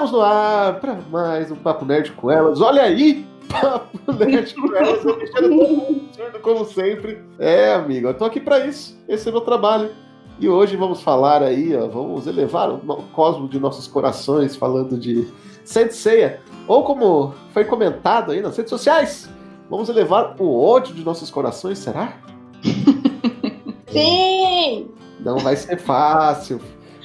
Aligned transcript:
Estamos 0.00 0.12
no 0.12 0.22
ar 0.22 0.80
para 0.80 0.98
mais 1.10 1.52
um 1.52 1.56
Papo 1.56 1.84
Nerd 1.84 2.12
com 2.12 2.30
elas. 2.30 2.58
Olha 2.62 2.84
aí, 2.84 3.26
Papo 3.48 4.14
Nerd 4.14 4.54
com 4.54 4.74
elas, 4.74 5.04
eu 5.04 5.18
deixando 5.18 6.08
todo 6.16 6.40
como 6.40 6.64
sempre. 6.64 7.22
É, 7.38 7.74
amigo, 7.74 8.08
eu 8.08 8.14
tô 8.14 8.24
aqui 8.24 8.40
para 8.40 8.64
isso. 8.64 8.98
Esse 9.06 9.28
é 9.28 9.32
meu 9.32 9.42
trabalho. 9.42 9.90
E 10.38 10.48
hoje 10.48 10.74
vamos 10.74 11.02
falar 11.02 11.42
aí, 11.42 11.76
ó, 11.76 11.86
vamos 11.86 12.26
elevar 12.26 12.70
o 12.70 12.80
cosmo 13.12 13.46
de 13.46 13.60
nossos 13.60 13.86
corações 13.86 14.56
falando 14.56 14.96
de 14.96 15.28
Senseiya. 15.64 16.40
Ou 16.66 16.82
como 16.82 17.34
foi 17.52 17.66
comentado 17.66 18.32
aí 18.32 18.40
nas 18.40 18.56
redes 18.56 18.70
sociais, 18.70 19.28
vamos 19.68 19.90
elevar 19.90 20.34
o 20.38 20.64
ódio 20.64 20.94
de 20.94 21.04
nossos 21.04 21.30
corações, 21.30 21.76
será? 21.76 22.16
Sim! 23.92 24.88
Não 25.20 25.36
vai 25.36 25.56
ser 25.56 25.78
fácil. 25.78 26.58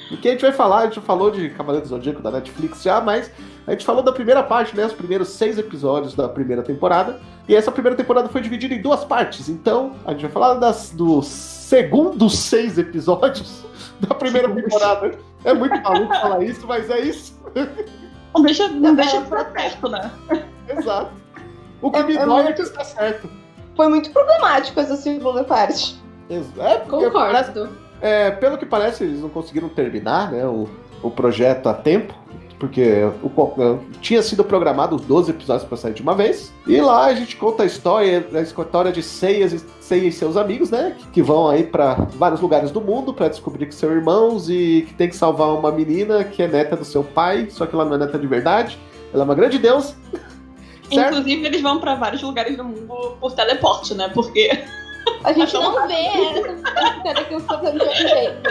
Porque 0.08 0.28
a 0.28 0.30
gente 0.32 0.42
vai 0.42 0.52
falar, 0.52 0.78
a 0.78 0.84
gente 0.84 1.00
falou 1.00 1.30
de 1.30 1.50
Cavaleiro 1.50 1.84
do 1.84 1.88
Zodíaco 1.88 2.22
da 2.22 2.30
Netflix 2.30 2.82
já, 2.82 3.00
mas 3.00 3.30
a 3.66 3.72
gente 3.72 3.84
falou 3.84 4.02
da 4.02 4.12
primeira 4.12 4.42
parte, 4.42 4.76
né? 4.76 4.86
Os 4.86 4.92
primeiros 4.92 5.30
seis 5.30 5.58
episódios 5.58 6.14
da 6.14 6.28
primeira 6.28 6.62
temporada. 6.62 7.20
E 7.48 7.54
essa 7.54 7.72
primeira 7.72 7.96
temporada 7.96 8.28
foi 8.28 8.40
dividida 8.40 8.74
em 8.74 8.80
duas 8.80 9.04
partes. 9.04 9.48
Então, 9.48 9.96
a 10.04 10.12
gente 10.12 10.22
vai 10.22 10.30
falar 10.30 10.54
das, 10.54 10.90
dos 10.90 11.26
segundos 11.26 12.38
seis 12.38 12.78
episódios 12.78 13.64
da 14.00 14.14
primeira 14.14 14.48
temporada. 14.48 15.18
É 15.44 15.52
muito 15.52 15.80
maluco 15.82 16.14
falar 16.14 16.42
isso, 16.44 16.66
mas 16.66 16.88
é 16.88 17.00
isso. 17.00 17.36
Não 18.34 18.42
deixa, 18.42 18.68
não 18.68 18.94
deixa 18.94 19.20
de 19.20 19.28
protesto, 19.28 19.88
né? 19.88 20.10
Exato. 20.68 21.10
O 21.80 21.90
que 21.90 21.98
é, 21.98 22.02
me 22.04 22.16
é 22.16 22.24
dói 22.24 22.46
é 22.46 22.52
que 22.52 22.62
está 22.62 22.84
certo. 22.84 23.28
Foi 23.74 23.88
muito 23.88 24.10
problemático 24.10 24.78
essa 24.80 24.96
segunda 24.96 25.44
parte. 25.44 26.00
É, 26.30 26.78
Concordo. 26.80 27.12
Parece, 27.12 27.52
é, 28.00 28.30
pelo 28.30 28.58
que 28.58 28.66
parece, 28.66 29.04
eles 29.04 29.20
não 29.20 29.28
conseguiram 29.28 29.68
terminar 29.68 30.32
né, 30.32 30.44
o, 30.46 30.68
o 31.02 31.10
projeto 31.10 31.68
a 31.68 31.74
tempo, 31.74 32.14
porque 32.58 33.02
o, 33.22 33.78
tinha 34.00 34.22
sido 34.22 34.42
programado 34.42 34.96
12 34.96 35.30
episódios 35.30 35.68
para 35.68 35.76
sair 35.76 35.92
de 35.92 36.02
uma 36.02 36.14
vez. 36.14 36.52
E 36.66 36.80
lá 36.80 37.06
a 37.06 37.14
gente 37.14 37.36
conta 37.36 37.62
a 37.62 37.66
história, 37.66 38.26
a 38.32 38.40
história 38.40 38.92
de 38.92 39.02
Seiya, 39.02 39.46
e 39.46 40.12
seus 40.12 40.36
amigos, 40.36 40.70
né? 40.70 40.94
Que, 40.98 41.06
que 41.08 41.22
vão 41.22 41.48
aí 41.48 41.64
para 41.64 41.94
vários 42.16 42.40
lugares 42.40 42.70
do 42.70 42.80
mundo 42.80 43.12
para 43.12 43.28
descobrir 43.28 43.66
que 43.66 43.74
são 43.74 43.90
irmãos 43.90 44.48
e 44.48 44.84
que 44.88 44.94
tem 44.94 45.08
que 45.08 45.16
salvar 45.16 45.48
uma 45.48 45.70
menina 45.70 46.24
que 46.24 46.42
é 46.42 46.48
neta 46.48 46.76
do 46.76 46.84
seu 46.84 47.04
pai, 47.04 47.48
só 47.50 47.66
que 47.66 47.74
ela 47.74 47.84
não 47.84 47.94
é 47.94 47.98
neta 47.98 48.18
de 48.18 48.26
verdade. 48.26 48.78
Ela 49.12 49.22
é 49.22 49.24
uma 49.24 49.34
grande 49.34 49.58
deusa. 49.58 49.94
Inclusive, 50.90 51.44
eles 51.44 51.60
vão 51.60 51.80
para 51.80 51.94
vários 51.96 52.22
lugares 52.22 52.56
do 52.56 52.64
mundo 52.64 53.16
por 53.20 53.32
teleporte, 53.32 53.92
né? 53.94 54.08
Porque 54.14 54.50
a 55.26 55.32
gente 55.32 55.52
não 55.54 55.88
vê 55.88 55.94
essa 55.94 57.00
teletransportando 57.02 57.78
de 57.80 57.96
jeito. 57.96 58.48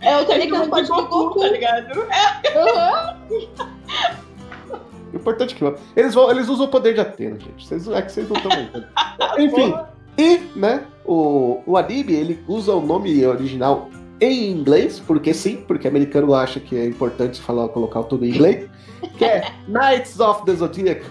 É 0.00 0.16
o 0.16 0.24
teletransporte 0.24 0.88
do 0.88 1.06
Goku. 1.06 1.40
Tá 1.40 1.48
ligado? 1.48 2.06
É. 2.10 2.58
Uhum. 2.58 3.48
Importante 5.12 5.54
que 5.54 5.64
eles, 5.94 6.14
vão, 6.14 6.30
eles 6.30 6.48
usam 6.48 6.64
o 6.64 6.68
poder 6.68 6.94
de 6.94 7.00
Atena, 7.00 7.38
gente. 7.38 7.66
Vocês, 7.66 7.86
é 7.88 8.02
que 8.02 8.10
vocês 8.10 8.28
não 8.28 8.36
estão 8.36 8.50
vendo. 8.50 8.86
Enfim. 9.38 9.74
E, 10.16 10.38
né, 10.58 10.86
o, 11.04 11.60
o 11.66 11.76
anime, 11.76 12.14
ele 12.14 12.44
usa 12.48 12.72
o 12.74 12.80
nome 12.80 13.24
original 13.26 13.90
em 14.20 14.50
inglês, 14.50 14.98
porque 15.06 15.34
sim, 15.34 15.62
porque 15.68 15.86
americano 15.86 16.34
acha 16.34 16.58
que 16.58 16.74
é 16.74 16.86
importante 16.86 17.40
falar, 17.40 17.68
colocar 17.68 18.02
tudo 18.04 18.24
em 18.24 18.30
inglês, 18.30 18.68
que 19.18 19.24
é 19.26 19.52
Knights 19.68 20.18
of 20.20 20.46
the 20.46 20.54
Zodiac 20.54 21.04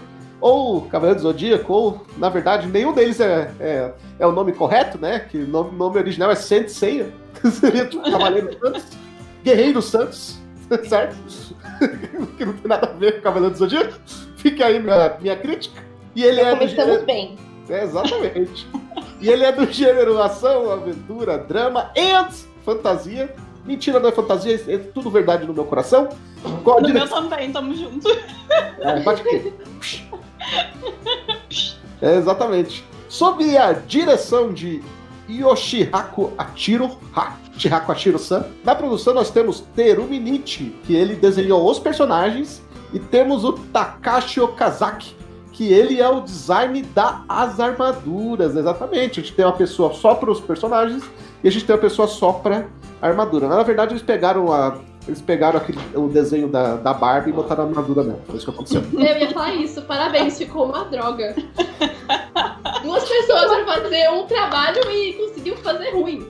ou 0.44 0.82
Cavaleiro 0.82 1.18
do 1.18 1.22
Zodíaco, 1.22 1.72
ou, 1.72 2.06
na 2.18 2.28
verdade, 2.28 2.66
nenhum 2.68 2.92
deles 2.92 3.18
é, 3.18 3.50
é, 3.58 3.92
é 4.18 4.26
o 4.26 4.32
nome 4.32 4.52
correto, 4.52 4.98
né? 4.98 5.20
Que 5.20 5.38
o 5.38 5.48
nome, 5.48 5.74
nome 5.74 5.96
original 5.96 6.30
é 6.30 6.34
Senseiya, 6.34 7.10
que 7.40 7.48
seria 7.50 7.86
tipo 7.86 8.02
Cavaleiro 8.10 8.52
Santos, 8.60 8.84
Guerreiro 9.42 9.80
Santos, 9.80 10.38
certo? 10.86 11.16
que 12.36 12.44
não 12.44 12.52
tem 12.52 12.68
nada 12.68 12.88
a 12.88 12.92
ver 12.92 13.16
com 13.16 13.22
Cavaleiro 13.22 13.54
do 13.54 13.58
Zodíaco. 13.58 13.94
Fica 14.36 14.66
aí 14.66 14.78
minha, 14.78 15.16
minha 15.18 15.34
crítica. 15.34 15.82
E 16.14 16.22
ele 16.22 16.42
Já 16.42 16.48
é 16.48 16.50
começamos 16.50 16.84
gênero... 16.84 17.06
bem. 17.06 17.38
É, 17.70 17.82
exatamente. 17.82 18.68
e 19.22 19.30
ele 19.30 19.44
é 19.44 19.50
do 19.50 19.64
gênero 19.72 20.20
ação, 20.20 20.70
aventura, 20.70 21.38
drama 21.38 21.90
e 21.96 22.12
fantasia. 22.62 23.34
Mentira, 23.64 23.98
não 23.98 24.10
é 24.10 24.12
fantasia, 24.12 24.62
é 24.68 24.76
tudo 24.76 25.08
verdade 25.08 25.46
no 25.46 25.54
meu 25.54 25.64
coração. 25.64 26.10
Qual 26.62 26.82
no 26.82 26.88
meu 26.90 27.08
também, 27.08 27.50
tamo 27.50 27.74
junto. 27.74 28.06
É, 28.80 29.00
bate 29.00 29.22
aqui. 29.22 29.54
É, 32.00 32.16
exatamente. 32.16 32.84
Sob 33.08 33.56
a 33.56 33.72
direção 33.72 34.52
de 34.52 34.82
Yoshihako 35.28 36.32
Achiro, 36.36 36.98
ha, 37.14 37.36
Chihako 37.56 37.92
Achiro-san, 37.92 38.44
na 38.64 38.74
produção 38.74 39.14
nós 39.14 39.30
temos 39.30 39.60
Terumi 39.74 40.18
Nichi, 40.18 40.76
que 40.84 40.94
ele 40.94 41.14
desenhou 41.14 41.68
os 41.68 41.78
personagens, 41.78 42.62
e 42.92 42.98
temos 42.98 43.44
o 43.44 43.52
Takashi 43.52 44.40
Okazaki, 44.40 45.16
que 45.52 45.72
ele 45.72 46.00
é 46.00 46.08
o 46.08 46.20
design 46.20 46.82
das 46.82 47.58
armaduras, 47.58 48.56
exatamente. 48.56 49.20
A 49.20 49.22
gente 49.22 49.34
tem 49.34 49.44
uma 49.44 49.52
pessoa 49.52 49.92
só 49.94 50.14
para 50.14 50.30
os 50.30 50.40
personagens 50.40 51.04
e 51.42 51.48
a 51.48 51.50
gente 51.50 51.64
tem 51.64 51.74
uma 51.74 51.80
pessoa 51.80 52.06
só 52.08 52.32
para 52.32 52.66
armadura. 53.00 53.48
Na 53.48 53.62
verdade, 53.62 53.92
eles 53.92 54.02
pegaram 54.02 54.52
a 54.52 54.78
eles 55.06 55.20
pegaram 55.20 55.58
aquele, 55.58 55.78
o 55.94 56.08
desenho 56.08 56.48
da, 56.48 56.76
da 56.76 56.94
Barbie 56.94 57.30
e 57.30 57.32
botaram 57.32 57.64
a 57.64 57.66
armadura 57.66 58.02
nela. 58.02 58.20
Foi 58.26 58.36
isso 58.36 58.46
que 58.46 58.50
aconteceu. 58.50 58.82
Eu 58.92 59.18
ia 59.18 59.30
falar 59.30 59.54
isso. 59.54 59.82
Parabéns, 59.82 60.38
ficou 60.38 60.66
uma 60.66 60.84
droga. 60.86 61.34
Duas 62.82 63.04
pessoas 63.06 63.46
para 63.46 63.82
fazer 63.82 64.08
um 64.10 64.26
trabalho 64.26 64.90
e 64.90 65.12
conseguiu 65.12 65.56
fazer 65.58 65.90
ruim. 65.90 66.26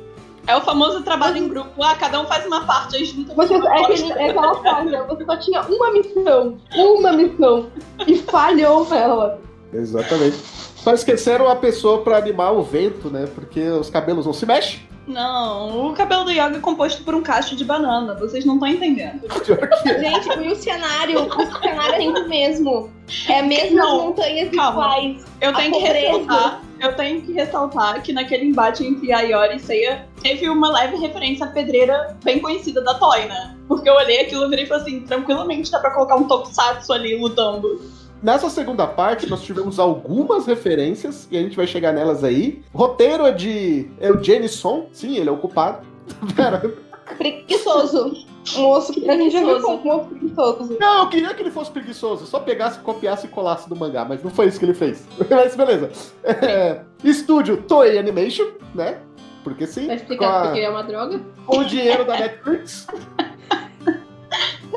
É 0.47 0.57
o 0.57 0.61
famoso 0.61 1.03
trabalho 1.03 1.39
em 1.39 1.49
grupo. 1.49 1.83
Ah, 1.83 1.95
cada 1.95 2.21
um 2.21 2.27
faz 2.27 2.45
uma 2.47 2.67
parte, 2.67 2.97
aí 2.97 3.05
junta. 3.05 3.33
Você, 3.33 3.55
é, 3.55 3.59
aquele, 3.59 4.13
é 4.13 4.31
aquela 4.31 4.85
né? 4.85 5.05
Você 5.09 5.25
só 5.25 5.37
tinha 5.39 5.63
uma 5.63 5.93
missão. 5.93 6.59
Uma 6.77 7.13
missão. 7.13 7.67
E 8.07 8.17
falhou 8.19 8.89
nela. 8.89 9.41
Exatamente. 9.73 10.37
Só 10.77 10.93
esqueceram 10.93 11.49
a 11.49 11.57
pessoa 11.57 12.03
para 12.03 12.19
animar 12.19 12.53
o 12.53 12.63
vento, 12.63 13.09
né? 13.09 13.27
Porque 13.35 13.63
os 13.71 13.89
cabelos 13.89 14.27
não 14.27 14.35
se 14.35 14.45
mexem. 14.45 14.81
Não, 15.07 15.91
o 15.91 15.95
cabelo 15.95 16.25
do 16.25 16.31
Yoga 16.31 16.57
é 16.57 16.61
composto 16.61 17.03
por 17.05 17.15
um 17.15 17.23
cacho 17.23 17.55
de 17.55 17.65
banana. 17.65 18.15
Vocês 18.15 18.45
não 18.45 18.55
estão 18.55 18.69
entendendo. 18.69 19.21
Gente, 19.85 20.39
e 20.43 20.49
o 20.49 20.57
cenário? 20.57 21.27
O 21.27 21.61
cenário 21.61 22.17
é 22.17 22.21
o 22.21 22.29
mesmo. 22.29 22.91
É 23.29 23.41
a 23.41 23.43
mesma 23.43 23.83
não, 23.83 24.07
montanhas 24.07 24.53
iguais. 24.53 25.25
Eu 25.41 25.53
tenho 25.53 25.73
que 25.73 25.79
ressaltar. 25.79 26.63
Eu 26.81 26.97
tenho 26.97 27.23
que 27.23 27.33
ressaltar 27.33 28.03
que 28.03 28.13
naquele 28.13 28.47
embate 28.47 28.85
entre 28.85 29.13
Ayori 29.13 29.57
e 29.57 29.61
Seiya 29.61 30.09
teve 30.23 30.49
uma 30.49 30.71
leve 30.71 30.97
referência 30.97 31.47
à 31.47 31.49
pedreira 31.49 32.17
bem 32.25 32.41
conhecida 32.41 32.83
da 32.83 32.95
Toy, 32.95 33.27
né? 33.27 33.57
Porque 33.69 33.89
eu 33.89 33.95
olhei 33.95 34.21
aquilo 34.23 34.45
e 34.47 34.51
virei 34.51 34.65
e 34.65 34.69
falei 34.69 34.83
assim, 34.83 35.01
tranquilamente 35.01 35.71
dá 35.71 35.79
pra 35.79 35.91
colocar 35.93 36.17
um 36.17 36.25
tokusatsu 36.25 36.93
ali 36.93 37.17
lutando. 37.17 37.81
Nessa 38.25 38.49
segunda 38.49 38.87
parte, 38.87 39.29
nós 39.29 39.43
tivemos 39.43 39.79
algumas 39.79 40.47
referências, 40.47 41.29
e 41.31 41.37
a 41.37 41.43
gente 41.43 41.55
vai 41.55 41.67
chegar 41.67 41.93
nelas 41.93 42.25
aí. 42.25 42.63
O 42.73 42.79
roteiro 42.79 43.27
é 43.27 43.33
de 43.33 43.91
Eugene 44.01 44.49
Son, 44.49 44.87
sim, 44.93 45.19
ele 45.19 45.29
é 45.29 45.33
o 45.33 45.37
culpado. 45.37 45.87
Pera. 46.35 46.75
Preguiçoso. 47.19 48.27
Moço, 48.57 48.93
a 48.93 49.15
gente 49.15 49.31
já 49.31 49.45
viu 49.45 49.61
como 49.61 49.85
moço 49.85 50.09
preguiçoso. 50.09 50.79
Não, 50.81 51.01
eu 51.01 51.09
queria 51.11 51.35
que 51.35 51.43
ele 51.43 51.51
fosse 51.51 51.71
preguiçoso, 51.71 52.25
só 52.25 52.41
pegasse, 52.41 52.79
copiasse 52.79 53.27
e 53.27 53.29
colasse 53.29 53.69
do 53.69 53.77
mangá, 53.77 54.07
mas 54.07 54.25
não 54.25 54.31
foi 54.31 54.47
isso 54.47 54.59
que 54.59 54.65
ele 54.65 54.73
fez. 54.73 55.07
mas 55.29 55.55
beleza. 55.55 55.91
É, 56.25 56.81
estúdio 57.05 57.59
Toei 57.59 57.99
Animation, 57.99 58.53
né? 58.75 59.01
Porque 59.43 59.67
sim. 59.67 59.87
Vai 59.87 59.97
explicar 59.97 60.31
a... 60.31 60.47
porque 60.47 60.61
é 60.61 60.71
uma 60.71 60.83
droga? 60.83 61.21
Com 61.47 61.59
o 61.59 61.65
dinheiro 61.67 62.07
da 62.07 62.17
Netflix. 62.17 62.87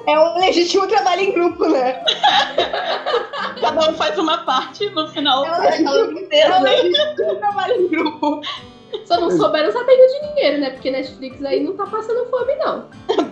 É 0.06 0.20
um 0.20 0.40
legítimo 0.40 0.88
trabalho 0.88 1.22
em 1.22 1.32
grupo, 1.32 1.68
né? 1.68 2.04
Cada 3.62 3.90
um 3.90 3.94
faz 3.96 4.18
uma 4.18 4.40
parte 4.40 4.90
no 4.92 5.08
final. 5.10 5.46
É 5.46 5.52
um 5.52 5.62
legítimo, 5.62 6.28
é 6.32 6.60
um 6.60 6.64
legítimo 6.64 7.36
trabalho 7.40 7.74
em 7.74 7.88
grupo. 7.88 8.42
Só 9.06 9.20
não 9.20 9.32
souberam 9.32 9.72
saber 9.72 9.96
de 9.96 10.28
dinheiro, 10.28 10.62
né? 10.62 10.70
Porque 10.72 10.92
Netflix 10.92 11.44
aí 11.44 11.64
não 11.64 11.76
tá 11.76 11.86
passando 11.86 12.30
fome, 12.30 12.56
não. 12.56 12.86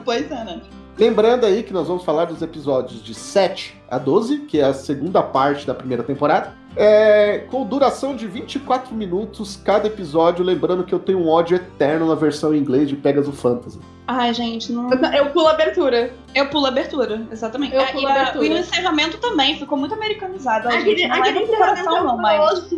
pois 0.04 0.30
é, 0.32 0.44
né? 0.44 0.62
Lembrando 0.98 1.46
aí 1.46 1.62
que 1.64 1.74
nós 1.74 1.88
vamos 1.88 2.06
falar 2.06 2.26
dos 2.26 2.42
episódios 2.42 3.04
de 3.04 3.14
7 3.14 3.82
a 3.90 3.98
12, 3.98 4.40
que 4.42 4.60
é 4.60 4.64
a 4.64 4.74
segunda 4.74 5.22
parte 5.22 5.68
da 5.68 5.74
primeira 5.74 6.04
temporada. 6.04 6.54
É, 6.76 7.40
com 7.50 7.66
duração 7.66 8.16
de 8.16 8.28
24 8.28 8.94
minutos 8.94 9.56
cada 9.64 9.88
episódio, 9.88 10.44
lembrando 10.44 10.84
que 10.84 10.94
eu 10.94 11.00
tenho 11.00 11.20
um 11.20 11.30
ódio 11.30 11.56
eterno 11.56 12.08
na 12.08 12.16
versão 12.16 12.54
em 12.54 12.58
inglês 12.58 12.90
de 12.90 12.96
Pegasus 12.96 13.40
Fantasy. 13.40 13.80
Ai, 14.08 14.34
gente, 14.34 14.72
não. 14.72 14.92
Eu 14.92 15.30
pulo 15.32 15.48
a 15.48 15.52
abertura. 15.52 16.14
Eu 16.34 16.48
pulo 16.50 16.66
a 16.66 16.70
abertura, 16.70 17.26
exatamente. 17.32 17.76
Eu 17.76 17.86
pulo 17.88 18.08
a 18.08 18.14
abertura. 18.14 18.46
E 18.46 18.50
o 18.52 18.58
encerramento 18.58 19.18
também 19.18 19.58
ficou 19.58 19.78
muito 19.78 19.96
americanizado. 19.96 20.68
Aquele, 20.68 20.98
gente, 20.98 21.08
não 21.08 21.18
aquele 21.18 21.40
é 21.40 21.44
encerramento 21.44 21.90
não, 21.90 22.18
mas. 22.18 22.72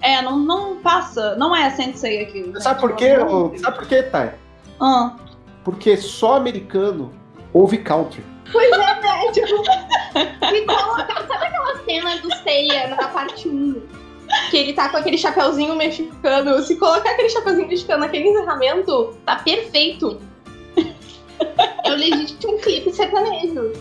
É, 0.00 0.22
não, 0.22 0.38
não 0.38 0.76
passa. 0.76 1.34
Não 1.36 1.54
é 1.54 1.68
sensei 1.70 2.22
aquilo. 2.22 2.58
Sabe 2.60 2.80
por 2.80 2.94
quê? 2.94 3.16
Sabe 3.58 3.76
por 3.76 3.86
quê, 3.86 4.02
Thay? 4.04 4.30
Ah. 4.80 5.16
Porque 5.62 5.96
só 5.96 6.36
americano 6.36 7.12
ouve 7.52 7.78
country. 7.78 8.31
Pois 8.52 8.70
é, 8.72 8.76
né? 9.00 9.32
Tipo, 9.32 9.62
me 10.52 10.60
coloca, 10.66 11.26
sabe 11.26 11.46
aquela 11.46 11.76
cena 11.84 12.16
do 12.18 12.34
Seiya 12.42 12.88
na 12.88 13.08
parte 13.08 13.48
1? 13.48 13.82
Que 14.50 14.56
ele 14.58 14.72
tá 14.72 14.88
com 14.88 14.96
aquele 14.98 15.18
chapeuzinho 15.18 15.74
mexicano. 15.74 16.62
Se 16.62 16.76
colocar 16.76 17.10
aquele 17.10 17.28
chapeuzinho 17.30 17.68
mexicano 17.68 18.00
naquele 18.00 18.28
encerramento, 18.28 19.16
tá 19.26 19.36
perfeito. 19.36 20.20
É 21.84 21.90
o 21.92 21.96
legítimo 21.96 22.58
clipe 22.58 22.92
sertanejo. 22.92 23.72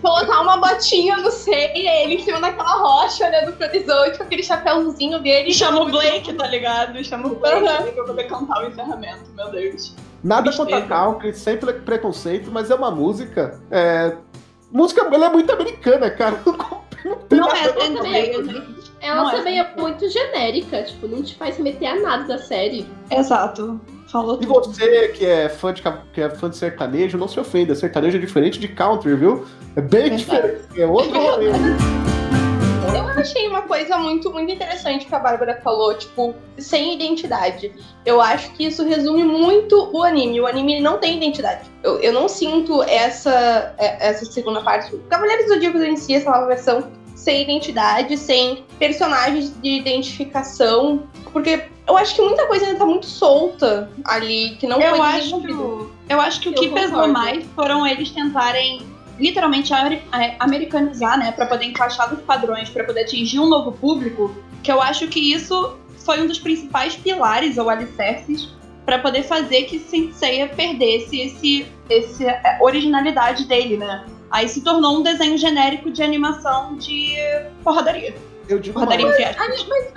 Colocar 0.00 0.40
uma 0.40 0.56
botinha 0.56 1.16
no 1.18 1.30
Seiya, 1.30 2.02
ele 2.04 2.14
em 2.14 2.22
cima 2.22 2.40
daquela 2.40 2.74
rocha, 2.78 3.26
olhando 3.26 3.52
pro 3.52 3.66
horizonte, 3.66 4.16
com 4.18 4.24
aquele 4.24 4.42
chapéuzinho 4.42 5.18
dele. 5.20 5.52
Chama 5.52 5.82
o 5.82 5.90
Blake, 5.90 6.32
tá 6.32 6.46
ligado? 6.46 7.02
Chama 7.04 7.28
o 7.28 7.34
Blake 7.36 7.56
Uhum. 7.58 7.92
pra 7.92 8.04
poder 8.04 8.24
cantar 8.24 8.64
o 8.64 8.68
encerramento, 8.68 9.30
meu 9.34 9.50
Deus. 9.50 9.94
Nada 10.22 10.52
contra 10.52 10.82
country, 10.82 11.32
sempre 11.34 11.72
preconceito, 11.74 12.50
mas 12.50 12.70
é 12.70 12.74
uma 12.74 12.90
música. 12.90 13.60
É... 13.70 14.16
Música 14.72 15.02
ela 15.12 15.26
é 15.26 15.30
muito 15.30 15.50
americana, 15.52 16.10
cara. 16.10 16.40
Não 17.04 17.16
tem 17.18 17.38
Não 17.38 17.46
nada 17.46 17.58
é 17.60 17.68
tanto 17.72 17.96
também. 17.98 18.12
bem. 18.42 18.76
Ela 19.00 19.22
Não 19.22 19.30
é 19.30 19.36
também 19.36 19.60
é 19.60 19.74
muito 19.76 20.08
genérica, 20.08 20.82
tipo, 20.82 21.06
não 21.06 21.22
te 21.22 21.36
faz 21.36 21.56
remeter 21.56 21.88
a 21.92 22.00
nada 22.00 22.24
da 22.24 22.38
série. 22.38 22.84
Exato. 23.10 23.80
Falou 24.10 24.36
E 24.42 24.46
tudo. 24.46 24.54
você 24.64 25.08
que 25.08 25.24
é 25.24 25.48
fã 25.48 25.72
de 25.72 25.82
que 26.12 26.20
é 26.20 26.30
fã 26.30 26.50
de 26.50 26.56
sertanejo, 26.56 27.16
não 27.16 27.28
se 27.28 27.38
ofenda. 27.38 27.74
Sertanejo 27.76 28.16
é 28.16 28.20
diferente 28.20 28.58
de 28.58 28.66
country, 28.66 29.14
viu? 29.14 29.46
É 29.76 29.80
bem 29.80 30.08
Verdade. 30.08 30.16
diferente. 30.24 30.80
É 30.80 30.86
outro 30.86 31.12
rolê. 31.20 31.50
Eu 33.14 33.20
achei 33.20 33.48
uma 33.48 33.62
coisa 33.62 33.96
muito, 33.98 34.30
muito 34.32 34.52
interessante 34.52 35.06
que 35.06 35.14
a 35.14 35.18
Bárbara 35.18 35.60
falou, 35.62 35.94
tipo, 35.96 36.34
sem 36.58 36.94
identidade. 36.94 37.72
Eu 38.04 38.20
acho 38.20 38.50
que 38.52 38.66
isso 38.66 38.84
resume 38.84 39.24
muito 39.24 39.90
o 39.92 40.02
anime. 40.02 40.40
O 40.40 40.46
anime 40.46 40.80
não 40.80 40.98
tem 40.98 41.16
identidade. 41.16 41.70
Eu, 41.82 41.98
eu 42.00 42.12
não 42.12 42.28
sinto 42.28 42.82
essa, 42.82 43.74
é- 43.78 44.08
essa 44.08 44.24
segunda 44.24 44.60
parte. 44.60 44.96
Cavaleiros 45.08 45.46
do 45.46 45.54
Zodíaco 45.54 45.78
em 45.78 45.96
si, 45.96 46.14
essa 46.14 46.30
nova 46.30 46.46
versão, 46.46 46.90
sem 47.14 47.42
identidade, 47.42 48.16
sem 48.16 48.64
personagens 48.78 49.52
de 49.60 49.68
identificação. 49.70 51.04
Porque 51.32 51.64
eu 51.86 51.96
acho 51.96 52.14
que 52.14 52.22
muita 52.22 52.46
coisa 52.46 52.66
ainda 52.66 52.78
tá 52.78 52.86
muito 52.86 53.06
solta 53.06 53.90
ali, 54.04 54.56
que 54.58 54.66
não 54.66 54.80
Eu 54.80 54.96
foi 54.96 55.00
acho, 55.06 55.42
eu 56.08 56.20
acho 56.20 56.40
que 56.40 56.48
o 56.48 56.52
Eu 56.52 56.60
que 56.60 56.68
pesou 56.68 57.08
mais 57.08 57.44
foram 57.54 57.86
eles 57.86 58.10
tentarem 58.10 58.80
literalmente 59.18 59.72
amer- 59.72 60.02
é, 60.12 60.36
americanizar, 60.38 61.18
né, 61.18 61.32
Pra 61.32 61.46
poder 61.46 61.64
encaixar 61.66 62.10
nos 62.12 62.22
padrões, 62.22 62.68
pra 62.68 62.84
poder 62.84 63.02
atingir 63.02 63.38
um 63.40 63.48
novo 63.48 63.72
público, 63.72 64.34
que 64.62 64.70
eu 64.70 64.80
acho 64.80 65.06
que 65.08 65.20
isso 65.32 65.76
foi 66.04 66.20
um 66.22 66.26
dos 66.26 66.38
principais 66.38 66.94
pilares 66.96 67.58
ou 67.58 67.68
alicerces 67.70 68.48
pra 68.84 68.98
poder 69.00 69.24
fazer 69.24 69.62
que 69.64 69.78
Senseiya 69.80 70.48
perdesse 70.48 71.20
esse, 71.20 71.66
esse 71.90 72.24
é, 72.24 72.58
originalidade 72.60 73.44
dele, 73.46 73.76
né? 73.76 74.04
Aí 74.30 74.48
se 74.48 74.60
tornou 74.62 74.98
um 74.98 75.02
desenho 75.02 75.36
genérico 75.36 75.90
de 75.90 76.02
animação 76.02 76.76
de 76.76 77.16
porradaria. 77.64 78.14
Eu 78.48 78.60
digo 78.60 78.74
Porradaria 78.74 79.06
mais, 79.06 79.20
entre 79.20 79.42
aspas. 79.42 79.92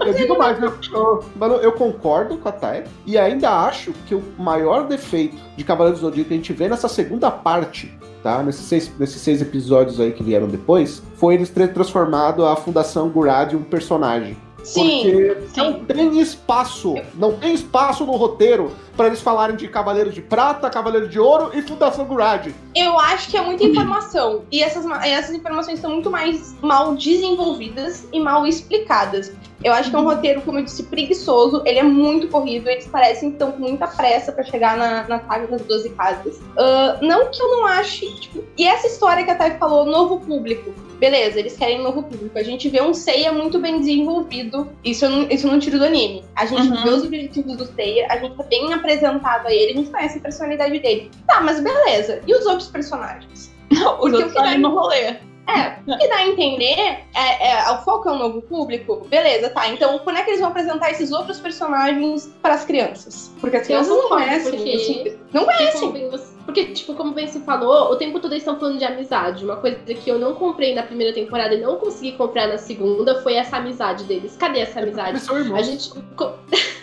eu 0.06 0.14
digo 0.14 0.36
mais, 0.38 0.60
eu, 0.60 0.74
eu- 0.92 1.24
mano, 1.36 1.54
eu 1.56 1.70
concordo 1.72 2.36
com 2.38 2.48
a 2.48 2.52
Thay 2.52 2.84
e 3.06 3.16
ainda 3.16 3.48
acho 3.50 3.92
que 4.06 4.14
o 4.14 4.22
maior 4.36 4.88
defeito 4.88 5.36
de 5.56 5.62
Cavaleiros 5.62 6.00
do 6.00 6.06
Zodíaco 6.06 6.28
que 6.28 6.34
a 6.34 6.36
gente 6.36 6.52
vê 6.52 6.68
nessa 6.68 6.88
segunda 6.88 7.30
parte, 7.30 7.96
tá? 8.22 8.42
Nesses 8.42 8.66
seis, 8.66 8.90
nesses 8.98 9.20
seis 9.20 9.42
episódios 9.42 10.00
aí 10.00 10.12
que 10.12 10.22
vieram 10.22 10.48
depois, 10.48 11.02
foi 11.16 11.34
eles 11.34 11.50
terem 11.50 11.72
transformado 11.72 12.44
a 12.44 12.56
Fundação 12.56 13.08
Gurad 13.08 13.52
em 13.52 13.56
um 13.56 13.62
personagem. 13.62 14.36
Sim. 14.64 15.02
Porque 15.02 15.48
Sim. 15.48 15.60
não 15.60 15.84
tem 15.84 16.20
espaço, 16.20 16.94
não 17.14 17.32
tem 17.36 17.54
espaço 17.54 18.04
no 18.04 18.12
roteiro 18.12 18.72
para 18.96 19.06
eles 19.06 19.20
falarem 19.20 19.56
de 19.56 19.66
Cavaleiro 19.68 20.10
de 20.10 20.20
Prata, 20.20 20.68
Cavaleiro 20.68 21.08
de 21.08 21.18
Ouro 21.18 21.50
e 21.54 21.62
Fundação 21.62 22.04
Gurad. 22.04 22.48
Eu 22.74 22.98
acho 22.98 23.30
que 23.30 23.36
é 23.36 23.40
muita 23.40 23.64
informação. 23.64 24.44
E 24.50 24.62
essas, 24.62 24.84
essas 25.02 25.34
informações 25.34 25.76
estão 25.76 25.90
muito 25.90 26.10
mais 26.10 26.54
mal 26.60 26.94
desenvolvidas 26.94 28.06
e 28.12 28.20
mal 28.20 28.46
explicadas. 28.46 29.32
Eu 29.62 29.72
acho 29.72 29.90
que 29.90 29.96
é 29.96 29.98
um 29.98 30.04
roteiro, 30.04 30.40
como 30.42 30.58
eu 30.58 30.64
disse, 30.64 30.82
preguiçoso. 30.84 31.62
Ele 31.66 31.78
é 31.78 31.82
muito 31.82 32.28
corrido. 32.28 32.68
Eles 32.68 32.86
parecem 32.86 33.30
que 33.30 33.36
estão 33.36 33.52
com 33.52 33.58
muita 33.58 33.86
pressa 33.86 34.32
pra 34.32 34.42
chegar 34.42 34.76
na, 34.76 35.06
na 35.06 35.20
saga 35.20 35.46
das 35.46 35.62
12 35.62 35.90
casas. 35.90 36.40
Ah, 36.56 36.98
não 37.02 37.30
que 37.30 37.42
eu 37.42 37.48
não 37.48 37.66
ache. 37.66 38.06
Tipo, 38.20 38.42
e 38.56 38.66
essa 38.66 38.86
história 38.86 39.24
que 39.24 39.30
a 39.30 39.34
Thay 39.34 39.58
falou, 39.58 39.84
novo 39.84 40.20
público. 40.20 40.72
Beleza, 41.00 41.38
eles 41.40 41.56
querem 41.56 41.82
novo 41.82 42.02
público. 42.02 42.38
A 42.38 42.42
gente 42.42 42.68
vê 42.68 42.80
um 42.82 42.92
Seiya 42.94 43.32
muito 43.32 43.58
bem 43.58 43.78
desenvolvido. 43.80 44.70
Isso 44.84 45.06
eu 45.06 45.10
não, 45.10 45.22
isso 45.30 45.46
eu 45.46 45.52
não 45.52 45.58
tiro 45.58 45.78
do 45.78 45.84
anime. 45.86 46.22
A 46.36 46.44
gente 46.46 46.68
Uhum. 46.68 46.82
vê 46.82 46.90
os 46.90 47.02
objetivos 47.04 47.56
do 47.56 47.64
Seiya, 47.66 48.06
a 48.10 48.18
gente 48.18 48.38
é 48.38 48.44
bem 48.44 48.72
apresentado 48.74 49.46
a 49.46 49.52
ele, 49.54 49.72
a 49.72 49.76
gente 49.76 49.90
conhece 49.90 50.18
a 50.18 50.20
personalidade 50.20 50.78
dele. 50.78 51.10
Tá, 51.26 51.40
mas 51.40 51.58
beleza. 51.60 52.20
E 52.26 52.34
os 52.34 52.44
outros 52.46 52.68
personagens? 52.68 53.50
Os 53.70 53.78
Porque 53.78 53.86
outros 54.02 54.20
o 54.20 54.22
que 54.24 54.28
estão 54.28 54.44
dá- 54.44 54.58
no 54.58 54.74
rolê. 54.78 55.16
É, 55.48 55.78
o 55.84 55.98
que 55.98 56.06
dá 56.06 56.16
a 56.16 56.26
entender 56.28 56.76
é, 56.78 57.50
é, 57.50 57.70
o 57.72 57.78
foco 57.82 58.08
é 58.08 58.12
um 58.12 58.18
novo 58.18 58.40
público, 58.42 59.04
beleza, 59.08 59.48
tá. 59.50 59.68
Então, 59.68 59.98
quando 60.00 60.18
é 60.18 60.22
que 60.22 60.30
eles 60.30 60.40
vão 60.40 60.50
apresentar 60.50 60.92
esses 60.92 61.10
outros 61.10 61.40
personagens 61.40 62.32
para 62.40 62.54
as 62.54 62.64
crianças? 62.64 63.32
Porque 63.40 63.56
as 63.56 63.66
crianças 63.66 63.88
não 63.88 64.08
conhecem. 64.08 64.52
porque- 64.52 64.70
assim, 64.76 65.16
não 65.32 65.44
conhecem. 65.44 66.10
Porque, 66.44 66.64
tipo, 66.66 66.94
como 66.94 67.12
bem 67.12 67.26
se 67.26 67.40
falou, 67.40 67.92
o 67.92 67.96
tempo 67.96 68.18
todo 68.20 68.32
eles 68.32 68.42
estão 68.42 68.58
falando 68.58 68.78
de 68.78 68.84
amizade. 68.84 69.44
Uma 69.44 69.56
coisa 69.56 69.76
que 69.78 70.10
eu 70.10 70.18
não 70.18 70.34
comprei 70.34 70.74
na 70.74 70.82
primeira 70.82 71.12
temporada 71.12 71.54
e 71.54 71.60
não 71.60 71.76
consegui 71.76 72.12
comprar 72.12 72.48
na 72.48 72.58
segunda 72.58 73.20
foi 73.22 73.34
essa 73.34 73.56
amizade 73.58 74.04
deles. 74.04 74.36
Cadê 74.36 74.60
essa 74.60 74.80
amizade? 74.80 75.10
Eles 75.10 75.22
são 75.22 75.38
irmãos. 75.38 75.58
A 75.58 75.62
gente. 75.62 75.90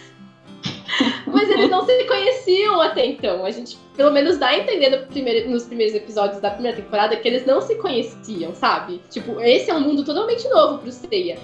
Mas 1.28 1.50
eles 1.50 1.70
não 1.70 1.86
se 1.86 2.04
conheciam 2.06 2.82
até 2.82 3.06
então. 3.06 3.46
A 3.46 3.52
gente, 3.52 3.78
pelo 3.96 4.12
menos, 4.12 4.38
dá 4.38 4.48
a 4.48 4.58
entender 4.58 4.90
no 4.90 5.06
primeiro- 5.06 5.50
nos 5.50 5.64
primeiros 5.66 5.94
episódios 5.94 6.40
da 6.42 6.50
primeira 6.50 6.76
temporada 6.78 7.16
que 7.16 7.28
eles 7.28 7.46
não 7.46 7.62
se 7.62 7.76
conheciam, 7.76 8.56
sabe? 8.56 9.02
Tipo, 9.10 9.40
esse 9.42 9.70
é 9.70 9.74
um 9.76 9.82
mundo 9.82 10.04
totalmente 10.04 10.48
novo 10.50 10.80
pro 10.80 10.92
Seiya. 10.92 11.38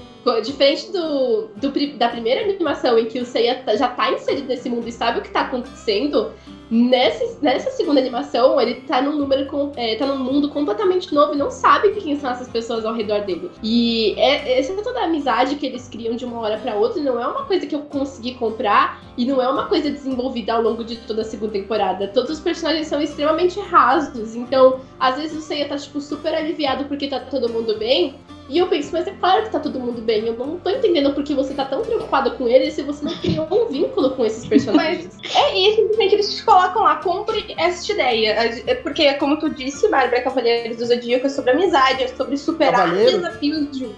Diferente 0.43 0.91
do, 0.91 1.47
do 1.57 1.97
da 1.97 2.09
primeira 2.09 2.41
animação, 2.41 2.97
em 2.97 3.05
que 3.05 3.19
o 3.19 3.25
Seiya 3.25 3.61
tá- 3.63 3.75
já 3.75 3.89
tá 3.89 4.11
inserido 4.11 4.47
nesse 4.47 4.69
mundo 4.69 4.87
e 4.87 4.91
sabe 4.91 5.19
o 5.19 5.21
que 5.21 5.29
tá 5.29 5.41
acontecendo, 5.41 6.31
nessa, 6.69 7.37
nessa 7.41 7.69
segunda 7.71 7.99
animação, 7.99 8.59
ele 8.59 8.75
tá 8.81 9.01
num 9.01 9.15
número 9.17 9.45
com- 9.47 9.71
é, 9.75 9.95
tá 9.95 10.05
num 10.05 10.17
mundo 10.17 10.49
completamente 10.49 11.13
novo 11.13 11.33
e 11.33 11.37
não 11.37 11.51
sabe 11.51 11.91
quem 11.91 12.17
são 12.19 12.31
essas 12.31 12.47
pessoas 12.47 12.85
ao 12.85 12.93
redor 12.93 13.21
dele. 13.21 13.51
E 13.61 14.13
é, 14.17 14.59
essa 14.59 14.73
é 14.73 14.75
toda 14.81 15.01
a 15.01 15.05
amizade 15.05 15.55
que 15.55 15.65
eles 15.65 15.87
criam 15.87 16.15
de 16.15 16.25
uma 16.25 16.39
hora 16.39 16.57
pra 16.57 16.75
outra 16.75 17.01
não 17.01 17.19
é 17.19 17.27
uma 17.27 17.45
coisa 17.45 17.65
que 17.65 17.75
eu 17.75 17.81
consegui 17.81 18.35
comprar 18.35 19.01
e 19.17 19.25
não 19.25 19.41
é 19.41 19.47
uma 19.47 19.67
coisa 19.67 19.89
desenvolvida 19.91 20.53
ao 20.53 20.61
longo 20.61 20.83
de 20.83 20.95
toda 20.97 21.21
a 21.21 21.25
segunda 21.25 21.53
temporada. 21.53 22.07
Todos 22.07 22.31
os 22.31 22.39
personagens 22.39 22.87
são 22.87 23.01
extremamente 23.01 23.59
rasos, 23.59 24.35
então 24.35 24.79
às 24.99 25.17
vezes 25.17 25.37
o 25.37 25.41
Seiya 25.41 25.67
tá 25.67 25.77
tipo 25.77 25.99
super 26.01 26.33
aliviado 26.33 26.85
porque 26.85 27.07
tá 27.07 27.19
todo 27.19 27.49
mundo 27.49 27.77
bem. 27.77 28.15
E 28.49 28.57
eu 28.57 28.67
penso, 28.67 28.89
mas 28.91 29.07
é 29.07 29.11
claro 29.11 29.43
que 29.43 29.51
tá 29.51 29.59
todo 29.59 29.79
mundo 29.79 30.01
bem. 30.01 30.27
Eu 30.27 30.33
não 30.33 30.59
tô 30.59 30.69
entendendo 30.69 31.13
por 31.13 31.23
que 31.23 31.33
você 31.33 31.53
tá 31.53 31.65
tão 31.65 31.81
preocupado 31.81 32.31
com 32.31 32.47
ele 32.47 32.69
se 32.71 32.81
você 32.81 33.05
não 33.05 33.15
criou 33.17 33.47
um 33.49 33.69
vínculo 33.69 34.11
com 34.11 34.25
esses 34.25 34.45
personagens. 34.45 35.17
É 35.35 35.57
isso, 35.57 35.77
simplesmente 35.77 36.15
eles 36.15 36.35
te 36.35 36.43
colocam 36.43 36.83
lá, 36.83 36.97
compre 36.97 37.53
esta 37.57 37.93
ideia. 37.93 38.63
É 38.67 38.75
Porque, 38.75 39.13
como 39.13 39.39
tu 39.39 39.49
disse, 39.49 39.87
Bárbara 39.87 40.21
Cavaleiros 40.21 40.77
do 40.77 40.85
Zodíaco 40.85 41.25
é 41.25 41.29
sobre 41.29 41.51
amizade, 41.51 42.03
é 42.03 42.07
sobre 42.07 42.37
superar 42.37 42.81
Cavaleiro? 42.81 43.11
desafios 43.11 43.71
de 43.71 43.85
um. 43.85 43.93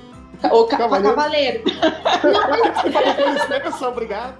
Ou 0.51 0.65
ca 0.67 0.77
Cavaleiro. 0.77 1.15
cavaleiro. 1.15 1.63
Você 1.63 2.91
falou 2.91 3.13
com 3.15 3.21
eles, 3.21 3.49
né, 3.49 3.87
obrigado. 3.87 4.35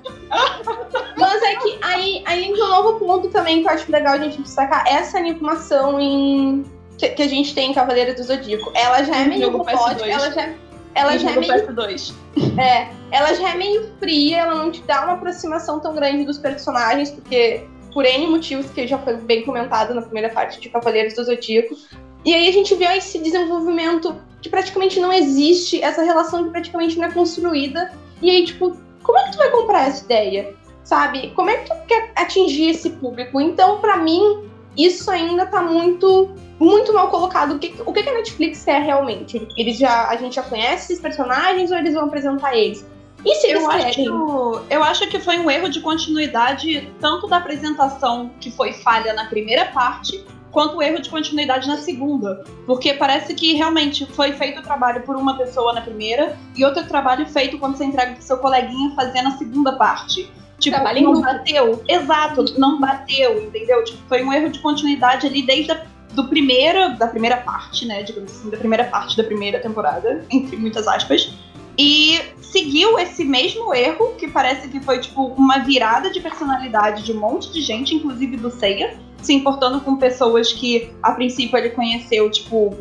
Mas 1.18 1.42
é 1.42 1.56
que 1.56 1.78
aí, 1.82 2.24
aí 2.26 2.46
entra 2.46 2.64
um 2.64 2.70
novo 2.70 3.00
ponto 3.00 3.30
também 3.30 3.62
que 3.62 3.68
eu 3.68 3.74
acho 3.74 3.92
legal 3.92 4.14
a 4.14 4.18
gente 4.18 4.42
destacar. 4.42 4.84
Essa 4.88 5.18
animação 5.18 6.00
em. 6.00 6.64
Que, 6.98 7.10
que 7.10 7.24
a 7.24 7.28
gente 7.28 7.54
tem 7.54 7.72
em 7.72 7.74
Cavaleiros 7.74 8.16
do 8.16 8.24
Zodíaco. 8.24 8.72
Ela 8.74 9.04
já 9.04 9.18
é 9.18 9.26
meio 9.26 9.52
robótica, 9.52 10.06
PS2. 10.06 10.08
ela 10.08 10.32
já, 10.32 10.50
ela 10.94 11.18
já 11.18 11.32
é 11.32 11.34
no 11.34 11.42
meio 11.42 11.54
PS2. 11.54 12.14
É, 12.58 12.90
ela 13.12 13.34
já 13.34 13.50
é 13.50 13.56
meio 13.56 13.90
fria, 14.00 14.40
ela 14.40 14.56
não 14.56 14.72
te 14.72 14.82
dá 14.84 15.04
uma 15.04 15.14
aproximação 15.14 15.80
tão 15.80 15.94
grande 15.94 16.24
dos 16.24 16.38
personagens, 16.38 17.12
porque 17.12 17.66
por 17.94 18.06
N 18.06 18.28
motivos 18.28 18.70
que 18.72 18.86
já 18.86 18.98
foi 18.98 19.16
bem 19.16 19.44
comentado 19.44 19.94
na 19.94 20.02
primeira 20.02 20.30
parte 20.30 20.60
de 20.60 20.70
Cavaleiros 20.70 21.14
do 21.16 21.24
Zodíaco. 21.24 21.76
E 22.26 22.34
aí 22.34 22.50
a 22.50 22.52
gente 22.52 22.76
vê 22.76 22.86
esse 22.98 23.20
desenvolvimento 23.20 24.16
que 24.42 24.50
praticamente 24.50 25.00
não 25.00 25.14
existe, 25.14 25.82
essa 25.82 26.04
relação 26.04 26.44
que 26.44 26.50
praticamente 26.50 26.98
não 26.98 27.06
é 27.06 27.12
construída. 27.12 27.92
E 28.22 28.30
aí, 28.30 28.46
tipo, 28.46 28.78
como 29.02 29.18
é 29.18 29.24
que 29.26 29.32
tu 29.32 29.38
vai 29.38 29.50
comprar 29.50 29.88
essa 29.88 30.04
ideia? 30.04 30.56
Sabe? 30.84 31.32
Como 31.36 31.50
é 31.50 31.58
que 31.58 31.70
tu 31.70 31.76
quer 31.88 32.12
atingir 32.16 32.72
esse 32.72 32.90
público? 32.92 33.40
Então, 33.40 33.80
pra 33.80 33.98
mim, 33.98 34.50
isso 34.78 35.10
ainda 35.10 35.46
tá 35.46 35.62
muito 35.62 36.30
muito 36.60 36.94
mal 36.94 37.10
colocado. 37.10 37.56
O 37.56 37.60
que, 37.60 37.76
o 37.86 37.92
que 37.92 38.08
a 38.08 38.14
Netflix 38.14 38.64
quer 38.64 38.82
realmente? 38.82 39.48
Eles 39.58 39.78
já, 39.78 40.08
a 40.08 40.16
gente 40.16 40.36
já 40.36 40.44
conhece 40.44 40.94
esses 40.94 41.02
personagens 41.02 41.72
ou 41.72 41.78
eles 41.78 41.94
vão 41.94 42.06
apresentar 42.06 42.56
eles? 42.56 42.86
E 43.26 43.36
se 43.36 43.48
eles 43.48 43.64
Eu 43.64 43.70
querem? 43.70 43.90
acho, 43.90 44.62
eu 44.70 44.84
acho 44.84 45.10
que 45.10 45.20
foi 45.20 45.38
um 45.40 45.50
erro 45.50 45.68
de 45.68 45.82
continuidade, 45.82 46.90
tanto 47.02 47.28
da 47.28 47.38
apresentação, 47.38 48.32
que 48.40 48.52
foi 48.52 48.72
falha 48.72 49.14
na 49.14 49.26
primeira 49.26 49.66
parte, 49.66 50.24
quanto 50.52 50.78
o 50.78 50.82
erro 50.82 51.02
de 51.02 51.10
continuidade 51.10 51.68
na 51.68 51.78
segunda. 51.78 52.46
Porque 52.68 52.94
parece 52.94 53.34
que 53.34 53.54
realmente 53.54 54.06
foi 54.06 54.32
feito 54.34 54.60
o 54.60 54.64
trabalho 54.64 55.02
por 55.02 55.16
uma 55.16 55.38
pessoa 55.38 55.74
na 55.74 55.82
primeira 55.82 56.38
e 56.56 56.64
outro 56.64 56.88
trabalho 56.88 57.26
feito 57.26 57.58
quando 57.58 57.76
você 57.76 57.86
entrega 57.86 58.14
pro 58.14 58.22
seu 58.22 58.38
coleguinha 58.38 58.96
fazer 58.96 59.22
na 59.24 59.38
segunda 59.38 59.74
parte. 59.74 60.32
Tipo, 60.66 60.78
Trabalho 60.78 61.02
não 61.02 61.22
bateu. 61.22 61.84
Exato, 61.88 62.60
não 62.60 62.80
bateu, 62.80 63.44
entendeu? 63.44 63.84
Tipo, 63.84 64.00
foi 64.10 64.24
um 64.24 64.34
erro 64.34 64.50
de 64.50 64.60
continuidade 64.60 65.28
ali 65.28 65.44
desde 65.44 65.72
a 65.72 65.86
do 66.14 66.28
primeiro, 66.28 66.98
da 66.98 67.08
primeira 67.08 67.38
parte, 67.38 67.86
né? 67.86 68.02
Digamos 68.02 68.32
assim, 68.32 68.50
da 68.50 68.58
primeira 68.58 68.86
parte 68.86 69.18
da 69.18 69.24
primeira 69.24 69.60
temporada, 69.60 70.26
entre 70.32 70.56
muitas 70.56 70.88
aspas. 70.88 71.32
E 71.78 72.20
seguiu 72.42 72.98
esse 72.98 73.24
mesmo 73.26 73.74
erro, 73.74 74.16
que 74.18 74.28
parece 74.28 74.70
que 74.70 74.80
foi, 74.80 75.00
tipo, 75.00 75.26
uma 75.28 75.60
virada 75.60 76.10
de 76.10 76.22
personalidade 76.22 77.04
de 77.04 77.12
um 77.12 77.20
monte 77.20 77.52
de 77.52 77.62
gente, 77.62 77.94
inclusive 77.94 78.38
do 78.38 78.50
Seiya, 78.50 78.98
se 79.22 79.34
importando 79.34 79.82
com 79.82 79.98
pessoas 79.98 80.54
que, 80.54 80.90
a 81.04 81.12
princípio, 81.12 81.58
ele 81.58 81.72
conheceu, 81.72 82.32
tipo, 82.32 82.76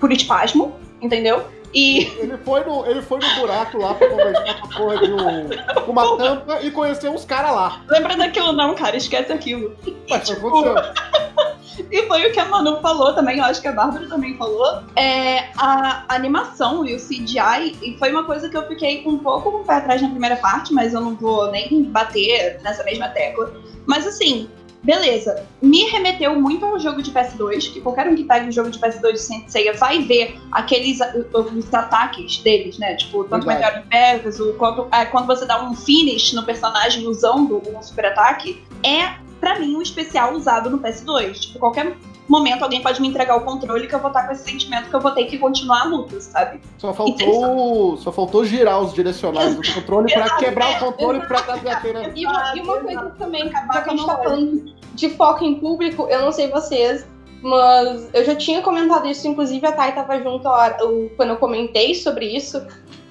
por 0.00 0.10
espasmo, 0.10 0.74
entendeu? 1.00 1.44
E 1.74 2.04
Ele 2.18 2.36
foi 2.38 2.64
no, 2.64 2.86
ele 2.86 3.02
foi 3.02 3.18
no 3.20 3.40
buraco 3.40 3.78
lá 3.78 3.94
pra 3.94 4.08
conversar 4.08 4.60
com 4.60 4.66
a 4.66 4.76
porra 4.76 4.98
de 4.98 5.12
um, 5.12 5.84
com 5.84 5.92
uma 5.92 6.16
tampa 6.16 6.60
e 6.62 6.70
conhecer 6.70 7.08
uns 7.08 7.24
caras 7.24 7.52
lá. 7.52 7.82
lembra 7.88 8.16
daquilo 8.16 8.52
não, 8.52 8.74
cara, 8.74 8.96
esquece 8.96 9.32
aquilo. 9.32 9.76
Mas 10.08 10.30
aconteceu. 10.30 10.74
E 11.90 12.06
foi 12.06 12.28
o 12.28 12.32
que 12.32 12.40
a 12.40 12.44
Manu 12.44 12.80
falou 12.80 13.14
também, 13.14 13.38
eu 13.38 13.44
acho 13.44 13.62
que 13.62 13.68
a 13.68 13.72
Bárbara 13.72 14.08
também 14.08 14.36
falou. 14.36 14.82
É, 14.96 15.48
a 15.56 16.04
animação 16.08 16.84
e 16.84 16.94
o 16.94 16.98
CGI, 16.98 17.76
e 17.80 17.96
foi 17.98 18.10
uma 18.10 18.24
coisa 18.24 18.48
que 18.48 18.56
eu 18.56 18.66
fiquei 18.66 19.04
um 19.06 19.18
pouco 19.18 19.52
com 19.52 19.58
o 19.58 19.64
pé 19.64 19.74
atrás 19.74 20.02
na 20.02 20.08
primeira 20.08 20.36
parte, 20.36 20.72
mas 20.72 20.92
eu 20.92 21.00
não 21.00 21.14
vou 21.14 21.50
nem 21.50 21.84
bater 21.84 22.60
nessa 22.62 22.82
mesma 22.82 23.08
tecla. 23.08 23.54
Mas 23.86 24.06
assim, 24.06 24.50
beleza. 24.82 25.46
Me 25.60 25.84
remeteu 25.84 26.38
muito 26.40 26.64
ao 26.64 26.78
jogo 26.78 27.02
de 27.02 27.10
PS2, 27.10 27.72
que 27.72 27.80
qualquer 27.80 28.08
um 28.08 28.14
que 28.14 28.24
pegue 28.24 28.48
o 28.48 28.52
jogo 28.52 28.70
de 28.70 28.78
PS2 28.78 29.12
de 29.12 29.18
Senseiya 29.20 29.72
vai 29.74 30.02
ver 30.02 30.38
aqueles 30.52 30.98
os 31.34 31.74
ataques 31.74 32.38
deles, 32.38 32.78
né? 32.78 32.94
Tipo, 32.96 33.24
tanto 33.24 33.46
Verdade. 33.46 33.84
Meteoro 33.84 33.88
Pegasus, 33.88 34.56
quanto, 34.56 34.88
é, 34.92 35.04
quando 35.06 35.26
você 35.26 35.44
dá 35.46 35.62
um 35.62 35.74
finish 35.74 36.32
no 36.32 36.44
personagem 36.44 37.06
usando 37.06 37.62
um 37.68 37.82
super 37.82 38.06
ataque, 38.06 38.62
é 38.82 39.14
pra 39.40 39.58
mim 39.58 39.76
um 39.76 39.82
especial 39.82 40.34
usado 40.34 40.70
no 40.70 40.78
PS2. 40.78 41.40
Tipo, 41.40 41.58
qualquer 41.58 41.96
momento 42.32 42.62
alguém 42.62 42.82
pode 42.82 43.00
me 43.00 43.08
entregar 43.08 43.36
o 43.36 43.40
controle 43.42 43.86
que 43.86 43.94
eu 43.94 43.98
vou 43.98 44.08
estar 44.08 44.26
com 44.26 44.32
esse 44.32 44.44
sentimento 44.44 44.88
que 44.90 44.94
eu 44.96 45.00
vou 45.00 45.10
ter 45.12 45.24
que 45.24 45.38
continuar 45.38 45.82
a 45.82 45.84
luta, 45.84 46.20
sabe? 46.20 46.60
Só 46.78 46.92
faltou, 46.92 47.96
só 47.96 48.12
faltou 48.12 48.44
girar 48.44 48.80
os 48.80 48.92
direcionais 48.92 49.54
do 49.54 49.62
controle 49.74 50.12
pra 50.12 50.36
quebrar 50.36 50.76
o 50.76 50.86
controle 50.86 51.20
pra 51.26 51.42
trazer 51.42 51.70
a 51.70 51.80
tela. 51.80 52.12
E 52.14 52.26
uma, 52.26 52.56
e 52.56 52.60
uma 52.60 52.76
coisa 52.78 53.14
também, 53.18 53.50
já 53.50 53.82
que 53.82 53.90
a 53.90 53.92
gente 53.92 54.06
tá 54.06 54.16
falando 54.16 54.74
de 54.94 55.08
foco 55.10 55.44
em 55.44 55.54
público, 55.56 56.06
eu 56.10 56.20
não 56.22 56.32
sei 56.32 56.48
vocês, 56.48 57.06
mas 57.40 58.10
eu 58.12 58.24
já 58.24 58.34
tinha 58.34 58.60
comentado 58.62 59.06
isso, 59.06 59.26
inclusive 59.28 59.64
a 59.66 59.72
Thay 59.72 59.92
tava 59.92 60.20
junto 60.22 60.46
hora- 60.48 60.76
quando 61.16 61.30
eu 61.30 61.36
comentei 61.36 61.94
sobre 61.94 62.26
isso. 62.26 62.60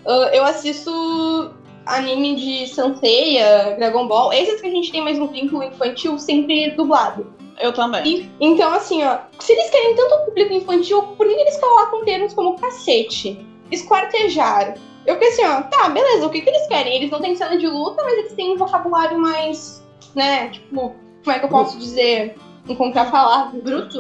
Ah, 0.06 0.30
eu 0.34 0.44
assisto 0.44 1.52
anime 1.86 2.36
de 2.36 2.68
Senseiya, 2.68 3.76
Dragon 3.78 4.08
Ball, 4.08 4.34
esses 4.34 4.60
que 4.60 4.68
a 4.68 4.70
gente 4.72 4.92
tem 4.92 5.02
mais 5.02 5.18
um 5.18 5.28
vínculo 5.28 5.64
infantil, 5.64 6.20
sempre 6.20 6.72
dublado. 6.72 7.26
Eu 7.60 7.74
também. 7.74 8.06
E- 8.06 8.32
então, 8.40 8.72
assim, 8.74 9.04
ó, 9.04 9.18
se 9.40 9.52
eles 9.54 9.70
querem 9.70 9.96
tanto 9.96 10.26
público 10.26 10.54
infantil, 10.54 11.02
por 11.18 11.26
que 11.28 11.34
eles 11.34 11.58
colocam 11.58 12.04
termos 12.06 12.34
como 12.34 12.56
cacete, 12.56 13.38
esquartejar? 13.72 14.76
Eu 15.06 15.16
fiquei 15.16 15.30
assim, 15.30 15.44
ó, 15.46 15.62
tá, 15.64 15.90
beleza, 15.90 16.26
o 16.26 16.30
que, 16.30 16.42
que 16.42 16.50
eles 16.50 16.68
querem? 16.68 16.96
Eles 16.96 17.10
não 17.10 17.20
têm 17.22 17.36
cena 17.36 17.58
de 17.58 17.68
luta, 17.68 18.04
mas 18.04 18.18
eles 18.18 18.34
têm 18.34 18.54
um 18.54 18.58
vocabulário 18.58 19.18
mais, 19.18 19.82
né, 20.14 20.50
tipo, 20.50 20.94
como 21.24 21.36
é 21.36 21.40
que 21.40 21.46
eu 21.46 21.50
posso 21.50 21.78
dizer? 21.78 22.36
Encontrar 22.68 23.10
palavras. 23.10 23.62
Bruto? 23.64 24.00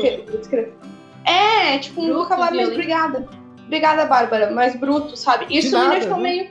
É, 1.26 1.78
tipo, 1.80 2.02
um 2.02 2.06
Bruto, 2.06 2.20
vocabulário 2.24 2.58
mais 2.58 2.70
obrigada. 2.70 3.26
Obrigada, 3.66 4.06
Bárbara, 4.06 4.50
mais 4.52 4.76
bruto, 4.76 5.16
sabe? 5.18 5.46
Isso 5.50 5.68
me 5.68 5.84
nada, 5.84 5.92
deixou 5.96 6.14
viu? 6.14 6.24
meio. 6.24 6.50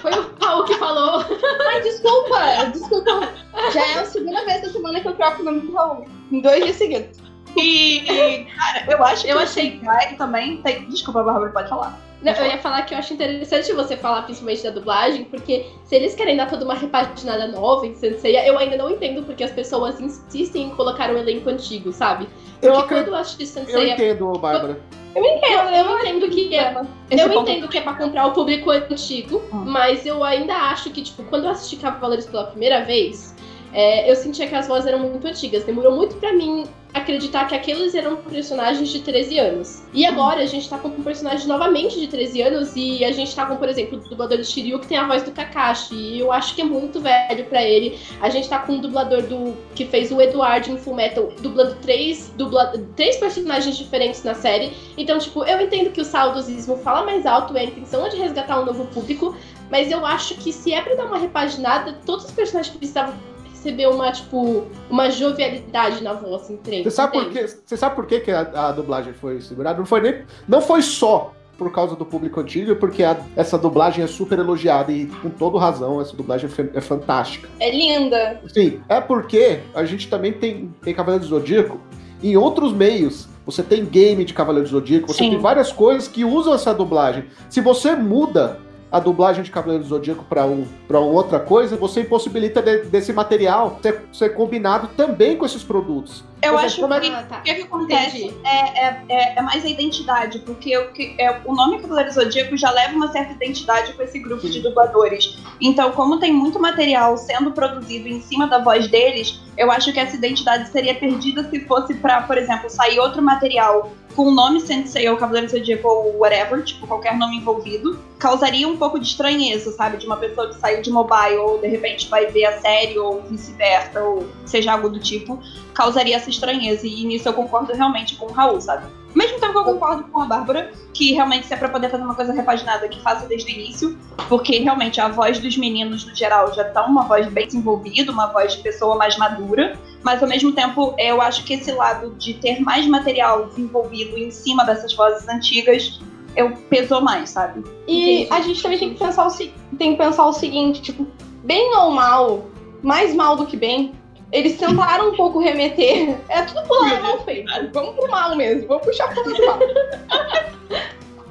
Foi 0.00 0.10
o 0.12 0.34
Raul 0.40 0.64
que 0.64 0.74
falou. 0.74 1.24
Ai, 1.68 1.80
desculpa, 1.82 2.38
desculpa. 2.72 3.28
Já 3.72 3.86
é 3.86 3.98
a 4.00 4.04
segunda 4.04 4.44
vez 4.44 4.62
da 4.62 4.68
semana 4.70 5.00
que 5.00 5.08
eu 5.08 5.14
troco 5.14 5.42
o 5.42 5.44
nome 5.44 5.60
do 5.60 5.72
Raul. 5.72 6.04
Em 6.30 6.40
dois 6.40 6.64
dias 6.64 6.76
seguidos. 6.76 7.18
E, 7.56 7.98
e, 8.10 8.44
cara, 8.46 8.84
eu 8.90 9.04
acho 9.04 9.24
que 9.24 9.30
Eu 9.30 9.36
o 9.36 9.40
achei- 9.40 9.78
CGI 9.78 10.16
também 10.16 10.62
tem. 10.62 10.88
Desculpa, 10.88 11.22
Bárbara, 11.22 11.50
pode 11.52 11.68
falar. 11.68 11.98
Não, 12.22 12.32
eu 12.32 12.46
ia 12.46 12.58
falar 12.58 12.82
que 12.82 12.94
eu 12.94 12.98
acho 12.98 13.12
interessante 13.14 13.72
você 13.72 13.96
falar 13.96 14.22
principalmente 14.22 14.62
da 14.62 14.70
dublagem, 14.70 15.24
porque 15.24 15.66
se 15.84 15.96
eles 15.96 16.14
querem 16.14 16.36
dar 16.36 16.48
toda 16.48 16.64
uma 16.64 16.74
repaginada 16.74 17.48
nova 17.48 17.86
em 17.86 17.94
Senseiya, 17.94 18.46
eu 18.46 18.56
ainda 18.58 18.76
não 18.76 18.90
entendo 18.90 19.24
porque 19.24 19.42
as 19.42 19.50
pessoas 19.50 20.00
insistem 20.00 20.64
em 20.66 20.70
colocar 20.70 21.10
um 21.10 21.16
elenco 21.18 21.48
antigo, 21.50 21.92
sabe? 21.92 22.28
Porque 22.60 22.66
Eu, 22.66 22.86
quando 22.86 23.08
eu 23.08 23.14
assisti 23.16 23.42
eu 23.42 23.46
Senseiya, 23.48 23.94
entendo, 23.94 24.32
Bárbara. 24.38 24.78
Eu 25.14 25.22
entendo, 25.24 25.68
eu, 25.74 25.84
eu 25.84 25.98
entendo 25.98 26.28
que 26.30 26.54
é. 26.54 26.74
Esse 27.10 27.22
eu 27.24 27.28
ponto- 27.28 27.50
entendo 27.50 27.68
que 27.68 27.76
é 27.76 27.80
pra 27.82 27.94
comprar 27.94 28.26
o 28.28 28.32
público 28.32 28.70
antigo, 28.70 29.42
Hum. 29.52 29.64
mas 29.66 30.06
eu 30.06 30.24
ainda 30.24 30.54
acho 30.54 30.90
que, 30.90 31.02
tipo, 31.02 31.22
quando 31.24 31.44
eu 31.44 31.50
assisti 31.50 31.76
Cavaleiros 31.76 32.24
pela 32.26 32.44
primeira 32.44 32.82
vez, 32.82 33.34
é, 33.72 34.10
eu 34.10 34.14
sentia 34.14 34.46
que 34.46 34.54
as 34.54 34.68
vozes 34.68 34.86
eram 34.86 34.98
muito 34.98 35.26
antigas. 35.26 35.64
Demorou 35.64 35.96
muito 35.96 36.16
pra 36.16 36.32
mim 36.32 36.64
acreditar 36.92 37.46
que 37.46 37.54
aqueles 37.54 37.94
eram 37.94 38.16
personagens 38.16 38.90
de 38.90 39.00
13 39.00 39.38
anos. 39.38 39.82
E 39.94 40.04
agora 40.04 40.42
a 40.42 40.46
gente 40.46 40.68
tá 40.68 40.76
com 40.76 40.88
um 40.88 41.02
personagem 41.02 41.46
novamente 41.46 41.98
de 41.98 42.06
13 42.06 42.42
anos 42.42 42.72
e 42.76 43.02
a 43.02 43.10
gente 43.12 43.34
tá 43.34 43.46
com, 43.46 43.56
por 43.56 43.68
exemplo, 43.68 43.98
o 43.98 44.08
dublador 44.08 44.36
do 44.36 44.44
Shiryu 44.44 44.78
que 44.78 44.86
tem 44.86 44.98
a 44.98 45.06
voz 45.06 45.22
do 45.22 45.30
Kakashi. 45.30 45.94
E 45.94 46.20
eu 46.20 46.30
acho 46.30 46.54
que 46.54 46.60
é 46.60 46.64
muito 46.64 47.00
velho 47.00 47.44
pra 47.46 47.62
ele. 47.62 47.98
A 48.20 48.28
gente 48.28 48.48
tá 48.48 48.58
com 48.58 48.74
um 48.74 48.80
dublador 48.80 49.22
do 49.22 49.56
que 49.74 49.86
fez 49.86 50.12
o 50.12 50.20
Eduardo 50.20 50.70
em 50.70 50.76
Fullmetal, 50.76 51.32
dublando 51.40 51.76
três, 51.76 52.30
dubla, 52.36 52.74
três 52.94 53.16
personagens 53.16 53.78
diferentes 53.78 54.22
na 54.22 54.34
série. 54.34 54.72
Então, 54.98 55.18
tipo, 55.18 55.44
eu 55.44 55.60
entendo 55.62 55.90
que 55.90 56.00
o 56.00 56.04
saudosismo 56.04 56.76
fala 56.76 57.06
mais 57.06 57.24
alto, 57.24 57.56
é 57.56 57.60
a 57.60 57.64
intenção 57.64 58.06
de 58.10 58.16
resgatar 58.16 58.60
um 58.60 58.66
novo 58.66 58.84
público, 58.88 59.34
mas 59.70 59.90
eu 59.90 60.04
acho 60.04 60.34
que 60.34 60.52
se 60.52 60.74
é 60.74 60.82
pra 60.82 60.94
dar 60.94 61.06
uma 61.06 61.16
repaginada, 61.16 61.98
todos 62.04 62.26
os 62.26 62.30
personagens 62.30 62.76
precisavam 62.76 63.14
receber 63.62 63.86
uma, 63.88 64.10
tipo, 64.10 64.64
uma 64.90 65.08
jovialidade 65.10 66.02
na 66.02 66.12
voz, 66.14 66.50
entende? 66.50 66.84
Você 66.84 66.90
sabe 66.90 67.12
por 67.12 67.30
quê? 67.30 67.46
Você 67.46 67.76
sabe 67.76 67.94
por 67.94 68.06
quê 68.06 68.20
que 68.20 68.30
a, 68.30 68.40
a 68.40 68.72
dublagem 68.72 69.12
foi 69.12 69.40
segurada? 69.40 69.78
Não 69.78 69.86
foi 69.86 70.00
nem. 70.00 70.22
Não 70.48 70.60
foi 70.60 70.82
só 70.82 71.32
por 71.56 71.70
causa 71.70 71.94
do 71.94 72.04
público 72.04 72.40
antigo, 72.40 72.74
porque 72.76 73.04
a- 73.04 73.16
essa 73.36 73.56
dublagem 73.56 74.02
é 74.02 74.06
super 74.08 74.38
elogiada 74.38 74.90
e 74.90 75.06
com 75.06 75.30
toda 75.30 75.58
razão, 75.60 76.00
essa 76.00 76.16
dublagem 76.16 76.50
é, 76.74 76.78
é 76.78 76.80
fantástica. 76.80 77.48
É 77.60 77.70
linda. 77.70 78.40
Sim, 78.52 78.80
é 78.88 79.00
porque 79.00 79.60
a 79.74 79.84
gente 79.84 80.08
também 80.08 80.32
tem, 80.32 80.74
tem 80.82 80.92
Cavaleiro 80.94 81.24
do 81.24 81.28
Zodíaco 81.28 81.80
em 82.22 82.36
outros 82.36 82.72
meios. 82.72 83.28
Você 83.46 83.62
tem 83.62 83.84
game 83.84 84.24
de 84.24 84.32
Cavaleiro 84.34 84.66
do 84.68 84.72
Zodíaco, 84.72 85.08
você 85.08 85.18
Sim. 85.18 85.30
tem 85.30 85.38
várias 85.38 85.70
coisas 85.72 86.08
que 86.08 86.24
usam 86.24 86.54
essa 86.54 86.72
dublagem. 86.72 87.24
Se 87.50 87.60
você 87.60 87.94
muda 87.94 88.58
a 88.92 89.00
dublagem 89.00 89.42
de 89.42 89.50
Cavaleiro 89.50 89.82
do 89.82 89.88
Zodíaco 89.88 90.24
para 90.28 90.44
um, 90.46 90.66
outra 91.00 91.40
coisa, 91.40 91.76
você 91.76 92.02
impossibilita 92.02 92.60
de- 92.60 92.82
desse 92.84 93.10
material 93.12 93.78
ser, 93.82 94.02
ser 94.12 94.28
combinado 94.34 94.88
também 94.96 95.36
com 95.36 95.46
esses 95.46 95.64
produtos. 95.64 96.22
Eu 96.42 96.54
Você 96.54 96.66
acho 96.66 96.92
é 96.92 97.00
que 97.00 97.08
Ah, 97.08 97.22
tá. 97.22 97.38
o 97.38 97.42
que, 97.42 97.54
que 97.54 97.62
acontece 97.62 98.34
é, 98.44 98.86
é, 98.86 99.04
é, 99.08 99.38
é 99.38 99.42
mais 99.42 99.64
a 99.64 99.68
identidade, 99.68 100.40
porque 100.40 100.76
o, 100.76 100.90
que, 100.92 101.14
é, 101.16 101.40
o 101.44 101.54
nome 101.54 101.78
Cavaleiro 101.80 102.10
Zodíaco 102.10 102.56
já 102.56 102.70
leva 102.72 102.96
uma 102.96 103.12
certa 103.12 103.32
identidade 103.32 103.92
com 103.92 104.02
esse 104.02 104.18
grupo 104.18 104.48
de 104.48 104.60
dubladores. 104.60 105.38
Então, 105.60 105.92
como 105.92 106.18
tem 106.18 106.32
muito 106.32 106.58
material 106.58 107.16
sendo 107.16 107.52
produzido 107.52 108.08
em 108.08 108.20
cima 108.20 108.48
da 108.48 108.58
voz 108.58 108.88
deles, 108.88 109.40
eu 109.56 109.70
acho 109.70 109.92
que 109.92 110.00
essa 110.00 110.16
identidade 110.16 110.68
seria 110.70 110.96
perdida 110.96 111.48
se 111.48 111.60
fosse 111.60 111.94
pra, 111.94 112.22
por 112.22 112.36
exemplo, 112.36 112.68
sair 112.68 112.98
outro 112.98 113.22
material 113.22 113.92
com 114.16 114.24
o 114.24 114.30
nome 114.30 114.60
Sensei 114.60 115.08
ou 115.08 115.16
Cavaleiro 115.16 115.48
Zodíaco 115.48 115.88
ou 115.88 116.18
whatever, 116.18 116.62
tipo, 116.64 116.86
qualquer 116.86 117.16
nome 117.16 117.36
envolvido, 117.36 117.98
causaria 118.18 118.68
um 118.68 118.76
pouco 118.76 118.98
de 118.98 119.06
estranheza, 119.06 119.72
sabe? 119.72 119.96
De 119.96 120.06
uma 120.06 120.16
pessoa 120.16 120.48
que 120.48 120.56
saiu 120.56 120.82
de 120.82 120.90
mobile 120.90 121.36
ou 121.36 121.58
de 121.58 121.68
repente 121.68 122.08
vai 122.08 122.26
ver 122.26 122.44
a 122.46 122.60
série 122.60 122.98
ou 122.98 123.22
vice-versa, 123.22 124.02
ou 124.02 124.28
seja 124.44 124.72
algo 124.72 124.90
do 124.90 124.98
tipo 124.98 125.40
causaria 125.72 126.16
essa 126.16 126.30
estranheza. 126.32 126.86
E 126.86 127.04
nisso 127.04 127.28
eu 127.28 127.32
concordo 127.32 127.72
realmente 127.72 128.16
com 128.16 128.26
o 128.26 128.32
Raul, 128.32 128.60
sabe? 128.60 128.86
Ao 129.12 129.16
mesmo 129.16 129.38
tempo 129.38 129.52
que 129.52 129.58
eu 129.58 129.64
concordo 129.64 130.04
com 130.04 130.20
a 130.20 130.26
Bárbara, 130.26 130.72
que 130.94 131.12
realmente 131.12 131.46
se 131.46 131.52
é 131.52 131.56
pra 131.56 131.68
poder 131.68 131.90
fazer 131.90 132.02
uma 132.02 132.14
coisa 132.14 132.32
repaginada, 132.32 132.88
que 132.88 133.00
faça 133.02 133.26
desde 133.26 133.52
o 133.52 133.54
início, 133.54 133.98
porque 134.28 134.58
realmente 134.58 135.00
a 135.00 135.08
voz 135.08 135.38
dos 135.38 135.56
meninos, 135.56 136.06
no 136.06 136.14
geral, 136.14 136.52
já 136.54 136.64
tá 136.64 136.84
uma 136.86 137.02
voz 137.02 137.26
bem 137.28 137.46
desenvolvida, 137.46 138.10
uma 138.10 138.26
voz 138.26 138.56
de 138.56 138.62
pessoa 138.62 138.96
mais 138.96 139.16
madura, 139.18 139.78
mas 140.02 140.22
ao 140.22 140.28
mesmo 140.28 140.52
tempo 140.52 140.94
eu 140.98 141.20
acho 141.20 141.44
que 141.44 141.54
esse 141.54 141.70
lado 141.72 142.14
de 142.16 142.34
ter 142.34 142.60
mais 142.60 142.86
material 142.86 143.46
desenvolvido 143.46 144.16
em 144.16 144.30
cima 144.30 144.64
dessas 144.64 144.94
vozes 144.94 145.28
antigas, 145.28 146.00
eu 146.34 146.52
pesou 146.70 147.02
mais, 147.02 147.30
sabe? 147.30 147.62
E 147.86 148.22
Entendi. 148.22 148.32
a 148.32 148.40
gente 148.40 148.62
também 148.62 148.78
tem 148.78 148.94
que 148.94 148.98
pensar 148.98 149.26
o, 149.26 149.30
tem 149.76 149.92
que 149.92 149.98
pensar 149.98 150.26
o 150.26 150.32
seguinte, 150.32 150.80
tipo, 150.80 151.06
bem 151.44 151.76
ou 151.76 151.90
mal, 151.90 152.46
mais 152.82 153.14
mal 153.14 153.36
do 153.36 153.46
que 153.46 153.56
bem, 153.56 153.92
eles 154.32 154.58
tentaram 154.58 155.10
um 155.10 155.16
pouco 155.16 155.38
remeter. 155.38 156.16
É 156.28 156.42
tudo 156.42 156.62
pro 156.66 156.80
lado 156.80 157.02
mal 157.02 157.20
feito. 157.24 157.52
Vamos 157.72 157.94
pro 157.94 158.10
mal 158.10 158.34
mesmo, 158.34 158.66
vamos 158.66 158.84
puxar 158.86 159.12
pro 159.12 159.30
lado 159.30 159.46
mal. 159.46 159.58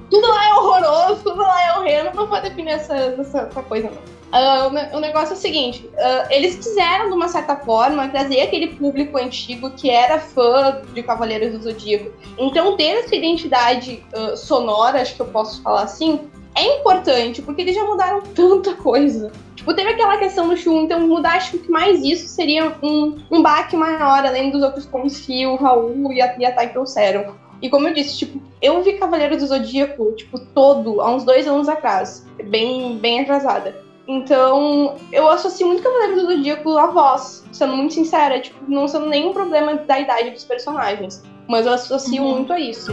tudo 0.10 0.28
lá 0.28 0.50
é 0.50 0.54
horroroso, 0.54 1.24
tudo 1.24 1.42
lá 1.42 1.64
é 1.64 1.80
horrendo, 1.80 2.16
não 2.16 2.28
vou 2.28 2.42
definir 2.42 2.72
essa, 2.72 2.96
essa, 2.96 3.40
essa 3.42 3.64
coisa, 3.64 3.90
não. 3.90 4.22
Ah, 4.34 4.68
o 4.68 4.70
ne- 4.70 4.90
o 4.94 5.00
negócio 5.00 5.34
é 5.34 5.38
o 5.38 5.40
seguinte: 5.40 5.90
ah, 5.98 6.28
eles 6.30 6.56
quiseram, 6.56 7.10
de 7.10 7.16
uma 7.16 7.28
certa 7.28 7.56
forma, 7.58 8.08
trazer 8.10 8.42
aquele 8.42 8.68
público 8.68 9.18
antigo 9.18 9.72
que 9.72 9.90
era 9.90 10.20
fã 10.20 10.82
de 10.94 11.04
Cavaleiros 11.04 11.52
do 11.52 11.64
Zodíaco. 11.64 12.12
Então, 12.38 12.78
ter 12.78 13.04
essa 13.04 13.16
identidade 13.16 14.04
ah, 14.14 14.36
sonora, 14.36 15.02
acho 15.02 15.16
que 15.16 15.22
eu 15.22 15.28
posso 15.28 15.62
falar 15.62 15.84
assim, 15.84 16.30
é 16.56 16.80
importante, 16.80 17.42
porque 17.42 17.62
eles 17.62 17.76
já 17.76 17.84
mudaram 17.86 18.22
tanta 18.22 18.74
coisa. 18.74 19.32
Tipo, 19.56 19.74
teve 19.74 19.90
aquela 19.92 20.18
questão 20.18 20.48
do 20.48 20.58
Shun, 20.58 20.82
então 20.84 21.00
mudar 21.08 21.36
acho 21.36 21.58
que 21.58 21.70
mais 21.72 22.02
isso 22.04 22.28
seria 22.28 22.76
um, 22.82 23.18
um 23.30 23.42
baque 23.42 23.76
maior, 23.78 24.26
além 24.26 24.50
dos 24.50 24.62
outros 24.64 24.86
pontos 24.86 25.20
que 25.20 25.46
o 25.46 25.56
Raul 25.56 26.12
e 26.12 26.22
a, 26.22 26.36
e 26.38 26.46
a 26.46 26.52
Thay 26.52 26.70
trouxeram. 26.70 27.36
E 27.62 27.70
como 27.70 27.88
eu 27.88 27.94
disse, 27.94 28.18
tipo, 28.18 28.42
eu 28.60 28.82
vi 28.82 28.94
Cavaleiro 28.94 29.38
do 29.38 29.46
Zodíaco, 29.46 30.12
tipo, 30.14 30.40
todo, 30.40 31.00
há 31.00 31.14
uns 31.14 31.24
dois 31.24 31.48
anos 31.48 31.70
atrás. 31.70 32.26
Bem, 32.46 32.98
bem 32.98 33.22
atrasada. 33.22 33.76
Então, 34.08 34.96
eu 35.12 35.30
associo 35.30 35.68
muito 35.68 35.84
Cavaleiro 35.84 36.16
do 36.16 36.34
Zodíaco 36.36 36.76
à 36.78 36.88
voz, 36.88 37.46
sendo 37.52 37.78
muito 37.78 37.94
sincera, 37.94 38.40
tipo, 38.40 38.58
não 38.68 38.88
sendo 38.88 39.06
nenhum 39.06 39.32
problema 39.32 39.76
da 39.76 40.00
idade 40.00 40.32
dos 40.32 40.44
personagens. 40.44 41.24
Mas 41.48 41.68
eu 41.68 41.74
associo 41.74 42.24
Uhum. 42.24 42.32
muito 42.38 42.52
a 42.52 42.60
isso. 42.60 42.92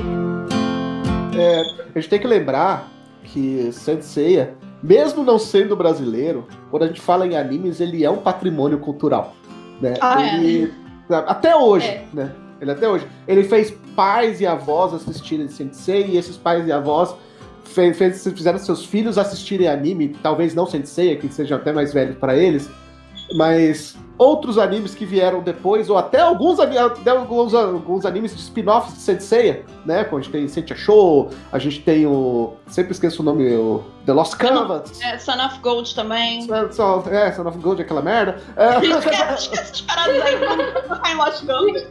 É, 1.35 1.63
a 1.95 1.99
gente 1.99 2.11
tem 2.11 2.21
que 2.21 2.27
lembrar 2.27 2.91
que 3.33 3.71
Saint 3.73 4.03
Seiya, 4.03 4.55
mesmo 4.83 5.23
não 5.25 5.39
sendo 5.39 5.77
brasileiro, 5.77 6.47
quando 6.71 6.85
a 6.85 6.87
gente 6.87 7.01
fala 7.01 7.27
em 7.27 7.37
animes, 7.37 7.81
ele 7.81 8.05
é 8.05 8.11
um 8.11 8.19
patrimônio 8.19 8.79
cultural. 8.79 9.35
Né? 9.81 9.95
Ah, 10.01 10.23
é. 10.23 10.35
ele, 10.37 10.73
Até 11.11 11.57
hoje, 11.57 11.87
É. 11.89 12.05
né? 12.13 12.33
Ele 12.61 12.71
até 12.73 12.89
hoje. 12.89 13.07
Ele 13.27 13.45
fez 13.45 13.71
pais 13.95 14.41
e 14.41 14.47
avós 14.47 14.93
assistirem 14.93 15.49
Saint 15.49 15.73
Seiya, 15.73 16.07
e 16.07 16.17
esses 16.17 16.37
pais 16.37 16.67
e 16.67 16.73
avós 16.73 17.15
fe- 17.65 17.95
fez, 17.95 18.25
fizeram 18.25 18.59
seus 18.59 18.85
filhos 18.85 19.17
assistirem 19.17 19.69
anime, 19.69 20.09
talvez 20.23 20.55
não 20.55 20.67
Saint 20.67 20.85
Seiya, 20.85 21.17
que 21.17 21.33
seja 21.33 21.57
até 21.57 21.73
mais 21.73 21.93
velho 21.95 22.17
para 22.17 22.37
eles, 22.37 22.69
mas 23.35 23.97
outros 24.19 24.59
animes 24.59 24.95
que 24.95 25.07
vieram 25.07 25.41
depois, 25.41 25.89
ou 25.89 25.97
até 25.97 26.21
alguns, 26.21 26.59
até 26.59 27.11
alguns, 27.11 27.55
alguns 27.55 28.05
animes 28.05 28.35
de 28.35 28.41
spin-offs 28.43 28.95
de 28.95 29.01
Saint 29.01 29.21
Seiya, 29.21 29.65
né? 29.87 30.05
Como 30.05 30.19
a 30.19 30.23
gente 30.23 30.33
tem 30.33 30.49
Saint 30.49 30.75
Show, 30.75 31.31
a 31.53 31.59
gente 31.59 31.81
tem 31.81 32.07
o. 32.07 32.55
Sempre 32.67 32.93
esqueço 32.93 33.23
o 33.23 33.25
nome, 33.25 33.55
o 33.55 33.85
The 34.05 34.13
Lost 34.13 34.35
Canvas. 34.37 35.01
É, 35.01 35.19
Son 35.19 35.41
of 35.45 35.59
Gold 35.61 35.95
também. 35.95 36.47
Só, 36.73 37.05
é, 37.11 37.33
Son 37.33 37.47
of 37.47 37.59
Gold, 37.59 37.81
aquela 37.81 38.03
merda. 38.03 38.43
É, 38.57 38.79
Esquece, 38.85 39.09
esquece 39.35 39.61
essas 39.61 39.81
paradas 39.83 40.21
aí, 40.23 41.15
Lost 41.15 41.45
Gold. 41.45 41.87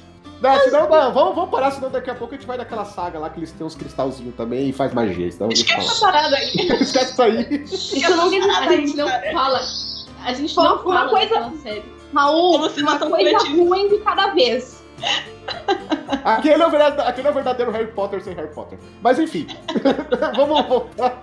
não, 0.42 0.60
senão, 0.62 0.90
não, 0.90 1.14
vamos, 1.14 1.36
vamos 1.36 1.50
parar, 1.52 1.72
senão 1.72 1.90
daqui 1.90 2.10
a 2.10 2.16
pouco 2.16 2.34
a 2.34 2.38
gente 2.38 2.48
vai 2.48 2.58
naquela 2.58 2.84
saga 2.86 3.20
lá 3.20 3.30
que 3.30 3.40
eles 3.40 3.52
têm 3.52 3.66
uns 3.66 3.76
cristalzinhos 3.76 4.36
também 4.36 4.70
e 4.70 4.74
faz 4.74 4.94
magia. 4.94 5.28
Então, 5.28 5.50
Esquece 5.50 5.88
essa 5.88 6.06
parada 6.06 6.36
aí. 6.36 6.52
Esquece 6.82 7.12
isso 7.14 7.22
aí. 7.22 7.64
Isso 7.64 8.16
não 8.16 8.28
A 8.28 8.72
gente 8.72 8.98
não 8.98 9.08
fala. 9.34 9.60
A 10.26 10.34
gente 10.34 10.54
Uma- 10.58 10.64
não 10.70 10.76
uma 10.84 10.94
fala 10.94 11.10
coisa- 11.10 11.30
daquela 11.36 11.52
série. 11.58 11.84
Raul, 12.14 12.56
uma 12.58 13.00
coisa 13.00 13.38
ruim 13.50 13.88
de 13.90 13.98
cada 14.00 14.28
vez. 14.34 14.82
Aquele 16.24 16.62
é, 16.62 16.68
o 16.68 16.70
verdadeiro, 16.70 17.10
aquele 17.10 17.28
é 17.28 17.32
o 17.32 17.34
verdadeiro 17.34 17.72
Harry 17.72 17.88
Potter 17.92 18.22
sem 18.24 18.34
Harry 18.36 18.54
Potter. 18.54 18.78
Mas 19.02 19.18
enfim, 19.18 19.48
vamos 20.36 20.68
voltar. 20.68 21.22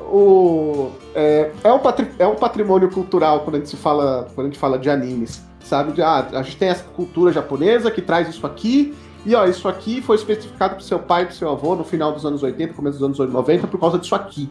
O, 0.00 0.90
é, 1.14 1.50
é, 1.62 1.72
um 1.72 1.78
patri- 1.78 2.12
é 2.18 2.26
um 2.26 2.34
patrimônio 2.34 2.90
cultural 2.90 3.40
quando 3.40 3.54
a 3.56 3.58
gente 3.58 3.70
se 3.70 3.76
fala, 3.76 4.28
quando 4.34 4.46
a 4.48 4.50
gente 4.50 4.58
fala 4.58 4.78
de 4.78 4.90
animes, 4.90 5.42
sabe? 5.64 5.92
De, 5.92 6.02
ah, 6.02 6.28
a 6.32 6.42
gente 6.42 6.56
tem 6.56 6.68
essa 6.68 6.84
cultura 6.84 7.32
japonesa 7.32 7.90
que 7.90 8.02
traz 8.02 8.28
isso 8.28 8.46
aqui, 8.46 8.94
e 9.26 9.34
ó, 9.34 9.44
isso 9.46 9.66
aqui 9.66 10.02
foi 10.02 10.16
especificado 10.16 10.76
pro 10.76 10.84
seu 10.84 10.98
pai 10.98 11.26
pro 11.26 11.34
seu 11.34 11.50
avô 11.50 11.74
no 11.74 11.84
final 11.84 12.12
dos 12.12 12.26
anos 12.26 12.42
80, 12.42 12.74
começo 12.74 12.98
dos 12.98 13.20
anos 13.20 13.32
90, 13.32 13.66
por 13.66 13.80
causa 13.80 13.98
disso 13.98 14.14
aqui. 14.14 14.50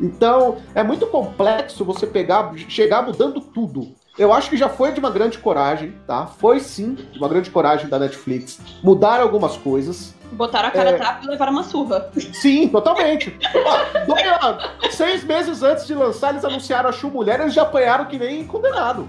Então, 0.00 0.56
é 0.74 0.82
muito 0.82 1.06
complexo 1.06 1.84
você 1.84 2.06
pegar, 2.06 2.52
chegar 2.68 3.02
mudando 3.02 3.40
tudo. 3.40 3.92
Eu 4.18 4.32
acho 4.32 4.50
que 4.50 4.56
já 4.56 4.68
foi 4.68 4.90
de 4.92 4.98
uma 4.98 5.10
grande 5.10 5.38
coragem, 5.38 5.94
tá? 6.06 6.26
Foi 6.26 6.58
sim 6.60 6.94
de 6.94 7.18
uma 7.18 7.28
grande 7.28 7.50
coragem 7.50 7.88
da 7.88 7.98
Netflix 7.98 8.58
mudar 8.82 9.20
algumas 9.20 9.56
coisas. 9.56 10.14
Botaram 10.32 10.68
a 10.68 10.70
cara 10.72 10.90
É. 10.90 10.94
a 10.94 10.98
tapa 10.98 11.24
e 11.24 11.28
levaram 11.28 11.52
uma 11.52 11.62
surra. 11.62 12.10
Sim, 12.34 12.68
totalmente. 12.68 13.34
Ó, 13.64 14.04
dois- 14.06 14.94
seis 14.94 15.24
meses 15.24 15.62
antes 15.62 15.86
de 15.86 15.94
lançar, 15.94 16.30
eles 16.30 16.44
anunciaram 16.44 16.90
a 16.90 16.92
Chu 16.92 17.08
Mulher, 17.08 17.40
eles 17.40 17.54
já 17.54 17.62
apanharam 17.62 18.04
que 18.06 18.18
nem 18.18 18.44
condenado. 18.46 19.08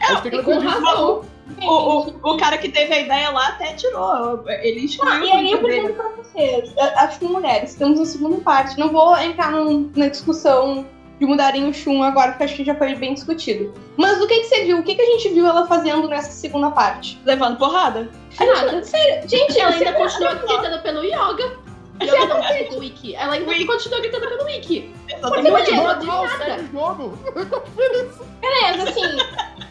A 0.00 0.06
gente 0.14 0.22
tem 0.22 0.30
que 0.32 0.42
com 0.42 0.50
lembrar 0.52 0.70
disso. 0.70 0.84
razão. 0.84 1.22
O, 1.62 1.66
o, 1.66 2.32
o 2.32 2.36
cara 2.38 2.56
que 2.56 2.70
teve 2.70 2.94
a 2.94 3.00
ideia 3.00 3.28
lá 3.30 3.48
até 3.48 3.74
tirou. 3.74 4.42
Ele 4.48 4.86
excluiu 4.86 5.12
Ah, 5.12 5.18
e 5.26 5.30
aí 5.32 5.50
eu 5.52 5.58
pergunto 5.62 5.92
pra 5.94 6.08
vocês, 6.16 6.72
acho 6.96 7.18
que 7.18 7.26
mulheres, 7.26 7.70
estamos 7.72 7.98
na 7.98 8.06
segunda 8.06 8.38
parte. 8.38 8.78
Não 8.78 8.88
vou 8.90 9.14
entrar 9.18 9.50
num- 9.50 9.90
na 9.94 10.08
discussão 10.08 10.86
de 11.18 11.26
mudarem 11.26 11.68
o 11.68 11.72
Shun 11.72 12.02
agora, 12.02 12.32
porque 12.32 12.44
acho 12.44 12.56
que 12.56 12.64
já 12.64 12.74
foi 12.74 12.94
bem 12.94 13.14
discutido. 13.14 13.72
Mas 13.96 14.20
o 14.20 14.26
que, 14.26 14.40
que 14.40 14.44
você 14.44 14.64
viu? 14.64 14.78
O 14.78 14.82
que, 14.82 14.94
que 14.94 15.02
a 15.02 15.06
gente 15.06 15.28
viu 15.30 15.46
ela 15.46 15.66
fazendo 15.66 16.08
nessa 16.08 16.30
segunda 16.32 16.70
parte? 16.70 17.20
Levando 17.24 17.56
porrada. 17.58 18.10
Nada. 18.38 18.82
Gente, 19.26 19.58
Ela 19.58 19.70
ainda 19.74 19.92
continua 19.92 20.34
gritando 20.34 20.82
pelo 20.82 21.04
Yoga. 21.04 21.64
Yoga 22.02 22.26
não 22.26 22.42
pelo 22.42 22.80
Wiki. 22.80 23.14
Ela 23.14 23.34
ainda 23.34 23.48
Wiki. 23.50 23.66
continua 23.66 24.00
gritando 24.00 24.28
pelo 24.28 24.44
Wiki. 24.44 24.92
Porque 25.20 25.42
Não, 25.42 25.52
beleza, 25.52 25.94
de 26.00 26.06
nada. 26.06 26.60
o 26.60 26.72
jogo. 26.72 27.18
Beleza, 28.40 28.90
assim. 28.90 29.02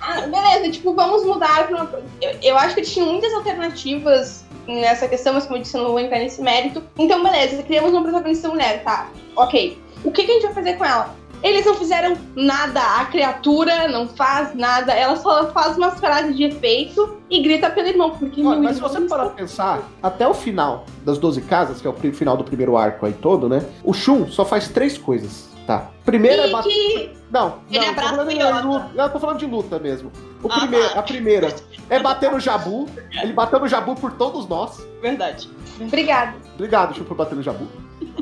ah, 0.01 0.21
beleza, 0.21 0.71
tipo, 0.71 0.93
vamos 0.95 1.23
mudar 1.25 1.67
pra 1.67 1.75
uma. 1.83 2.03
Eu, 2.21 2.31
eu 2.41 2.57
acho 2.57 2.73
que 2.73 2.79
eles 2.79 2.91
tinham 2.91 3.07
muitas 3.11 3.33
alternativas 3.33 4.45
nessa 4.67 5.07
questão, 5.07 5.33
mas 5.33 5.45
como 5.45 5.57
eu 5.57 5.61
disse, 5.61 5.77
eu 5.77 5.83
não 5.83 5.91
vou 5.91 5.99
entrar 5.99 6.19
nesse 6.19 6.41
mérito. 6.41 6.81
Então, 6.97 7.21
beleza, 7.21 7.61
criamos 7.63 7.91
uma 7.91 8.01
protagonista 8.01 8.47
mulher, 8.47 8.83
tá? 8.83 9.09
Ok. 9.35 9.77
O 10.03 10.11
que, 10.11 10.23
que 10.23 10.31
a 10.31 10.33
gente 10.35 10.45
vai 10.45 10.53
fazer 10.53 10.73
com 10.77 10.85
ela? 10.85 11.15
Eles 11.43 11.65
não 11.65 11.75
fizeram 11.75 12.15
nada, 12.35 12.79
a 13.01 13.05
criatura 13.05 13.87
não 13.89 14.07
faz 14.07 14.55
nada, 14.55 14.93
ela 14.93 15.15
só 15.17 15.51
faz 15.51 15.77
umas 15.77 15.99
frases 15.99 16.35
de 16.37 16.43
efeito 16.45 17.17
e 17.29 17.41
grita 17.41 17.69
pelo 17.69 17.87
irmão, 17.89 18.11
porque 18.11 18.41
Olha, 18.41 18.51
meu 18.55 18.63
mas 18.63 18.77
se 18.77 18.81
você 18.81 19.01
parar 19.01 19.25
pra 19.25 19.33
pensar, 19.35 19.81
até 20.01 20.25
o 20.27 20.33
final 20.33 20.85
das 21.03 21.17
12 21.17 21.41
casas, 21.41 21.81
que 21.81 21.87
é 21.87 21.89
o 21.89 21.93
final 22.13 22.37
do 22.37 22.43
primeiro 22.45 22.77
arco 22.77 23.05
aí 23.05 23.13
todo, 23.13 23.49
né? 23.49 23.65
O 23.83 23.93
Shun 23.93 24.27
só 24.27 24.45
faz 24.45 24.69
três 24.69 24.97
coisas, 24.97 25.49
tá? 25.67 25.89
Primeiro 26.05 26.43
é 26.43 26.47
E 26.47 26.51
bater. 26.51 26.69
que 26.69 27.11
Não, 27.29 27.55
Ele 27.69 27.79
não, 27.79 27.85
tô 27.85 27.91
abraça 27.91 28.09
falando 28.11 28.27
o 28.27 28.29
de 28.33 28.39
Yoda. 28.39 28.61
luta. 28.61 28.89
Não, 28.95 29.09
tô 29.09 29.19
falando 29.19 29.37
de 29.39 29.45
luta 29.45 29.79
mesmo. 29.79 30.11
O 30.41 30.47
Ah, 30.49 30.59
primeiro, 30.59 30.89
tá. 30.93 30.99
A 30.99 31.03
primeira 31.03 31.55
é 31.89 31.99
bater 31.99 32.31
no 32.31 32.39
Jabu. 32.39 32.87
Ele 33.21 33.33
bateu 33.33 33.59
no 33.59 33.67
Jabu 33.67 33.95
por 33.95 34.11
todos 34.13 34.47
nós. 34.47 34.85
Verdade. 35.01 35.49
Obrigada. 35.81 36.35
Obrigado, 36.55 36.93
Chu, 36.95 37.03
por 37.03 37.17
bater 37.17 37.35
no 37.35 37.41
Jabu. 37.43 37.67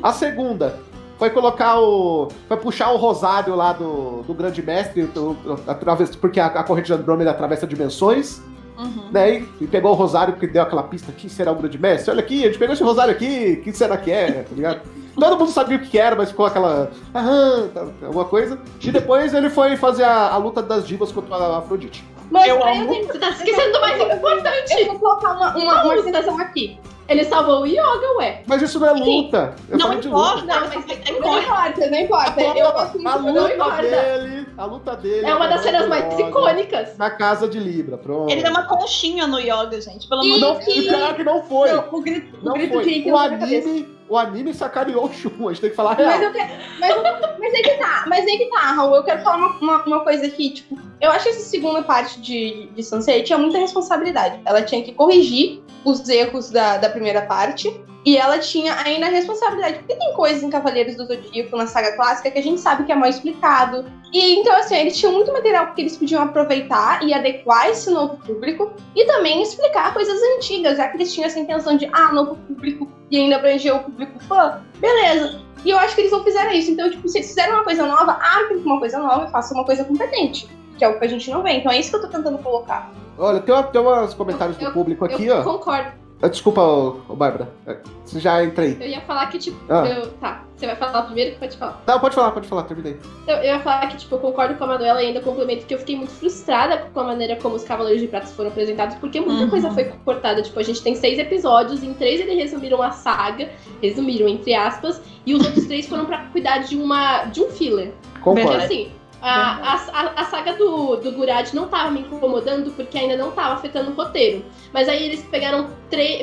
A 0.02 0.12
segunda 0.12 0.78
foi 1.22 1.30
colocar 1.30 1.78
o. 1.80 2.26
Foi 2.48 2.56
puxar 2.56 2.90
o 2.90 2.96
rosário 2.96 3.54
lá 3.54 3.72
do, 3.72 4.22
do 4.22 4.34
grande 4.34 4.60
mestre, 4.60 5.04
do- 5.04 5.36
através, 5.68 6.16
porque 6.16 6.40
a, 6.40 6.46
a 6.46 6.64
corrente 6.64 6.86
de 6.86 6.94
Andrômeda 6.94 7.30
atravessa 7.30 7.64
dimensões, 7.64 8.42
Uhum. 8.76 9.08
né? 9.12 9.34
E, 9.36 9.48
e 9.60 9.66
pegou 9.68 9.92
o 9.92 9.94
rosário 9.94 10.32
porque 10.34 10.48
deu 10.48 10.62
aquela 10.64 10.82
pista: 10.82 11.12
quem 11.16 11.30
será 11.30 11.52
o 11.52 11.54
grande 11.54 11.78
mestre? 11.78 12.10
Olha 12.10 12.18
aqui, 12.18 12.42
a 12.42 12.46
gente 12.48 12.58
pegou 12.58 12.72
esse 12.74 12.82
rosário 12.82 13.12
aqui, 13.12 13.54
quem 13.62 13.72
será 13.72 13.96
que 13.96 14.10
é? 14.10 14.32
Tá 14.42 14.52
ligado? 14.52 14.80
Todo 15.14 15.38
mundo 15.38 15.50
sabia 15.52 15.76
o 15.76 15.80
que 15.80 15.96
era, 15.96 16.16
mas 16.16 16.30
ficou 16.30 16.44
aquela. 16.46 16.90
Aham, 17.14 17.68
tá, 17.72 17.86
alguma 18.06 18.24
coisa. 18.24 18.58
E 18.82 18.90
depois 18.90 19.32
ele 19.32 19.48
foi 19.48 19.76
fazer 19.76 20.02
a, 20.02 20.30
a 20.30 20.36
luta 20.38 20.60
das 20.60 20.84
divas 20.88 21.12
contra 21.12 21.36
a 21.36 21.58
Afrodite. 21.58 22.04
Mas 22.32 22.48
Eu 22.48 22.64
aí 22.64 22.80
amo. 22.80 22.94
Você 23.06 23.18
tá 23.18 23.28
esquecendo 23.28 23.72
do 23.74 23.80
mais 23.80 24.00
Eu 24.00 24.10
importante. 24.10 24.84
vou 24.86 24.98
colocar 24.98 25.34
uma, 25.36 25.56
uma, 25.56 25.84
uma 25.84 26.02
citação 26.02 26.36
aqui. 26.40 26.80
Ele 27.12 27.24
salvou 27.24 27.60
o 27.62 27.66
Yoga, 27.66 28.16
ué. 28.18 28.42
Mas 28.46 28.62
isso 28.62 28.80
não 28.80 28.88
é 28.88 28.92
luta. 28.92 29.54
Eu 29.68 29.76
Não 29.78 29.92
importa, 29.92 30.40
luta. 30.40 30.46
Não, 30.46 30.60
mas 30.60 30.84
tem 30.86 31.20
Não 31.20 31.38
importa, 31.38 31.90
não 31.90 31.98
importa. 32.00 32.40
Eu 32.40 32.66
a 32.68 33.16
luta 33.16 33.54
importa. 33.54 33.82
dele, 33.82 34.46
a 34.56 34.64
luta 34.64 34.96
dele. 34.96 35.26
É 35.26 35.34
uma 35.34 35.46
das 35.48 35.60
cenas 35.60 35.88
mais 35.88 36.18
icônicas. 36.18 36.96
Na 36.96 37.10
casa 37.10 37.46
de 37.46 37.58
Libra, 37.58 37.98
pronto. 37.98 38.30
Ele 38.30 38.42
deu 38.42 38.50
uma 38.50 38.64
conchinha 38.64 39.26
no 39.26 39.38
yoga, 39.38 39.80
gente. 39.80 40.08
Pelo 40.08 40.22
amor 40.22 40.38
Não, 40.38 40.58
de 40.58 40.64
Deus. 40.64 40.76
e 40.78 40.82
pior 40.88 41.14
que 41.14 41.24
não 41.24 41.42
foi. 41.42 41.70
Não, 41.70 41.84
o 41.92 42.00
grito, 42.00 42.36
o 42.40 42.44
Não 42.44 42.52
grito 42.54 42.72
foi. 42.74 42.84
de 42.84 42.90
Ike 42.90 43.08
O 43.08 43.12
não 43.12 43.18
foi 43.18 43.38
cabeça. 43.38 43.68
anime, 43.68 43.88
o 44.08 44.18
anime 44.18 44.54
sacaneou 44.54 45.04
o 45.06 45.12
Shun. 45.12 45.48
A 45.48 45.52
gente 45.52 45.60
tem 45.60 45.70
que 45.70 45.76
falar 45.76 45.94
real. 45.94 46.10
Mas 46.10 46.22
eu 46.22 46.32
quero. 46.32 46.50
Mas, 46.80 46.96
mas 47.38 47.54
é 47.54 47.62
que 47.62 47.70
tá, 47.78 48.04
mas 48.06 48.24
é 48.26 48.36
que 48.36 48.46
tá, 48.46 48.58
Raul. 48.72 48.96
Eu 48.96 49.02
quero 49.04 49.22
falar 49.22 49.36
uma, 49.36 49.48
uma, 49.58 49.84
uma 49.84 50.00
coisa 50.00 50.26
aqui, 50.26 50.50
tipo, 50.50 50.78
eu 51.00 51.10
acho 51.10 51.24
que 51.24 51.30
essa 51.30 51.40
segunda 51.40 51.82
parte 51.82 52.20
de, 52.20 52.68
de 52.74 52.82
Sansei 52.82 53.22
tinha 53.22 53.38
muita 53.38 53.58
responsabilidade. 53.58 54.40
Ela 54.44 54.62
tinha 54.62 54.82
que 54.82 54.92
corrigir 54.92 55.62
os 55.84 56.08
erros 56.08 56.50
da, 56.50 56.76
da 56.76 56.88
primeira 56.88 57.22
parte. 57.22 57.72
E 58.04 58.16
ela 58.16 58.38
tinha 58.38 58.74
ainda 58.84 59.06
a 59.06 59.10
responsabilidade. 59.10 59.78
Porque 59.78 59.94
tem 59.94 60.12
coisas 60.14 60.42
em 60.42 60.50
Cavaleiros 60.50 60.96
do 60.96 61.06
Zodíaco, 61.06 61.56
na 61.56 61.66
saga 61.66 61.94
clássica, 61.94 62.30
que 62.30 62.38
a 62.38 62.42
gente 62.42 62.60
sabe 62.60 62.84
que 62.84 62.90
é 62.90 62.94
mal 62.94 63.08
explicado. 63.08 63.84
E 64.12 64.40
então, 64.40 64.54
assim, 64.56 64.74
eles 64.76 64.98
tinham 64.98 65.12
muito 65.12 65.32
material 65.32 65.72
que 65.72 65.82
eles 65.82 65.96
podiam 65.96 66.22
aproveitar 66.22 67.04
e 67.04 67.14
adequar 67.14 67.68
esse 67.68 67.90
novo 67.90 68.16
público. 68.16 68.72
E 68.96 69.04
também 69.06 69.42
explicar 69.42 69.94
coisas 69.94 70.18
antigas, 70.36 70.76
já 70.76 70.88
que 70.88 70.96
eles 70.96 71.14
tinham 71.14 71.26
essa 71.26 71.38
intenção 71.38 71.76
de, 71.76 71.88
ah, 71.92 72.12
novo 72.12 72.34
público 72.36 72.88
e 73.10 73.18
ainda 73.18 73.36
abranger 73.36 73.76
o 73.76 73.80
público 73.84 74.18
fã. 74.24 74.60
Beleza. 74.80 75.40
E 75.64 75.70
eu 75.70 75.78
acho 75.78 75.94
que 75.94 76.00
eles 76.00 76.12
não 76.12 76.24
fizeram 76.24 76.50
isso. 76.50 76.70
Então, 76.72 76.90
tipo, 76.90 77.08
se 77.08 77.18
eles 77.18 77.28
fizeram 77.28 77.54
uma 77.54 77.64
coisa 77.64 77.86
nova, 77.86 78.18
abrem 78.20 78.58
uma 78.58 78.80
coisa 78.80 78.98
nova 78.98 79.26
e 79.26 79.30
façam 79.30 79.56
uma 79.56 79.64
coisa 79.64 79.84
competente. 79.84 80.48
Que 80.76 80.84
é 80.84 80.88
o 80.88 80.98
que 80.98 81.04
a 81.04 81.08
gente 81.08 81.30
não 81.30 81.42
vê. 81.42 81.52
Então 81.52 81.70
é 81.70 81.78
isso 81.78 81.90
que 81.90 81.96
eu 81.96 82.00
tô 82.02 82.08
tentando 82.08 82.38
colocar. 82.38 82.90
Olha, 83.18 83.40
tem, 83.40 83.54
uma, 83.54 83.62
tem 83.62 83.80
uns 83.80 84.14
comentários 84.14 84.56
do 84.56 84.64
Eu- 84.64 84.72
público 84.72 85.04
aqui, 85.04 85.26
eu 85.26 85.36
ó. 85.38 85.42
concordo. 85.42 86.02
Ah, 86.24 86.28
Desculpa, 86.28 86.60
ô, 86.60 87.00
ô, 87.08 87.16
Bárbara. 87.16 87.48
É, 87.66 87.76
Você 88.04 88.20
já 88.20 88.44
entra 88.44 88.62
aí. 88.62 88.76
Eu 88.80 88.86
ia 88.86 89.00
falar 89.00 89.26
que, 89.26 89.38
tipo, 89.38 89.56
Ah. 89.68 89.84
eu- 89.88 90.06
tá. 90.20 90.44
Você 90.56 90.66
vai 90.66 90.76
falar 90.76 91.02
primeiro 91.02 91.32
que 91.32 91.38
pode 91.40 91.56
falar. 91.56 91.82
Não, 91.84 91.98
pode 91.98 92.14
falar, 92.14 92.30
pode 92.30 92.46
falar, 92.46 92.62
terminei. 92.62 92.96
Eu, 93.26 93.36
eu 93.38 93.42
ia 93.44 93.58
falar 93.60 93.88
que, 93.88 93.96
tipo, 93.96 94.14
eu 94.14 94.18
concordo 94.20 94.54
com 94.54 94.62
a 94.62 94.66
Manuela 94.68 95.02
e 95.02 95.06
ainda 95.06 95.20
complemento 95.20 95.66
que 95.66 95.74
eu 95.74 95.78
fiquei 95.80 95.96
muito 95.96 96.12
frustrada 96.12 96.86
com 96.94 97.00
a 97.00 97.04
maneira 97.04 97.34
como 97.42 97.56
os 97.56 97.64
Cavaleiros 97.64 98.00
de 98.00 98.06
Pratas 98.06 98.32
foram 98.32 98.50
apresentados, 98.50 98.94
porque 98.96 99.20
muita 99.20 99.42
Uhum. 99.44 99.50
coisa 99.50 99.70
foi 99.72 99.84
cortada. 100.04 100.40
Tipo, 100.42 100.60
a 100.60 100.62
gente 100.62 100.80
tem 100.80 100.94
seis 100.94 101.18
episódios, 101.18 101.82
em 101.82 101.92
três 101.94 102.20
eles 102.20 102.36
resumiram 102.36 102.80
a 102.80 102.92
saga, 102.92 103.50
resumiram 103.82 104.28
entre 104.28 104.54
aspas, 104.54 105.02
e 105.26 105.34
os 105.34 105.44
outros 105.44 105.66
três 105.66 105.88
foram 105.88 106.04
pra 106.04 106.26
cuidar 106.26 106.58
de 106.58 106.76
uma 106.76 107.24
de 107.24 107.40
um 107.42 107.48
filler. 107.48 107.92
Porque 108.22 108.40
Concordo. 108.42 108.62
assim, 108.62 108.92
A, 109.22 109.74
a, 109.74 110.20
a, 110.20 110.24
saga 110.24 110.54
do, 110.54 110.96
do 110.96 111.12
Gurad 111.12 111.52
não 111.52 111.68
tava 111.68 111.92
me 111.92 112.00
incomodando 112.00 112.72
porque 112.72 112.98
ainda 112.98 113.16
não 113.16 113.30
tava 113.30 113.54
afetando 113.54 113.92
o 113.92 113.94
roteiro. 113.94 114.44
Mas 114.72 114.88
aí 114.88 115.04
eles 115.04 115.22
pegaram 115.22 115.68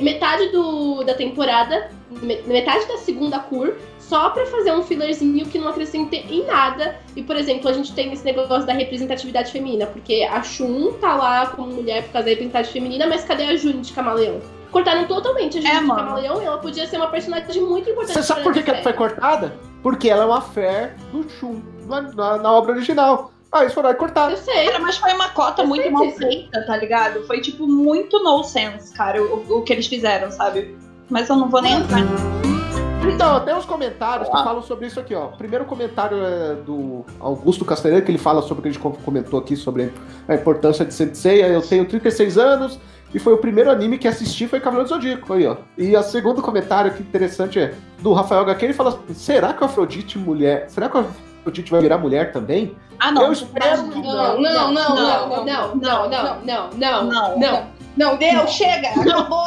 metade 0.01 0.47
do, 0.47 1.01
da 1.05 1.13
temporada, 1.13 1.89
metade 2.45 2.85
da 2.88 2.97
segunda 2.97 3.39
cur, 3.39 3.77
só 3.99 4.31
pra 4.31 4.45
fazer 4.47 4.73
um 4.73 4.83
fillerzinho 4.83 5.45
que 5.45 5.57
não 5.57 5.69
acrescenta 5.69 6.17
em 6.17 6.45
nada. 6.45 6.99
E, 7.15 7.23
por 7.23 7.38
exemplo, 7.38 7.69
a 7.69 7.73
gente 7.73 7.93
tem 7.93 8.12
esse 8.12 8.25
negócio 8.25 8.65
da 8.65 8.73
representatividade 8.73 9.51
feminina, 9.51 9.85
porque 9.85 10.27
a 10.29 10.43
Shun 10.43 10.91
tá 10.99 11.15
lá 11.15 11.47
como 11.47 11.71
mulher 11.71 12.03
por 12.03 12.13
causa 12.13 12.25
da 12.25 12.31
representatividade 12.31 12.73
feminina, 12.73 13.07
mas 13.07 13.23
cadê 13.23 13.43
a 13.43 13.55
June 13.55 13.79
de 13.79 13.93
Camaleão? 13.93 14.41
Cortaram 14.71 15.05
totalmente 15.05 15.57
a 15.57 15.62
June 15.62 15.73
é, 15.73 15.79
de 15.79 15.88
Camaleão 15.88 16.41
e 16.41 16.45
ela 16.45 16.57
podia 16.57 16.85
ser 16.85 16.97
uma 16.97 17.07
personagem 17.07 17.63
muito 17.63 17.89
importante. 17.89 18.13
Você 18.15 18.23
sabe 18.23 18.43
por 18.43 18.51
que, 18.51 18.62
que 18.62 18.69
ela 18.69 18.83
foi 18.83 18.93
cortada? 18.93 19.55
Porque 19.81 20.09
ela 20.09 20.23
é 20.23 20.25
uma 20.25 20.41
fé 20.41 20.95
do 21.13 21.27
Shun 21.29 21.62
na, 21.89 22.02
na, 22.02 22.38
na 22.38 22.52
obra 22.52 22.73
original. 22.73 23.32
Ah, 23.52 23.62
eles 23.62 23.73
foram 23.73 23.93
cortar. 23.95 24.30
Eu 24.30 24.38
sei. 24.38 24.67
Cara, 24.67 24.80
mas 24.80 24.97
foi 24.97 25.12
uma 25.13 25.30
cota 25.30 25.63
eu 25.63 25.67
muito 25.67 25.89
mal 25.91 26.10
feita, 26.12 26.63
tá 26.65 26.78
ligado? 26.78 27.25
Foi, 27.25 27.41
tipo, 27.41 27.67
muito 27.67 28.19
no 28.23 28.43
sense, 28.43 28.93
cara, 28.93 29.21
o, 29.21 29.58
o 29.58 29.62
que 29.63 29.73
eles 29.73 29.88
fizeram, 29.88 30.30
sabe? 30.32 30.78
Mas 31.10 31.28
eu 31.30 31.36
não 31.36 31.49
vou 31.49 31.62
nem 31.62 31.73
entrar. 31.73 32.02
Então, 33.08 33.39
tem 33.43 33.56
uns 33.56 33.65
comentários 33.65 34.30
que 34.30 34.36
falam 34.36 34.62
sobre 34.62 34.86
isso 34.86 34.99
aqui, 34.99 35.15
ó. 35.15 35.28
O 35.28 35.38
primeiro 35.38 35.65
comentário 35.65 36.17
é 36.23 36.56
do 36.56 37.04
Augusto 37.19 37.65
Castanheira, 37.65 38.06
que 38.06 38.12
ele 38.12 38.19
fala 38.19 38.41
sobre 38.41 38.60
o 38.60 38.62
que 38.62 38.69
a 38.69 38.71
gente 38.71 39.02
comentou 39.04 39.39
aqui 39.39 39.56
sobre 39.56 39.91
a 40.28 40.36
importância 40.36 40.86
de 40.86 40.93
Sensei. 40.93 41.43
Eu 41.43 41.62
tenho 41.62 41.86
36 41.86 42.38
anos 42.38 42.80
e 43.13 43.17
foi 43.17 43.34
o 43.34 43.38
primeiro 43.38 43.71
anime 43.71 43.97
que 43.97 44.08
assisti 44.08 44.47
foi 44.47 44.60
Cavaleiro 44.60 44.88
do 44.88 44.95
Zodíaco, 44.95 45.34
aí, 45.34 45.47
ó. 45.47 45.58
E 45.78 45.95
o 45.95 46.04
segundo 46.04 46.41
comentário 46.41 46.93
que 46.93 47.02
interessante 47.02 47.60
é 47.60 47.73
do 47.99 48.13
Rafael 48.13 48.41
HQ, 48.41 48.65
ele 48.65 48.73
fala: 48.73 48.99
será 49.13 49.54
que 49.54 49.63
o 49.63 49.65
Afrodite 49.65 50.19
mulher. 50.19 50.69
Será 50.69 50.89
que 50.89 50.97
o 51.49 51.51
Afrodite 51.51 51.71
vai 51.71 51.81
virar 51.81 51.97
mulher 51.97 52.31
também? 52.31 52.75
Ah, 52.99 53.12
não. 53.12 53.23
Eu 53.23 53.33
espero 53.33 53.89
que 53.89 54.01
não. 54.01 54.39
Não, 54.39 54.71
não, 54.71 54.73
não, 54.73 54.95
não, 54.95 55.45
não, 55.45 55.75
não, 55.75 56.09
não, 56.09 56.69
não, 56.73 57.03
não, 57.03 57.39
não. 57.39 57.79
Não, 57.97 58.15
deu, 58.15 58.47
chega, 58.47 58.89
acabou. 58.89 59.45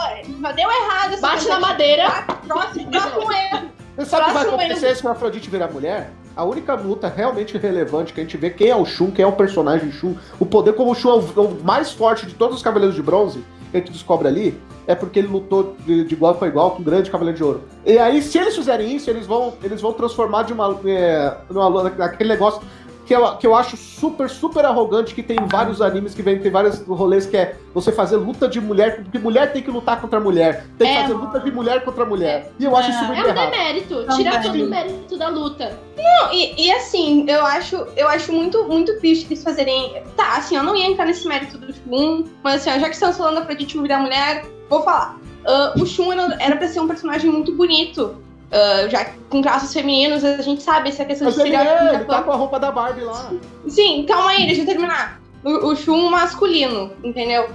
Deu 0.54 0.70
errado. 0.70 1.20
Bate 1.20 1.48
na 1.48 1.60
madeira. 1.60 2.10
Próximo, 2.46 2.90
próximo 2.90 3.32
erro. 3.32 3.68
Você 3.96 4.06
sabe 4.06 4.22
o 4.22 4.26
que 4.26 4.32
vai 4.32 4.46
acontecer 4.46 4.96
se 4.96 5.06
o 5.06 5.10
Afrodite 5.10 5.48
virar 5.48 5.68
mulher? 5.68 6.10
A 6.34 6.44
única 6.44 6.74
luta 6.74 7.12
realmente 7.14 7.56
relevante 7.58 8.12
que 8.12 8.20
a 8.20 8.24
gente 8.24 8.36
vê 8.36 8.50
quem 8.50 8.68
é 8.68 8.76
o 8.76 8.86
Shun, 8.86 9.10
quem 9.10 9.22
é 9.22 9.28
o 9.28 9.32
personagem 9.32 9.92
Shun, 9.92 10.14
o 10.40 10.46
poder 10.46 10.72
como 10.74 10.90
o 10.90 10.94
Shun 10.94 11.10
é 11.10 11.40
o 11.40 11.62
mais 11.62 11.92
forte 11.92 12.26
de 12.26 12.34
todos 12.34 12.56
os 12.56 12.62
Cavaleiros 12.62 12.96
de 12.96 13.02
Bronze, 13.02 13.44
que 13.72 13.78
a 13.78 13.80
gente 13.80 13.92
descobre 13.92 14.28
ali, 14.28 14.54
é 14.86 14.94
porque 14.94 15.18
ele 15.18 15.28
lutou 15.28 15.74
de, 15.86 16.04
de 16.04 16.14
igual 16.14 16.34
para 16.34 16.48
igual 16.48 16.72
com 16.72 16.82
o 16.82 16.84
grande 16.84 17.10
Cavaleiro 17.10 17.36
de 17.36 17.42
Ouro. 17.42 17.62
E 17.84 17.98
aí, 17.98 18.22
se 18.22 18.38
eles 18.38 18.54
fizerem 18.54 18.94
isso, 18.94 19.08
eles 19.08 19.26
vão, 19.26 19.54
eles 19.62 19.80
vão 19.80 19.92
transformar 19.92 20.42
de 20.42 20.52
uma, 20.52 20.78
é, 20.84 21.36
numa, 21.50 21.90
naquele 21.90 22.28
negócio 22.28 22.62
que 23.06 23.14
eu, 23.14 23.36
que 23.36 23.46
eu 23.46 23.54
acho 23.54 23.76
super, 23.76 24.28
super 24.28 24.64
arrogante, 24.64 25.14
que 25.14 25.22
tem 25.22 25.36
vários 25.46 25.80
animes 25.80 26.14
que 26.14 26.22
vem, 26.22 26.38
tem 26.38 26.50
vários 26.50 26.80
rolês 26.86 27.26
que 27.26 27.36
é 27.36 27.56
você 27.74 27.90
fazer 27.90 28.16
luta 28.16 28.48
de 28.48 28.60
mulher, 28.60 29.02
porque 29.02 29.18
mulher 29.18 29.52
tem 29.52 29.62
que 29.62 29.70
lutar 29.70 30.00
contra 30.00 30.20
mulher. 30.20 30.66
Tem 30.78 30.88
que 30.88 30.98
é, 30.98 31.02
fazer 31.02 31.14
luta 31.14 31.40
de 31.40 31.50
mulher 31.50 31.84
contra 31.84 32.04
mulher. 32.04 32.52
E 32.58 32.64
eu 32.64 32.76
acho 32.76 32.90
isso 32.90 33.04
muito 33.04 33.26
errado. 33.26 33.38
É 33.38 33.46
um 33.46 33.50
demérito, 33.50 34.06
tira 34.16 34.40
todo 34.40 34.64
o 34.64 34.68
mérito 34.68 35.18
da 35.18 35.28
luta. 35.28 35.78
Não, 35.96 36.32
e, 36.32 36.66
e, 36.66 36.72
assim, 36.72 37.28
eu 37.28 37.44
acho, 37.44 37.76
eu 37.96 38.08
acho 38.08 38.32
muito, 38.32 38.64
muito 38.64 38.98
triste 39.00 39.26
eles 39.26 39.42
fazerem. 39.42 40.02
Tá, 40.16 40.36
assim, 40.36 40.56
eu 40.56 40.62
não 40.62 40.76
ia 40.76 40.86
entrar 40.86 41.04
nesse 41.04 41.26
mérito 41.26 41.58
do 41.58 41.72
Shun, 41.72 42.24
mas 42.42 42.56
assim, 42.56 42.70
ó, 42.70 42.78
já 42.78 42.88
que 42.88 42.94
estamos 42.94 43.16
falando 43.16 43.44
pra 43.44 43.54
gente 43.54 43.78
virar 43.78 43.98
mulher, 43.98 44.44
vou 44.68 44.82
falar. 44.82 45.18
Uh, 45.42 45.82
o 45.82 45.86
Shun 45.86 46.12
era, 46.12 46.36
era 46.40 46.56
pra 46.56 46.68
ser 46.68 46.80
um 46.80 46.86
personagem 46.86 47.30
muito 47.30 47.52
bonito. 47.54 48.21
Uh, 48.52 48.90
já 48.90 49.06
com 49.30 49.40
traços 49.40 49.72
femininos, 49.72 50.22
a 50.22 50.42
gente 50.42 50.62
sabe 50.62 50.90
essa 50.90 51.06
questão 51.06 51.24
Mas 51.24 51.36
de 51.36 51.40
ele, 51.40 51.56
é, 51.56 51.94
ele 51.94 52.04
tá 52.04 52.22
com 52.22 52.32
a 52.32 52.36
roupa 52.36 52.60
da 52.60 52.70
Barbie 52.70 53.00
lá. 53.00 53.32
Sim, 53.66 54.04
calma 54.06 54.30
aí, 54.30 54.44
deixa 54.44 54.60
eu 54.60 54.66
terminar. 54.66 55.22
O, 55.42 55.68
o 55.68 55.74
Shun 55.74 56.10
masculino, 56.10 56.92
entendeu? 57.02 57.48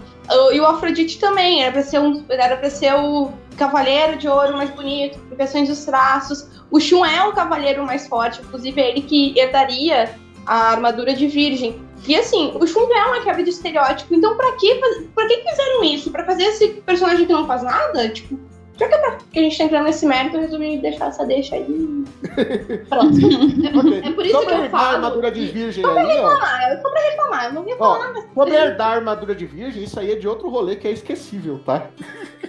E 0.51 0.60
o 0.60 0.65
Afrodite 0.65 1.19
também, 1.19 1.62
era 1.62 1.71
pra, 1.71 1.83
ser 1.83 1.99
um, 1.99 2.25
era 2.27 2.57
pra 2.57 2.69
ser 2.71 2.95
o 2.95 3.31
cavaleiro 3.55 4.17
de 4.17 4.27
ouro 4.27 4.57
mais 4.57 4.71
bonito, 4.71 5.19
por 5.19 5.38
questões 5.38 5.69
dos 5.69 5.86
traços. 5.86 6.47
O 6.71 6.79
Shun 6.79 7.05
é 7.05 7.23
o 7.27 7.31
cavaleiro 7.31 7.86
mais 7.86 8.07
forte, 8.07 8.41
inclusive 8.41 8.81
é 8.81 8.89
ele 8.89 9.01
que 9.01 9.38
herdaria 9.38 10.13
a 10.47 10.71
armadura 10.71 11.13
de 11.13 11.27
virgem. 11.27 11.79
E 12.07 12.15
assim, 12.15 12.53
o 12.60 12.65
Shun 12.65 12.91
é 12.91 13.05
uma 13.05 13.21
quebra 13.21 13.43
de 13.43 13.51
estereótipo, 13.51 14.15
então 14.15 14.36
pra 14.36 14.51
que, 14.53 14.75
pra 15.13 15.27
que 15.27 15.43
fizeram 15.47 15.83
isso? 15.83 16.10
Pra 16.10 16.25
fazer 16.25 16.43
esse 16.43 16.69
personagem 16.86 17.27
que 17.27 17.33
não 17.33 17.45
faz 17.45 17.62
nada? 17.62 18.10
Tipo, 18.10 18.39
já 18.78 18.88
que, 18.88 18.94
é 18.94 19.18
que 19.32 19.40
a 19.40 19.42
gente 19.42 19.58
tá 19.58 19.63
entrando 19.63 19.86
nesse 19.86 20.06
mérito, 20.06 20.38
eu 20.38 20.42
resolvi 20.42 20.78
deixar 20.78 21.08
essa 21.08 21.26
deixa 21.26 21.56
aí. 21.56 21.66
Pronto. 22.88 23.18
okay. 23.18 24.02
É 24.04 24.12
por 24.12 24.26
isso 24.26 24.38
sobre 24.38 24.56
que 24.56 24.62
eu 24.62 24.70
falo. 24.70 24.84
a 24.84 24.94
armadura 24.94 25.32
de 25.32 25.48
virgem 25.48 25.84
só 25.84 25.98
aí, 25.98 26.06
reclamar, 26.06 26.78
ó. 26.78 26.82
Só 26.82 26.90
pra 26.90 27.02
reclamar, 27.02 27.46
eu 27.46 27.54
não 27.54 27.68
ia 27.68 27.78
falar 27.78 28.00
nada. 28.00 28.28
Sobre 28.34 28.56
herdar 28.56 28.88
a 28.88 28.96
armadura 28.96 29.36
de 29.36 29.46
virgem, 29.46 29.84
isso 29.84 30.00
aí 30.00 30.12
é 30.12 30.16
de 30.16 30.28
outro 30.28 30.50
rolê 30.50 30.76
que 30.76 30.88
é 30.88 30.92
esquecível, 30.92 31.60
tá? 31.66 31.88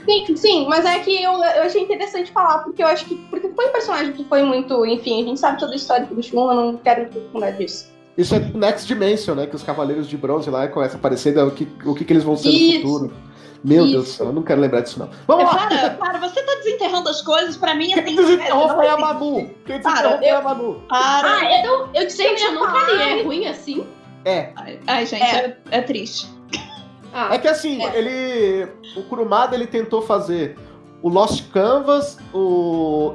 Sim, 0.05 0.37
sim, 0.37 0.67
mas 0.69 0.85
é 0.85 0.99
que 0.99 1.23
eu, 1.23 1.33
eu 1.33 1.62
achei 1.62 1.83
interessante 1.83 2.31
falar, 2.31 2.59
porque 2.59 2.83
eu 2.83 2.87
acho 2.87 3.07
que. 3.07 3.17
Porque 3.31 3.49
foi 3.49 3.67
um 3.67 3.73
personagem 3.73 4.12
que 4.12 4.25
foi 4.25 4.43
muito. 4.43 4.85
Enfim, 4.85 5.23
a 5.23 5.27
gente 5.27 5.41
sabe 5.41 5.59
todo 5.59 5.71
o 5.71 5.75
histórico 5.75 6.14
do 6.14 6.23
Shun, 6.23 6.51
eu 6.51 6.57
não 6.57 6.77
quero 6.77 7.09
falar 7.33 7.53
disso. 7.53 7.91
Isso 8.19 8.35
é 8.35 8.41
Next 8.41 8.87
Dimension, 8.87 9.35
né? 9.35 9.47
Que 9.47 9.55
os 9.55 9.62
Cavaleiros 9.62 10.09
de 10.09 10.17
Bronze 10.17 10.51
lá 10.51 10.67
começam 10.67 10.97
a 10.97 10.99
aparecer 10.99 11.38
o 11.38 11.53
que, 11.53 11.69
o 11.87 11.95
que, 11.95 12.05
que 12.05 12.12
eles 12.12 12.25
vão 12.25 12.37
ser 12.37 12.49
isso. 12.49 12.85
no 12.85 12.93
futuro. 12.93 13.14
Meu 13.64 13.85
Isso. 13.85 13.92
Deus 13.92 14.05
do 14.05 14.11
céu, 14.11 14.27
eu 14.27 14.33
não 14.33 14.42
quero 14.42 14.61
lembrar 14.61 14.83
disso, 14.83 14.99
não. 14.99 15.11
Vamos 15.27 15.44
lá! 15.44 15.66
Para, 15.66 15.90
para, 15.90 16.18
você 16.18 16.42
tá 16.42 16.55
desenterrando 16.57 17.09
as 17.09 17.23
coisas, 17.23 17.57
pra 17.57 17.75
mim 17.75 17.92
Quem 17.92 18.14
desenterrou 18.14 18.68
foi 18.68 18.88
a 18.88 18.97
Manu. 18.97 19.51
Quem 19.64 19.79
desenterrou 19.79 20.18
foi 20.18 20.31
a 20.31 20.40
Manu. 20.40 20.83
Para. 20.88 21.38
Ah, 21.38 21.64
eu, 21.64 21.88
eu 21.94 22.07
disse 22.07 22.23
gente, 22.23 22.42
eu 22.42 22.53
nunca 22.53 22.92
li. 22.92 23.03
É 23.03 23.23
ruim 23.23 23.47
assim? 23.47 23.87
É. 24.25 24.53
Ai, 24.87 25.07
gente, 25.07 25.23
é, 25.23 25.59
é, 25.71 25.79
é 25.79 25.81
triste. 25.83 26.29
Ah, 27.12 27.35
é 27.35 27.38
que 27.38 27.49
assim, 27.49 27.83
é. 27.85 27.99
ele. 27.99 28.68
O 28.97 29.03
Kurumada 29.05 29.57
ele 29.57 29.66
tentou 29.66 30.03
fazer 30.03 30.57
o 31.02 31.08
Lost 31.08 31.44
Canvas, 31.52 32.18
o 32.34 33.14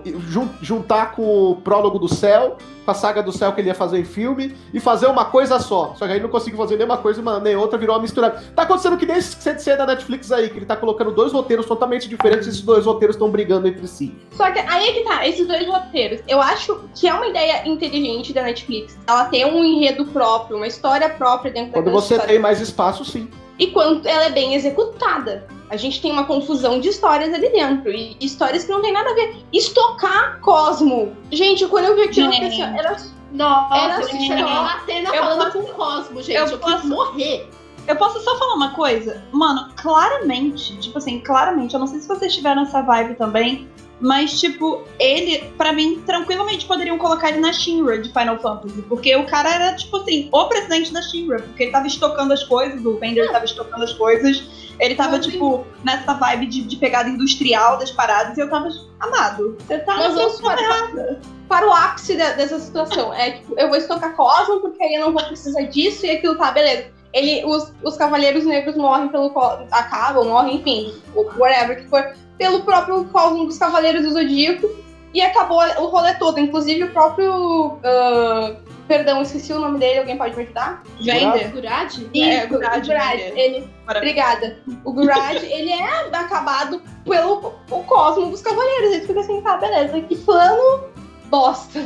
juntar 0.62 1.12
com 1.12 1.52
o 1.52 1.56
prólogo 1.58 2.00
do 2.00 2.08
céu, 2.08 2.58
com 2.86 2.92
a 2.92 2.94
saga 2.94 3.22
do 3.22 3.32
céu 3.32 3.52
que 3.54 3.62
ele 3.62 3.70
ia 3.70 3.76
fazer 3.76 4.00
em 4.00 4.06
filme, 4.06 4.56
e 4.74 4.80
fazer 4.80 5.08
uma 5.08 5.26
coisa 5.26 5.60
só. 5.60 5.94
Só 5.98 6.06
que 6.06 6.14
aí 6.14 6.20
não 6.20 6.30
conseguiu 6.30 6.58
fazer 6.58 6.76
nenhuma 6.76 6.98
coisa, 6.98 7.22
nem 7.40 7.56
outra, 7.56 7.78
virou 7.78 7.96
uma 7.96 8.02
mistura. 8.02 8.32
Tá 8.56 8.64
acontecendo 8.64 8.98
que 8.98 9.06
nem 9.06 9.18
esse 9.18 9.36
CDC 9.42 9.76
da 9.78 9.86
Netflix 9.86 10.32
aí, 10.32 10.50
que 10.50 10.58
ele 10.58 10.66
tá 10.66 10.76
colocando 10.76 11.12
dois 11.12 11.32
roteiros 11.34 11.66
totalmente 11.66 12.08
diferentes, 12.08 12.48
e 12.48 12.50
esses 12.50 12.62
dois 12.62 12.86
roteiros 12.86 13.16
estão 13.16 13.30
brigando 13.30 13.68
entre 13.68 13.88
si. 13.88 14.14
Só 14.32 14.50
que 14.52 14.60
aí 14.60 14.88
é 14.88 14.94
que 14.94 15.04
tá, 15.04 15.28
esses 15.28 15.48
dois 15.48 15.66
roteiros. 15.68 16.22
Eu 16.28 16.42
acho 16.42 16.80
que 16.96 17.08
é 17.08 17.14
uma 17.14 17.28
ideia 17.28 17.68
inteligente 17.68 18.34
da 18.34 18.44
Netflix. 18.44 18.98
Ela 19.08 19.26
tem 19.26 19.46
um 19.46 19.64
enredo 19.64 20.06
próprio, 20.06 20.58
uma 20.58 20.68
história 20.68 21.10
própria 21.10 21.52
dentro 21.52 21.74
Quando 21.74 21.92
você 21.92 22.16
história. 22.16 22.34
tem 22.34 22.40
mais 22.42 22.60
espaço, 22.62 23.04
sim. 23.06 23.30
E 23.60 23.68
quando 23.68 24.06
ela 24.08 24.26
é 24.26 24.30
bem 24.30 24.56
executada 24.56 25.46
a 25.74 25.78
gente 25.78 26.00
tem 26.00 26.12
uma 26.12 26.26
confusão 26.26 26.80
de 26.80 26.90
histórias 26.90 27.34
ali 27.34 27.50
dentro. 27.50 27.92
E 27.92 28.16
histórias 28.22 28.64
que 28.64 28.72
não 28.72 28.82
tem 28.82 28.94
nada 28.94 29.10
a 29.10 29.14
ver. 29.16 29.36
Estocar 29.52 30.40
Cosmo. 30.40 31.18
Gente, 31.32 31.66
quando 31.66 31.86
eu 31.86 31.96
vi 31.96 32.04
aquilo, 32.04 32.32
eu 32.32 32.40
pensei, 32.40 32.62
era. 32.62 32.96
Nossa, 33.32 33.76
era 33.76 33.98
assim, 33.98 34.32
a 34.32 34.74
Atena 34.76 35.10
falando 35.10 35.52
posso... 35.52 35.58
com 35.58 35.72
o 35.72 35.74
Cosmo, 35.74 36.22
gente. 36.22 36.38
Eu, 36.38 36.46
eu 36.46 36.60
posso 36.60 36.88
morrer. 36.88 37.50
Eu 37.88 37.96
posso 37.96 38.22
só 38.22 38.38
falar 38.38 38.54
uma 38.54 38.74
coisa? 38.76 39.24
Mano, 39.32 39.74
claramente, 39.76 40.78
tipo 40.78 41.00
assim, 41.00 41.20
claramente, 41.20 41.74
eu 41.74 41.80
não 41.80 41.88
sei 41.88 42.00
se 42.00 42.08
vocês 42.08 42.34
tiveram 42.34 42.62
essa 42.62 42.82
vibe 42.82 43.16
também, 43.16 43.68
mas, 44.00 44.40
tipo, 44.40 44.84
ele, 45.00 45.40
para 45.58 45.74
mim, 45.74 46.02
tranquilamente 46.06 46.66
poderiam 46.66 46.98
colocar 46.98 47.30
ele 47.30 47.40
na 47.40 47.52
Shinra 47.52 47.98
de 47.98 48.12
Final 48.12 48.38
Fantasy. 48.38 48.82
Porque 48.84 49.16
o 49.16 49.26
cara 49.26 49.54
era, 49.54 49.76
tipo 49.76 49.98
assim, 49.98 50.30
o 50.32 50.46
presidente 50.46 50.94
da 50.94 51.02
Shinra. 51.02 51.40
Porque 51.40 51.64
ele 51.64 51.72
tava 51.72 51.88
estocando 51.88 52.34
as 52.34 52.44
coisas, 52.44 52.86
o 52.86 52.94
Bender 52.94 53.32
tava 53.32 53.46
estocando 53.46 53.84
as 53.84 53.94
coisas. 53.94 54.44
Ele 54.80 54.96
tava, 54.96 55.20
tipo, 55.20 55.66
nessa 55.84 56.14
vibe 56.14 56.48
de, 56.48 56.62
de, 56.64 56.78
pegada 56.78 57.10
industrial 57.10 57.78
das 57.78 57.92
paradas. 57.92 58.38
E 58.38 58.42
eu 58.42 58.50
tava, 58.50 58.70
amado, 59.00 59.58
você 59.60 59.80
tá 59.80 59.96
Mas 59.96 60.14
vamos 60.16 60.42
para, 60.42 61.20
para 61.48 61.68
o 61.68 61.74
ápice 61.74 62.16
de, 62.16 62.34
dessa 62.34 62.60
situação. 62.60 63.14
É, 63.14 63.32
tipo, 63.32 63.58
eu 63.58 63.68
vou 63.70 63.78
estocar 63.78 64.16
Cosmo, 64.16 64.62
porque 64.62 64.84
aí 64.84 64.96
eu 64.96 65.06
não 65.06 65.14
vou 65.14 65.24
precisar 65.24 65.62
disso. 65.64 66.06
E 66.06 66.12
aquilo 66.12 66.36
tá, 66.36 66.52
beleza. 66.52 66.88
Ele, 67.14 67.46
os, 67.46 67.72
os 67.84 67.96
Cavaleiros 67.96 68.46
Negros 68.46 68.76
morrem 68.76 69.08
pelo... 69.10 69.32
Acabam, 69.72 70.26
morrem, 70.26 70.56
enfim. 70.56 70.94
Whatever 71.16 71.84
que 71.84 71.88
for 71.88 72.14
pelo 72.38 72.64
próprio 72.64 73.06
Cosmo 73.06 73.46
dos 73.46 73.58
Cavaleiros 73.58 74.02
do 74.02 74.12
Zodíaco. 74.12 74.68
E 75.14 75.22
acabou 75.22 75.60
o 75.60 75.86
rolê 75.86 76.16
todo. 76.16 76.40
Inclusive 76.40 76.86
o 76.86 76.92
próprio. 76.92 77.78
Uh, 77.78 78.73
perdão, 78.88 79.22
esqueci 79.22 79.54
o 79.54 79.60
nome 79.60 79.80
dele, 79.80 80.00
alguém 80.00 80.18
pode 80.18 80.36
me 80.36 80.44
ajudar? 80.44 80.84
Vender. 81.00 81.52
Gurad? 81.52 81.94
É, 82.16 82.46
Gurad. 82.46 82.86
Gurad. 82.86 83.20
Ele... 83.20 83.68
Obrigada. 83.90 84.58
O 84.84 84.94
Gurad, 84.94 85.42
ele 85.44 85.72
é 85.72 86.10
acabado 86.14 86.82
pelo 87.04 87.54
o 87.70 87.84
Cosmo 87.84 88.30
dos 88.30 88.42
Cavaleiros. 88.42 88.92
Ele 88.92 89.08
fica 89.08 89.20
assim, 89.20 89.42
tá, 89.42 89.58
beleza, 89.58 90.00
que 90.02 90.16
plano 90.18 90.84
bosta. 91.26 91.80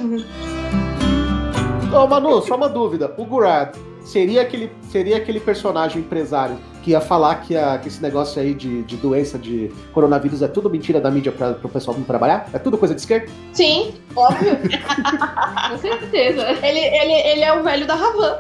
Ô, 1.94 2.08
Manu, 2.08 2.42
só 2.42 2.56
uma 2.56 2.70
dúvida. 2.70 3.14
O 3.18 3.26
Gurad, 3.26 3.76
seria 4.08 4.42
aquele, 4.42 4.72
seria 4.90 5.18
aquele 5.18 5.40
personagem 5.40 6.02
empresário 6.02 6.58
que 6.82 6.92
ia 6.92 7.02
falar 7.02 7.36
que, 7.42 7.58
a, 7.58 7.78
que 7.78 7.90
esse 7.90 8.02
negócio 8.02 8.42
aí 8.42 8.54
de, 8.54 8.84
de 8.84 8.96
doença 8.96 9.38
de 9.38 9.70
coronavírus 9.94 10.42
é 10.42 10.48
tudo 10.48 10.70
mentira 10.70 11.02
da 11.02 11.12
mídia 11.12 11.32
para 11.32 11.58
o 11.62 11.70
pessoal 11.70 11.98
não 11.98 12.06
trabalhar? 12.06 12.50
É 12.54 12.58
tudo 12.58 12.78
coisa 12.78 12.96
de 12.96 13.02
esquerda? 13.02 13.30
Sim, 13.52 13.94
óbvio. 14.16 14.58
Com 15.70 15.78
certeza. 15.78 16.44
Ele, 16.66 16.80
ele, 16.80 17.14
ele 17.14 17.42
é 17.42 17.54
o 17.54 17.62
velho 17.62 17.86
da 17.86 17.96
Ravan. 17.96 18.40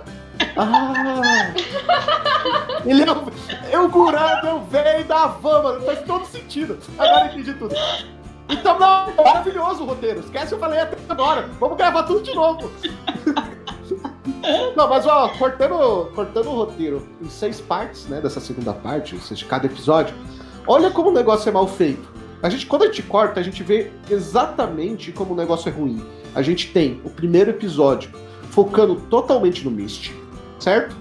Ah! 0.55 1.53
ele 2.85 3.03
é 3.03 3.11
o, 3.11 3.31
é 3.71 3.79
o 3.79 3.89
Gurado, 3.89 4.47
é 4.47 4.53
o 4.53 4.59
velho 4.61 5.03
da 5.03 5.27
mano. 5.27 5.81
Faz 5.81 5.99
todo 6.03 6.25
sentido. 6.25 6.77
Agora 6.97 7.25
eu 7.25 7.33
entendi 7.33 7.53
tudo. 7.55 7.75
Então, 8.47 8.79
não, 8.79 9.13
maravilhoso 9.17 9.83
o 9.83 9.87
roteiro. 9.87 10.21
Esquece, 10.21 10.53
eu 10.53 10.59
falei 10.59 10.79
até 10.79 10.95
agora. 11.09 11.49
Vamos 11.59 11.77
gravar 11.77 12.03
tudo 12.03 12.23
de 12.23 12.33
novo. 12.33 12.71
Não, 14.75 14.87
mas 14.89 15.05
ó, 15.05 15.29
cortando, 15.29 16.11
cortando 16.13 16.47
o 16.47 16.55
roteiro 16.55 17.07
em 17.21 17.29
seis 17.29 17.61
partes, 17.61 18.05
né, 18.07 18.19
dessa 18.21 18.39
segunda 18.39 18.73
parte, 18.73 19.15
ou 19.15 19.21
seja, 19.21 19.45
cada 19.45 19.65
episódio, 19.65 20.15
olha 20.67 20.91
como 20.91 21.09
o 21.09 21.13
negócio 21.13 21.49
é 21.49 21.51
mal 21.51 21.67
feito. 21.67 22.07
A 22.41 22.49
gente, 22.49 22.65
quando 22.65 22.83
a 22.83 22.85
gente 22.87 23.01
corta, 23.03 23.39
a 23.39 23.43
gente 23.43 23.63
vê 23.63 23.91
exatamente 24.09 25.11
como 25.11 25.33
o 25.33 25.37
negócio 25.37 25.69
é 25.69 25.71
ruim. 25.71 26.03
A 26.35 26.41
gente 26.41 26.71
tem 26.71 27.01
o 27.03 27.09
primeiro 27.09 27.49
episódio 27.49 28.11
focando 28.51 28.95
totalmente 29.09 29.63
no 29.65 29.71
Mist, 29.71 30.13
certo? 30.59 30.95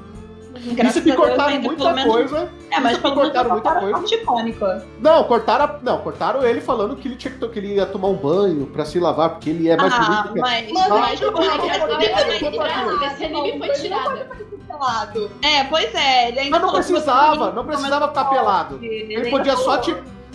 Graças 0.74 0.96
Isso 0.96 1.05
que 1.05 1.12
Deus, 1.12 1.16
cortaram 1.26 1.61
muita 1.61 1.92
menos- 1.92 2.12
coisa. 2.12 2.50
É, 2.70 2.81
mas 2.81 2.92
Isso 2.92 3.00
que 3.00 3.09
pelo 3.09 3.14
cortaram 3.14 3.50
muita 3.50 3.74
coisa. 3.74 3.92
parte 3.92 4.14
icônica. 4.14 4.87
Não, 5.00 5.24
cortaram, 5.24 5.79
não, 5.83 5.98
cortaram 5.98 6.42
ele 6.44 6.61
falando 6.61 6.96
que 6.96 7.07
ele 7.09 7.16
tinha 7.16 7.33
que, 7.33 7.48
que 7.48 7.59
ele 7.59 7.74
ia 7.74 7.87
tomar 7.87 8.09
um 8.09 8.16
banho 8.16 8.66
pra 8.66 8.85
se 8.85 8.98
lavar, 8.98 9.31
porque 9.31 9.50
ele 9.50 9.68
é 9.68 9.76
mais 9.76 9.92
Ah, 9.94 9.98
bonito 9.98 10.33
que 10.35 10.40
mas... 10.40 10.72
Mas 10.72 10.83
Ah, 10.85 10.88
não, 10.88 10.96
tirar, 11.14 12.87
não, 12.87 13.02
esse 13.07 13.24
anime 13.24 13.59
foi 13.59 13.68
tirada. 13.70 14.29
pelado. 14.66 15.31
É, 15.42 15.64
pois 15.64 15.94
é, 15.94 16.29
ele 16.29 16.38
ainda 16.40 16.50
Mas 16.59 16.62
não 16.66 16.72
precisava, 16.74 17.52
não 17.52 17.64
precisava 17.64 18.09
ficar 18.09 18.24
pelado. 18.26 18.79
Ele 18.83 19.31
podia 19.31 19.57
só. 19.57 19.81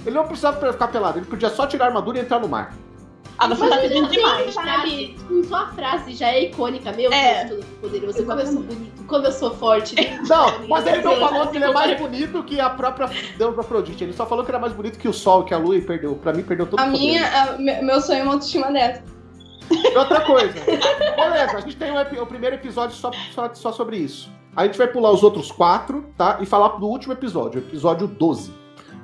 Ele 0.04 0.16
não 0.16 0.26
precisava 0.26 0.72
ficar 0.72 0.88
pelado, 0.88 1.20
ele 1.20 1.26
podia 1.28 1.50
só 1.50 1.68
tirar 1.68 1.86
a 1.86 1.88
armadura 1.90 2.18
e 2.18 2.22
entrar 2.22 2.40
no 2.40 2.48
mar. 2.48 2.74
Ah, 3.44 3.78
pedindo 3.82 4.06
Sim, 4.08 4.12
demais. 4.18 4.54
sabe? 4.54 5.08
Tipo, 5.18 5.44
Sua 5.46 5.68
frase 5.70 6.14
já 6.14 6.28
é 6.28 6.44
icônica. 6.44 6.92
Meu 6.94 7.12
É. 7.12 7.46
Deus, 7.46 7.60
todo 7.66 7.82
poderoso. 7.82 8.26
Como 8.26 8.40
eu 8.40 8.46
sou 8.48 8.62
bonito, 8.64 9.04
como 9.06 9.26
eu 9.26 9.32
sou 9.32 9.52
forte. 9.56 9.96
Não, 10.30 10.68
mas 10.68 10.86
ele 10.88 11.02
não 11.02 11.16
falou 11.18 11.48
que 11.48 11.58
ele 11.58 11.66
é 11.66 11.72
mais 11.74 12.00
bonito 12.00 12.44
que 12.44 12.60
a 12.60 12.70
própria 12.70 13.10
deusa 13.38 13.60
Afrodite. 13.62 14.04
Ele 14.04 14.14
só 14.14 14.26
falou 14.26 14.46
que 14.46 14.52
era 14.52 14.60
mais 14.60 14.74
bonito 14.74 15.00
que 15.00 15.08
o 15.08 15.14
sol, 15.14 15.44
que 15.44 15.54
a 15.54 15.58
lua 15.58 15.76
e 15.78 15.82
perdeu. 15.82 16.16
Pra 16.16 16.32
mim, 16.34 16.44
perdeu 16.44 16.68
todo 16.68 16.80
A 16.80 16.84
o 16.84 16.92
poder. 16.92 17.00
minha, 17.00 17.26
a- 17.44 17.58
me- 17.58 17.82
meu 17.82 18.00
sonho 18.00 18.20
é 18.20 18.24
uma 18.24 18.34
autoestima 18.34 18.72
dessa. 18.72 19.04
E 19.72 19.98
outra 19.98 20.22
coisa. 20.22 20.54
Beleza, 20.54 21.58
a 21.58 21.60
gente 21.62 21.78
tem 21.78 21.92
o, 21.92 22.00
epi- 22.00 22.20
o 22.20 22.26
primeiro 22.28 22.56
episódio 22.58 22.96
só, 22.96 23.10
só, 23.34 23.54
só 23.54 23.72
sobre 23.72 23.98
isso. 23.98 24.30
A 24.56 24.66
gente 24.66 24.78
vai 24.78 24.88
pular 24.88 25.12
os 25.12 25.24
outros 25.24 25.52
quatro, 25.52 26.06
tá? 26.18 26.38
E 26.42 26.46
falar 26.46 26.78
do 26.78 26.86
último 26.88 27.14
episódio, 27.14 27.62
o 27.62 27.64
episódio 27.64 28.06
12. 28.08 28.54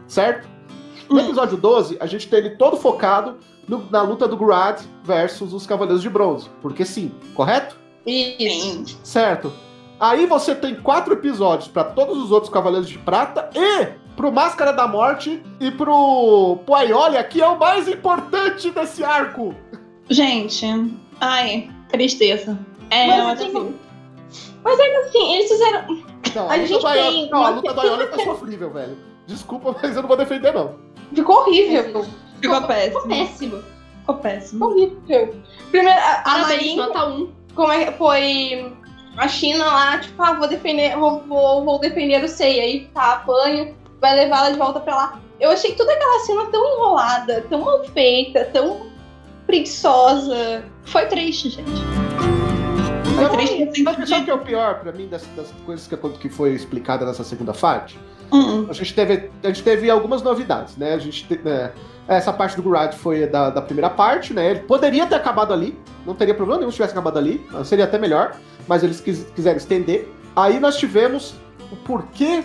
Certo? 0.08 0.48
No 1.10 1.20
episódio 1.22 1.56
12, 1.58 1.98
a 2.02 2.06
gente 2.06 2.28
tem 2.28 2.40
ele 2.40 2.50
todo 2.52 2.76
focado 2.76 3.38
no- 3.68 3.86
na 3.92 4.02
luta 4.02 4.28
do 4.28 4.38
Grad 4.38 4.82
versus 5.04 5.54
os 5.54 5.66
Cavaleiros 5.66 6.02
de 6.02 6.10
Bronze. 6.10 6.50
Porque 6.62 6.86
sim, 6.86 7.12
correto? 7.36 7.76
Isso. 8.06 8.38
Sim. 8.40 8.86
Certo. 9.04 9.52
Aí 10.00 10.26
você 10.26 10.54
tem 10.54 10.76
quatro 10.76 11.14
episódios 11.14 11.68
pra 11.68 11.84
todos 11.84 12.18
os 12.18 12.32
outros 12.32 12.52
Cavaleiros 12.54 12.88
de 12.88 12.98
Prata 13.00 13.50
e 13.56 13.86
pro 14.16 14.32
Máscara 14.32 14.72
da 14.72 14.88
Morte 14.88 15.42
e 15.60 15.72
pro, 15.72 16.58
pro 16.66 16.76
Aiolia, 16.76 17.24
que 17.24 17.42
é 17.42 17.48
o 17.48 17.58
mais 17.60 17.88
importante 17.88 18.70
desse 18.72 19.04
arco. 19.04 19.54
Gente, 20.10 20.66
ai, 21.20 21.70
tristeza. 21.90 22.58
É, 22.90 23.08
Mas, 23.08 23.24
mas 23.24 23.40
tipo, 23.42 23.58
assim, 23.58 23.76
Mas 24.64 24.80
ainda 24.80 25.00
assim, 25.00 25.34
eles 25.34 25.50
fizeram. 25.50 25.82
Não, 26.36 26.50
A 26.50 26.54
a, 26.54 26.56
luta 26.56 26.68
gente 26.68 26.84
tem 26.94 27.30
não, 27.30 27.44
a 27.46 27.50
luta 27.50 27.74
do 27.74 27.82
Aiolia 27.82 28.08
foi 28.08 28.24
sofrível, 28.24 28.70
velho. 28.72 28.98
Desculpa, 29.26 29.76
mas 29.82 29.96
eu 29.96 30.02
não 30.02 30.08
vou 30.08 30.18
defender, 30.18 30.54
não. 30.54 30.76
Ficou 31.14 31.38
horrível. 31.42 32.06
Ficou 32.42 32.56
Ficou 32.56 32.68
péssimo. 32.68 33.08
péssimo. 33.08 33.64
Ficou 34.00 34.16
péssimo. 34.16 34.66
Horrível. 34.66 35.36
Primeiro, 35.72 36.00
a, 36.00 36.12
a 36.14 36.22
Parabéns, 36.22 36.50
Marin, 36.50 36.76
nota 36.78 37.06
1. 37.08 37.32
como 37.56 37.72
é 37.74 37.86
que 37.86 37.98
foi 37.98 38.74
a 39.18 39.28
China 39.28 39.66
lá, 39.66 39.98
tipo, 39.98 40.22
ah, 40.22 40.34
vou 40.34 40.48
defender, 40.48 40.96
vou, 40.98 41.22
vou, 41.28 41.66
vou 41.66 41.80
defender 41.80 42.24
o 42.24 42.28
Sei, 42.28 42.60
aí 42.60 42.88
tá, 42.94 43.14
apanho, 43.14 43.76
vai 44.00 44.16
levar 44.16 44.38
ela 44.40 44.52
de 44.52 44.58
volta 44.60 44.80
pra 44.80 44.96
lá. 44.96 45.20
Eu 45.40 45.50
achei 45.52 45.74
toda 45.74 45.92
aquela 45.92 46.20
cena 46.22 46.46
tão 46.46 46.64
enrolada, 46.76 47.46
tão 47.50 47.62
mal 47.62 47.84
feita, 47.86 48.46
tão 48.46 48.88
preguiçosa. 49.46 50.64
Foi 50.86 51.06
triste, 51.08 51.50
gente. 51.50 51.82
Foi 53.16 53.30
triste 53.30 53.84
Sabe, 53.84 54.22
o 54.22 54.26
que 54.26 54.32
é 54.32 54.34
o 54.34 54.40
pior 54.40 54.80
pra 54.80 54.92
mim 54.92 55.08
das, 55.08 55.26
das 55.36 55.52
coisas 55.66 55.88
que, 55.88 55.98
que 56.20 56.30
foi 56.30 56.54
explicada 56.54 57.06
nessa 57.06 57.24
segunda 57.24 57.54
parte? 57.54 58.00
Hum, 58.32 58.68
A 58.70 58.74
gente 58.74 58.94
teve, 58.94 59.30
a 59.44 59.48
gente 59.48 59.64
teve 59.64 59.90
algumas 59.90 60.22
novidades, 60.22 60.76
né? 60.78 60.94
A 60.94 60.98
gente 61.00 61.26
te- 61.26 61.40
né, 61.44 61.72
essa 62.08 62.32
parte 62.34 62.56
do 62.56 62.62
Gurad 62.64 62.94
foi 62.94 63.26
da, 63.28 63.50
da 63.50 63.62
primeira 63.62 63.90
parte, 63.90 64.34
né? 64.34 64.52
Ele 64.52 64.60
poderia 64.62 65.06
ter 65.08 65.16
acabado 65.16 65.54
ali, 65.54 65.78
não 66.06 66.14
teria 66.14 66.34
problema 66.34 66.60
nenhum 66.60 66.72
se 66.72 66.76
tivesse 66.78 66.94
acabado 66.94 67.18
ali, 67.18 67.46
seria 67.64 67.86
até 67.86 67.98
melhor, 67.98 68.36
mas 68.68 68.84
eles 68.84 69.00
quis- 69.00 69.26
quiseram 69.36 69.58
estender. 69.58 70.12
Aí 70.36 70.60
nós 70.60 70.78
tivemos 70.78 71.36
o 71.72 71.76
porquê 71.78 72.44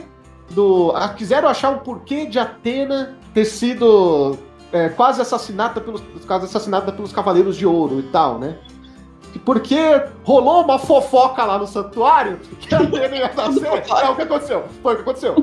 do. 0.50 0.92
ah, 0.94 1.08
quiseram 1.10 1.48
achar 1.48 1.70
um 1.70 1.78
porquê 1.78 2.26
de 2.26 2.38
Atena 2.38 3.16
ter 3.34 3.44
sido 3.44 4.36
é, 4.72 4.88
quase 4.88 5.20
assassinada 5.20 5.80
pelos, 5.80 6.02
quase 6.26 6.44
assassinada 6.46 6.92
pelos 6.92 7.12
Cavaleiros 7.12 7.56
de 7.56 7.66
Ouro 7.66 7.98
e 8.00 8.04
tal, 8.04 8.38
né? 8.38 8.56
Porque 9.44 9.78
rolou 10.24 10.62
uma 10.62 10.78
fofoca 10.78 11.42
lá 11.44 11.58
no 11.58 11.66
santuário 11.66 12.38
que 12.60 12.74
a 12.74 12.80
Atena 12.80 13.16
ia 13.16 13.32
nascer. 13.34 13.66
É 13.66 14.08
o 14.10 14.14
que 14.16 14.22
aconteceu. 14.22 14.64
Foi 14.82 14.92
o 14.92 14.96
que 14.96 15.02
aconteceu. 15.02 15.34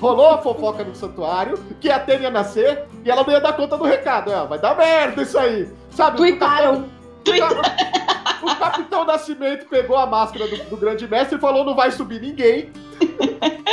Rolou 0.00 0.28
a 0.28 0.38
fofoca 0.38 0.84
no 0.84 0.94
santuário 0.94 1.58
que 1.80 1.90
a 1.90 1.96
Atena 1.96 2.24
ia 2.24 2.30
nascer 2.30 2.84
e 3.04 3.10
ela 3.10 3.22
não 3.22 3.32
ia 3.32 3.40
dar 3.40 3.54
conta 3.54 3.76
do 3.76 3.84
recado. 3.84 4.32
É, 4.32 4.46
vai 4.46 4.58
dar 4.58 4.76
merda 4.76 5.22
isso 5.22 5.38
aí. 5.38 5.68
Sabe? 5.90 6.16
Tuitaram. 6.18 6.84
O 7.26 7.38
Capitão, 7.38 7.60
o 8.42 8.56
Capitão 8.56 9.04
Nascimento 9.04 9.66
pegou 9.66 9.96
a 9.96 10.06
máscara 10.06 10.46
do, 10.46 10.56
do 10.64 10.76
grande 10.76 11.08
mestre 11.08 11.36
e 11.36 11.40
falou: 11.40 11.64
não 11.64 11.74
vai 11.74 11.90
subir 11.90 12.20
ninguém. 12.20 12.70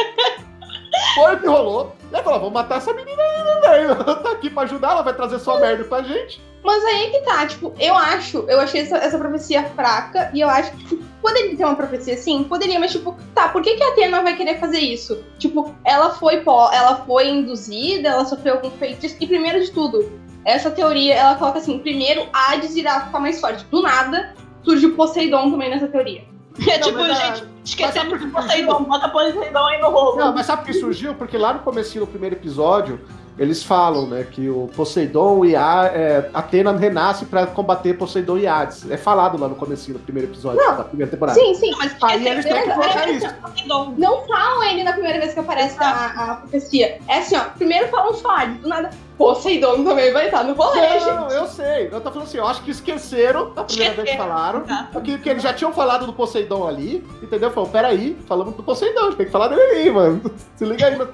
Foi 1.16 1.36
o 1.36 1.40
que 1.40 1.48
rolou. 1.48 1.96
E 2.12 2.16
ela 2.16 2.24
falou: 2.24 2.40
vamos 2.40 2.54
matar 2.54 2.78
essa 2.78 2.94
menina 2.94 3.22
aí, 3.22 3.44
né, 3.44 3.62
velho? 3.62 3.92
Ela 3.92 4.16
tá 4.16 4.32
aqui 4.32 4.50
pra 4.50 4.64
ajudar, 4.64 4.92
ela 4.92 5.02
vai 5.02 5.14
trazer 5.14 5.40
sua 5.40 5.60
merda 5.60 5.84
pra 5.84 6.02
gente. 6.02 6.42
Mas 6.63 6.84
aí 6.86 7.12
que 7.12 7.19
tá, 7.21 7.45
tipo, 7.45 7.73
eu 7.80 7.95
acho, 7.95 8.45
eu 8.47 8.60
achei 8.60 8.82
essa, 8.82 8.97
essa 8.97 9.17
profecia 9.17 9.63
fraca 9.76 10.32
e 10.34 10.39
eu 10.39 10.49
acho 10.49 10.71
que, 10.71 10.86
tipo, 10.86 11.04
poderia 11.21 11.58
ter 11.58 11.65
uma 11.65 11.76
profecia 11.76 12.13
assim? 12.13 12.43
Poderia, 12.45 12.80
mas 12.80 12.91
tipo, 12.91 13.15
tá, 13.36 13.49
por 13.49 13.62
que, 13.62 13.76
que 13.76 13.84
a 13.84 13.89
Atena 13.89 14.21
vai 14.23 14.36
querer 14.36 14.60
fazer 14.60 14.80
isso? 14.80 15.23
Tipo, 15.38 15.76
ela 15.84 16.12
foi 16.12 16.41
pó, 16.41 16.71
ela 16.71 17.04
foi 17.06 17.28
induzida, 17.28 18.10
ela 18.10 18.26
sofreu 18.26 18.56
algum 18.56 18.71
feitiço, 18.71 19.17
e 19.19 19.28
primeiro 19.28 19.60
de 19.62 19.71
tudo, 19.71 20.10
essa 20.45 20.71
teoria, 20.71 21.15
ela 21.15 21.36
coloca 21.36 21.60
assim, 21.60 21.80
primeiro 21.80 22.28
Hades 22.32 22.76
irá 22.76 23.02
ficar 23.02 23.19
mais 23.19 23.39
forte. 23.41 23.65
Do 23.65 23.82
nada, 23.82 24.34
surge 24.63 24.86
o 24.86 24.95
Poseidon 24.95 25.52
também 25.52 25.69
nessa 25.69 25.88
teoria. 25.88 26.23
É 26.67 26.78
Não, 26.78 26.88
tipo, 26.88 26.99
mas 26.99 27.12
a- 27.19 27.36
gente, 27.36 27.47
esquecemos 27.65 28.19
de 28.21 28.28
Poseidon, 28.28 28.84
bota 28.84 29.10
Poseidon 29.10 29.65
aí 29.65 29.82
no 29.82 29.89
rolo. 29.89 30.17
Não, 30.17 30.34
mas 30.34 30.45
sabe 30.45 30.62
por 30.62 30.67
que 30.71 30.80
surgiu? 30.80 31.13
Porque 31.15 31.38
lá 31.38 31.54
no 31.54 31.60
começo 31.60 31.97
do 31.99 32.06
primeiro 32.08 32.36
episódio, 32.36 33.02
eles 33.38 33.63
falam, 33.63 34.08
né, 34.08 34.28
que 34.30 34.48
o 34.50 34.69
Poseidon 34.76 35.43
e 35.43 35.56
a 35.56 35.86
é, 35.86 36.30
Atena 36.34 36.72
renasce 36.72 37.26
pra 37.26 37.48
combater 37.48 37.93
Poseidon 37.96 38.38
e 38.38 38.48
Hades. 38.48 38.89
É 38.89 38.98
falado 38.98 39.39
lá 39.39 39.48
no 39.48 39.56
começo 39.56 39.91
do 39.91 40.00
primeiro 40.00 40.30
episódio 40.30 40.62
Não. 40.62 40.78
da 40.78 40.84
primeira 40.84 41.12
temporada. 41.12 41.39
Sim, 41.39 41.54
sim. 41.56 41.72
Mas 41.78 41.96
Aí 42.02 42.28
eles 42.28 42.46
têm 42.46 42.62
que 42.63 42.69
colocar 42.69 43.10
é, 43.10 43.12
isso. 43.12 43.34
Poseidon. 43.36 43.96
Não 43.98 44.28
falam 44.28 44.63
ele 44.63 44.84
na 44.84 44.93
primeira 44.93 45.19
vez 45.19 45.34
que 45.34 45.39
aparece 45.39 45.78
a, 45.80 46.32
a 46.32 46.36
profecia. 46.36 47.00
É 47.08 47.19
assim, 47.19 47.36
ó, 47.36 47.46
primeiro 47.56 47.88
falam 47.88 48.13
só 48.13 48.38
Hades, 48.38 48.62
do 48.62 48.69
nada, 48.69 48.91
Poseidon 49.17 49.84
também 49.84 50.12
vai 50.12 50.26
estar 50.26 50.43
no 50.43 50.54
rolê, 50.54 51.00
Não, 51.00 51.30
gente. 51.30 51.34
eu 51.34 51.48
sei. 51.48 51.89
Eu 51.91 52.02
tô 52.02 52.12
falando 52.12 52.28
assim, 52.28 52.38
eu 52.38 52.48
acho 52.48 52.62
que 52.63 52.72
esqueceram 52.72 53.52
da 53.54 53.63
primeira 53.63 53.93
vez 53.93 54.10
que 54.12 54.17
falaram. 54.17 54.62
Tá. 54.62 54.89
Que, 55.04 55.17
que 55.17 55.30
eles 55.30 55.41
já 55.41 55.54
tinham 55.54 55.74
falado 55.74 56.06
do 56.06 56.13
Poseidon 56.13 56.67
ali, 56.67 57.04
entendeu? 57.22 57.50
Falou, 57.52 57.69
peraí, 57.69 58.17
falamos 58.28 58.56
do 58.56 58.63
Poseidon, 58.63 59.00
a 59.00 59.04
gente 59.06 59.17
tem 59.17 59.26
que 59.26 59.32
falar 59.32 59.48
dele 59.48 59.62
aí, 59.62 59.91
mano. 59.91 60.22
Se 60.56 60.65
liga 60.65 60.88
aí, 60.88 60.96
mano. 60.96 61.13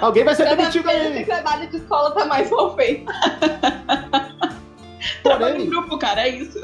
Alguém 0.00 0.24
vai 0.24 0.34
ser 0.34 0.48
demitido 0.56 0.88
aí. 0.88 1.24
trabalho 1.24 1.68
de 1.68 1.76
escola 1.76 2.10
tá 2.12 2.24
mais 2.26 2.50
mal 2.50 2.74
feito. 2.76 3.10
Trabalho 5.22 5.60
em 5.62 5.66
grupo, 5.68 5.98
cara, 5.98 6.22
é 6.22 6.28
isso. 6.30 6.60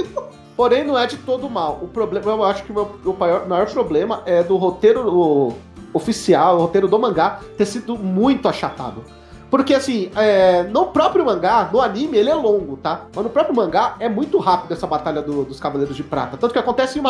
porém, 0.56 0.84
não 0.84 0.98
é 0.98 1.06
de 1.06 1.16
todo 1.18 1.48
mal. 1.48 1.78
O 1.82 1.88
problema, 1.88 2.30
eu 2.30 2.44
acho 2.44 2.64
que 2.64 2.72
o, 2.72 2.74
meu, 2.74 2.96
o 3.04 3.12
maior, 3.16 3.46
maior 3.48 3.70
problema 3.70 4.22
é 4.26 4.42
do 4.42 4.56
roteiro 4.56 5.08
o- 5.08 5.56
oficial, 5.92 6.56
o 6.56 6.60
roteiro 6.62 6.88
do 6.88 6.98
mangá, 6.98 7.40
ter 7.56 7.66
sido 7.66 7.96
muito 7.96 8.48
achatado. 8.48 9.04
Porque, 9.52 9.74
assim, 9.74 10.10
é, 10.16 10.62
no 10.62 10.86
próprio 10.86 11.22
mangá, 11.26 11.68
no 11.70 11.78
anime, 11.82 12.16
ele 12.16 12.30
é 12.30 12.34
longo, 12.34 12.78
tá? 12.78 13.02
Mas 13.14 13.22
no 13.22 13.28
próprio 13.28 13.54
mangá, 13.54 13.96
é 14.00 14.08
muito 14.08 14.38
rápido 14.38 14.72
essa 14.72 14.86
batalha 14.86 15.20
do- 15.20 15.44
dos 15.44 15.60
Cavaleiros 15.60 15.94
de 15.94 16.02
Prata. 16.02 16.38
Tanto 16.38 16.54
que 16.54 16.58
acontece 16.58 16.98
em 16.98 17.02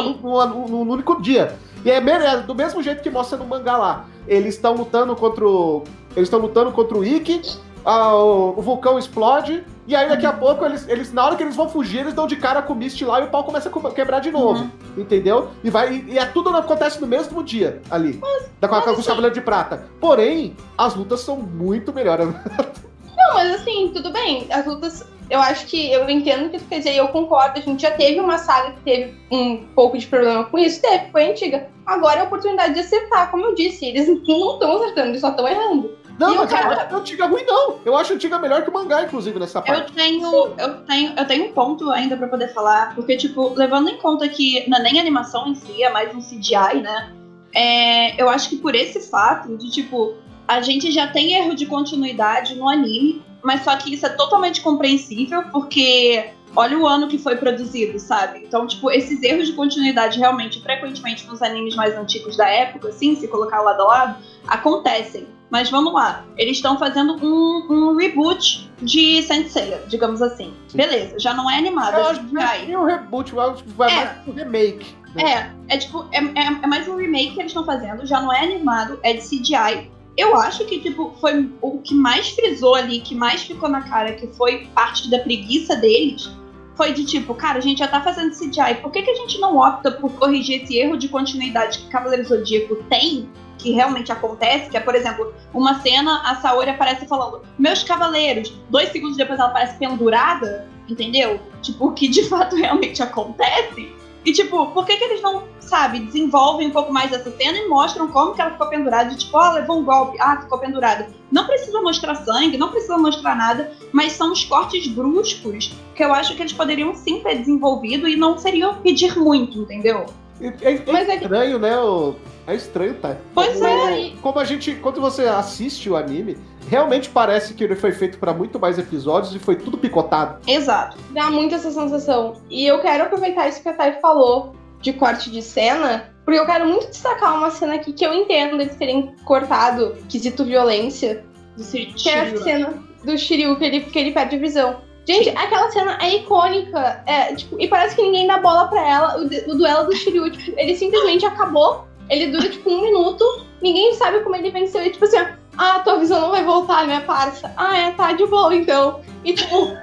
num 0.66 0.90
único 0.90 1.22
dia. 1.22 1.54
E 1.84 1.90
é, 1.90 1.98
é 1.98 2.36
do 2.38 2.52
mesmo 2.52 2.82
jeito 2.82 3.00
que 3.00 3.08
mostra 3.10 3.38
no 3.38 3.46
mangá 3.46 3.76
lá. 3.76 4.06
Eles 4.26 4.56
estão 4.56 4.74
lutando 4.74 5.14
contra 5.14 5.46
o. 5.46 5.84
Eles 6.16 6.26
estão 6.26 6.40
lutando 6.40 6.72
contra 6.72 6.98
o 6.98 7.04
Ikki, 7.04 7.42
a- 7.84 8.14
o, 8.14 8.58
o 8.58 8.62
vulcão 8.62 8.98
explode, 8.98 9.64
E 9.86 9.96
aí 9.96 10.08
daqui 10.08 10.24
a 10.24 10.32
pouco, 10.32 10.64
eles, 10.64 10.86
eles, 10.88 11.12
na 11.12 11.26
hora 11.26 11.36
que 11.36 11.42
eles 11.42 11.56
vão 11.56 11.68
fugir, 11.68 12.00
eles 12.00 12.14
dão 12.14 12.26
de 12.26 12.36
cara 12.36 12.62
com 12.62 12.72
o 12.72 12.76
Mist 12.76 13.02
lá 13.04 13.20
e 13.20 13.24
o 13.24 13.30
pau 13.30 13.42
começa 13.42 13.68
a 13.68 13.90
quebrar 13.90 14.20
de 14.20 14.30
novo. 14.30 14.62
Uhum. 14.62 14.70
Entendeu? 15.02 15.50
E, 15.64 15.70
vai, 15.70 15.92
e, 15.92 16.12
e, 16.12 16.18
é 16.18 16.24
tudo 16.24 16.50
acontece 16.56 17.00
no 17.00 17.06
mesmo 17.06 17.42
dia 17.42 17.82
ali. 17.90 18.18
Mas, 18.20 18.48
da, 18.60 18.68
com, 18.68 18.80
com 18.80 18.90
os 18.92 19.06
Cavaleiros 19.06 19.36
de 19.36 19.44
Prata. 19.44 19.88
Porém, 20.00 20.56
as 20.78 20.94
lutas 20.94 21.20
são 21.20 21.36
muito 21.36 21.92
melhores. 21.92 22.28
Não, 23.16 23.34
mas 23.34 23.54
assim, 23.54 23.90
tudo 23.92 24.10
bem. 24.10 24.46
As 24.50 24.66
lutas 24.66 25.04
eu 25.32 25.40
acho 25.40 25.66
que 25.66 25.90
eu 25.90 26.08
entendo 26.10 26.46
o 26.46 26.50
que 26.50 26.58
tu 26.58 26.64
quer 26.66 26.78
dizer 26.78 26.92
e 26.92 26.98
eu 26.98 27.08
concordo. 27.08 27.58
A 27.58 27.62
gente 27.62 27.80
já 27.80 27.90
teve 27.90 28.20
uma 28.20 28.36
saga 28.36 28.72
que 28.72 28.80
teve 28.80 29.14
um 29.30 29.64
pouco 29.74 29.96
de 29.96 30.06
problema 30.06 30.44
com 30.44 30.58
isso, 30.58 30.82
teve, 30.82 31.10
foi 31.10 31.30
antiga. 31.30 31.68
Agora 31.86 32.18
é 32.18 32.20
a 32.20 32.24
oportunidade 32.24 32.74
de 32.74 32.80
acertar, 32.80 33.30
como 33.30 33.46
eu 33.46 33.54
disse. 33.54 33.86
Eles 33.86 34.06
não 34.28 34.52
estão 34.52 34.76
acertando, 34.76 35.08
eles 35.08 35.20
só 35.22 35.30
estão 35.30 35.48
errando. 35.48 35.90
Não, 36.22 36.36
mas 36.36 36.50
cara... 36.50 36.74
eu 36.74 36.80
acho 36.80 36.96
antiga 36.96 37.26
ruim, 37.26 37.44
não. 37.44 37.78
Eu 37.84 37.96
acho 37.96 38.12
antiga 38.14 38.38
melhor 38.38 38.62
que 38.62 38.70
o 38.70 38.72
mangá, 38.72 39.02
inclusive, 39.02 39.38
nessa 39.38 39.60
parte. 39.60 39.90
Eu 39.90 39.94
tenho, 39.94 40.54
eu 40.58 40.74
tenho, 40.84 41.12
eu 41.16 41.26
tenho 41.26 41.46
um 41.46 41.52
ponto 41.52 41.90
ainda 41.90 42.16
pra 42.16 42.28
poder 42.28 42.48
falar, 42.54 42.94
porque, 42.94 43.16
tipo, 43.16 43.52
levando 43.54 43.88
em 43.88 43.98
conta 43.98 44.28
que 44.28 44.68
não 44.68 44.78
é 44.78 44.82
nem 44.82 45.00
animação 45.00 45.48
em 45.48 45.54
si, 45.54 45.82
é 45.82 45.90
mais 45.90 46.14
um 46.14 46.20
CGI, 46.20 46.80
né? 46.80 47.12
É, 47.54 48.22
eu 48.22 48.28
acho 48.28 48.48
que 48.48 48.56
por 48.56 48.74
esse 48.74 49.10
fato 49.10 49.56
de, 49.56 49.70
tipo, 49.70 50.14
a 50.46 50.60
gente 50.60 50.90
já 50.90 51.06
tem 51.06 51.34
erro 51.34 51.54
de 51.54 51.66
continuidade 51.66 52.54
no 52.54 52.68
anime, 52.68 53.22
mas 53.42 53.62
só 53.64 53.76
que 53.76 53.92
isso 53.92 54.06
é 54.06 54.10
totalmente 54.10 54.60
compreensível, 54.60 55.44
porque 55.50 56.30
olha 56.54 56.78
o 56.78 56.86
ano 56.86 57.08
que 57.08 57.18
foi 57.18 57.36
produzido, 57.36 57.98
sabe? 57.98 58.44
Então, 58.44 58.66
tipo, 58.66 58.90
esses 58.90 59.22
erros 59.22 59.48
de 59.48 59.54
continuidade 59.54 60.18
realmente, 60.18 60.62
frequentemente 60.62 61.26
nos 61.26 61.42
animes 61.42 61.74
mais 61.74 61.96
antigos 61.96 62.36
da 62.36 62.48
época, 62.48 62.88
assim, 62.88 63.16
se 63.16 63.26
colocar 63.28 63.60
lado 63.60 63.82
a 63.82 63.86
lado, 63.86 64.16
acontecem. 64.46 65.26
Mas 65.52 65.68
vamos 65.68 65.92
lá, 65.92 66.24
eles 66.38 66.56
estão 66.56 66.78
fazendo 66.78 67.14
um, 67.22 67.66
um, 67.68 67.94
reboot 67.94 68.70
de 68.80 69.22
Sensei, 69.22 69.76
digamos 69.86 70.22
assim. 70.22 70.50
Sim. 70.66 70.78
Beleza, 70.78 71.18
já 71.18 71.34
não 71.34 71.48
é 71.50 71.58
animado. 71.58 71.92
Eu 71.92 72.06
é 72.06 72.10
acho 72.10 72.24
que 72.24 72.72
é 72.72 72.78
um 72.78 72.86
reboot, 72.86 73.34
vai 73.76 73.92
é. 73.92 73.96
mais 73.96 74.28
um 74.28 74.32
remake. 74.32 74.96
Né? 75.14 75.52
É, 75.68 75.74
é 75.74 75.76
tipo, 75.76 76.06
é, 76.10 76.20
é, 76.20 76.46
é 76.62 76.66
mais 76.66 76.88
um 76.88 76.96
remake 76.96 77.34
que 77.34 77.40
eles 77.40 77.50
estão 77.50 77.66
fazendo, 77.66 78.06
já 78.06 78.22
não 78.22 78.32
é 78.32 78.42
animado, 78.42 78.98
é 79.02 79.12
de 79.12 79.20
CGI. 79.20 79.90
Eu 80.16 80.34
acho 80.38 80.64
que, 80.64 80.80
tipo, 80.80 81.14
foi 81.20 81.50
o 81.60 81.80
que 81.80 81.94
mais 81.94 82.30
frisou 82.30 82.74
ali, 82.74 83.00
que 83.00 83.14
mais 83.14 83.42
ficou 83.42 83.68
na 83.68 83.82
cara, 83.82 84.14
que 84.14 84.28
foi 84.28 84.68
parte 84.74 85.10
da 85.10 85.18
preguiça 85.18 85.76
deles, 85.76 86.30
foi 86.74 86.92
de 86.92 87.04
tipo, 87.04 87.34
cara, 87.34 87.58
a 87.58 87.60
gente 87.60 87.78
já 87.78 87.88
tá 87.88 88.00
fazendo 88.00 88.30
CGI, 88.30 88.80
por 88.80 88.90
que, 88.90 89.02
que 89.02 89.10
a 89.10 89.14
gente 89.14 89.38
não 89.38 89.58
opta 89.58 89.90
por 89.90 90.12
corrigir 90.12 90.62
esse 90.62 90.78
erro 90.78 90.96
de 90.96 91.08
continuidade 91.08 91.78
que 91.80 91.88
Cavaleiro 91.88 92.24
Zodíaco 92.24 92.76
tem, 92.88 93.28
que 93.58 93.72
realmente 93.72 94.10
acontece, 94.10 94.70
que 94.70 94.76
é, 94.76 94.80
por 94.80 94.94
exemplo, 94.94 95.32
uma 95.54 95.80
cena, 95.80 96.22
a 96.24 96.36
Saori 96.36 96.70
aparece 96.70 97.06
falando, 97.06 97.42
meus 97.58 97.84
cavaleiros, 97.84 98.52
dois 98.68 98.90
segundos 98.90 99.16
depois 99.16 99.38
ela 99.38 99.48
aparece 99.48 99.78
pendurada, 99.78 100.68
entendeu? 100.88 101.40
Tipo, 101.60 101.88
o 101.88 101.92
que 101.92 102.08
de 102.08 102.24
fato 102.24 102.56
realmente 102.56 103.02
acontece. 103.02 103.94
E, 104.24 104.32
tipo, 104.32 104.66
por 104.68 104.86
que, 104.86 104.96
que 104.96 105.04
eles 105.04 105.22
não, 105.22 105.44
sabe, 105.72 106.00
desenvolvem 106.00 106.68
um 106.68 106.70
pouco 106.70 106.92
mais 106.92 107.10
essa 107.10 107.30
cena 107.30 107.56
e 107.56 107.66
mostram 107.66 108.06
como 108.08 108.34
que 108.34 108.42
ela 108.42 108.50
ficou 108.50 108.66
pendurada? 108.66 109.08
De, 109.08 109.16
tipo, 109.16 109.38
ó, 109.38 109.48
oh, 109.48 109.54
levou 109.54 109.80
um 109.80 109.84
golpe, 109.84 110.18
ah, 110.20 110.36
ficou 110.42 110.58
pendurada. 110.58 111.08
Não 111.30 111.46
precisa 111.46 111.80
mostrar 111.80 112.14
sangue, 112.14 112.58
não 112.58 112.68
precisa 112.68 112.98
mostrar 112.98 113.34
nada, 113.34 113.72
mas 113.90 114.12
são 114.12 114.32
os 114.32 114.44
cortes 114.44 114.86
bruscos 114.86 115.72
que 115.94 116.04
eu 116.04 116.12
acho 116.12 116.36
que 116.36 116.42
eles 116.42 116.52
poderiam 116.52 116.94
sim 116.94 117.20
ter 117.20 117.38
desenvolvido 117.38 118.06
e 118.06 118.16
não 118.16 118.36
seriam 118.36 118.74
pedir 118.82 119.18
muito, 119.18 119.62
entendeu? 119.62 120.04
É, 120.42 120.74
é, 120.74 120.82
mas 120.92 121.08
é 121.08 121.16
estranho, 121.16 121.58
né? 121.58 121.78
O... 121.78 122.16
É 122.46 122.54
estranho, 122.54 122.94
tá? 122.96 123.16
Pois 123.32 123.54
como, 123.54 123.66
é. 123.66 124.12
Como 124.20 124.38
a 124.38 124.44
gente, 124.44 124.74
quando 124.74 125.00
você 125.00 125.22
assiste 125.22 125.88
o 125.88 125.96
anime, 125.96 126.36
realmente 126.68 127.08
parece 127.08 127.54
que 127.54 127.64
ele 127.64 127.76
foi 127.76 127.92
feito 127.92 128.18
para 128.18 128.34
muito 128.34 128.60
mais 128.60 128.78
episódios 128.78 129.34
e 129.34 129.38
foi 129.38 129.56
tudo 129.56 129.78
picotado. 129.78 130.38
Exato. 130.46 130.98
Dá 131.12 131.30
muito 131.30 131.54
essa 131.54 131.70
sensação. 131.70 132.34
E 132.50 132.66
eu 132.66 132.80
quero 132.82 133.04
aproveitar 133.04 133.48
isso 133.48 133.62
que 133.62 133.68
a 133.70 133.72
Thay 133.72 134.00
falou 134.02 134.60
de 134.82 134.92
corte 134.92 135.30
de 135.30 135.40
cena, 135.40 136.12
porque 136.24 136.38
eu 136.38 136.46
quero 136.46 136.66
muito 136.66 136.88
destacar 136.88 137.36
uma 137.36 137.50
cena 137.50 137.74
aqui 137.74 137.92
que 137.92 138.04
eu 138.04 138.12
entendo 138.12 138.60
eles 138.60 138.76
terem 138.76 139.14
cortado 139.24 139.96
quesito 140.08 140.44
violência. 140.44 141.24
Do 141.56 141.64
Shiryu. 141.64 141.94
Que 141.94 142.08
é 142.10 142.20
a 142.20 142.36
cena 142.36 142.82
do 143.04 143.18
Shiryu, 143.18 143.56
que 143.56 143.64
ele, 143.64 143.80
que 143.80 143.98
ele 143.98 144.12
perde 144.12 144.36
a 144.36 144.38
visão. 144.38 144.76
Gente, 145.06 145.30
Sim. 145.30 145.36
aquela 145.36 145.70
cena 145.70 145.98
é 146.00 146.16
icônica. 146.16 147.02
É, 147.06 147.34
tipo, 147.34 147.60
e 147.60 147.66
parece 147.66 147.96
que 147.96 148.02
ninguém 148.02 148.26
dá 148.26 148.38
bola 148.38 148.68
pra 148.68 148.88
ela. 148.88 149.18
O, 149.18 149.24
o 149.24 149.56
duelo 149.56 149.86
do 149.86 149.96
Shiryu, 149.96 150.30
tipo, 150.30 150.58
ele 150.58 150.76
simplesmente 150.76 151.26
acabou. 151.26 151.86
Ele 152.08 152.28
dura, 152.28 152.48
tipo, 152.48 152.70
um 152.70 152.82
minuto. 152.82 153.24
Ninguém 153.60 153.94
sabe 153.94 154.20
como 154.20 154.36
ele 154.36 154.50
venceu. 154.50 154.84
E, 154.84 154.90
tipo 154.90 155.04
assim, 155.04 155.18
ah, 155.58 155.80
tua 155.80 155.98
visão 155.98 156.20
não 156.20 156.30
vai 156.30 156.44
voltar, 156.44 156.86
minha 156.86 157.00
parça. 157.00 157.52
Ah, 157.56 157.76
é, 157.76 157.90
tá 157.92 158.12
de 158.12 158.24
boa, 158.26 158.54
então. 158.54 159.00
E, 159.24 159.34
tipo... 159.34 159.76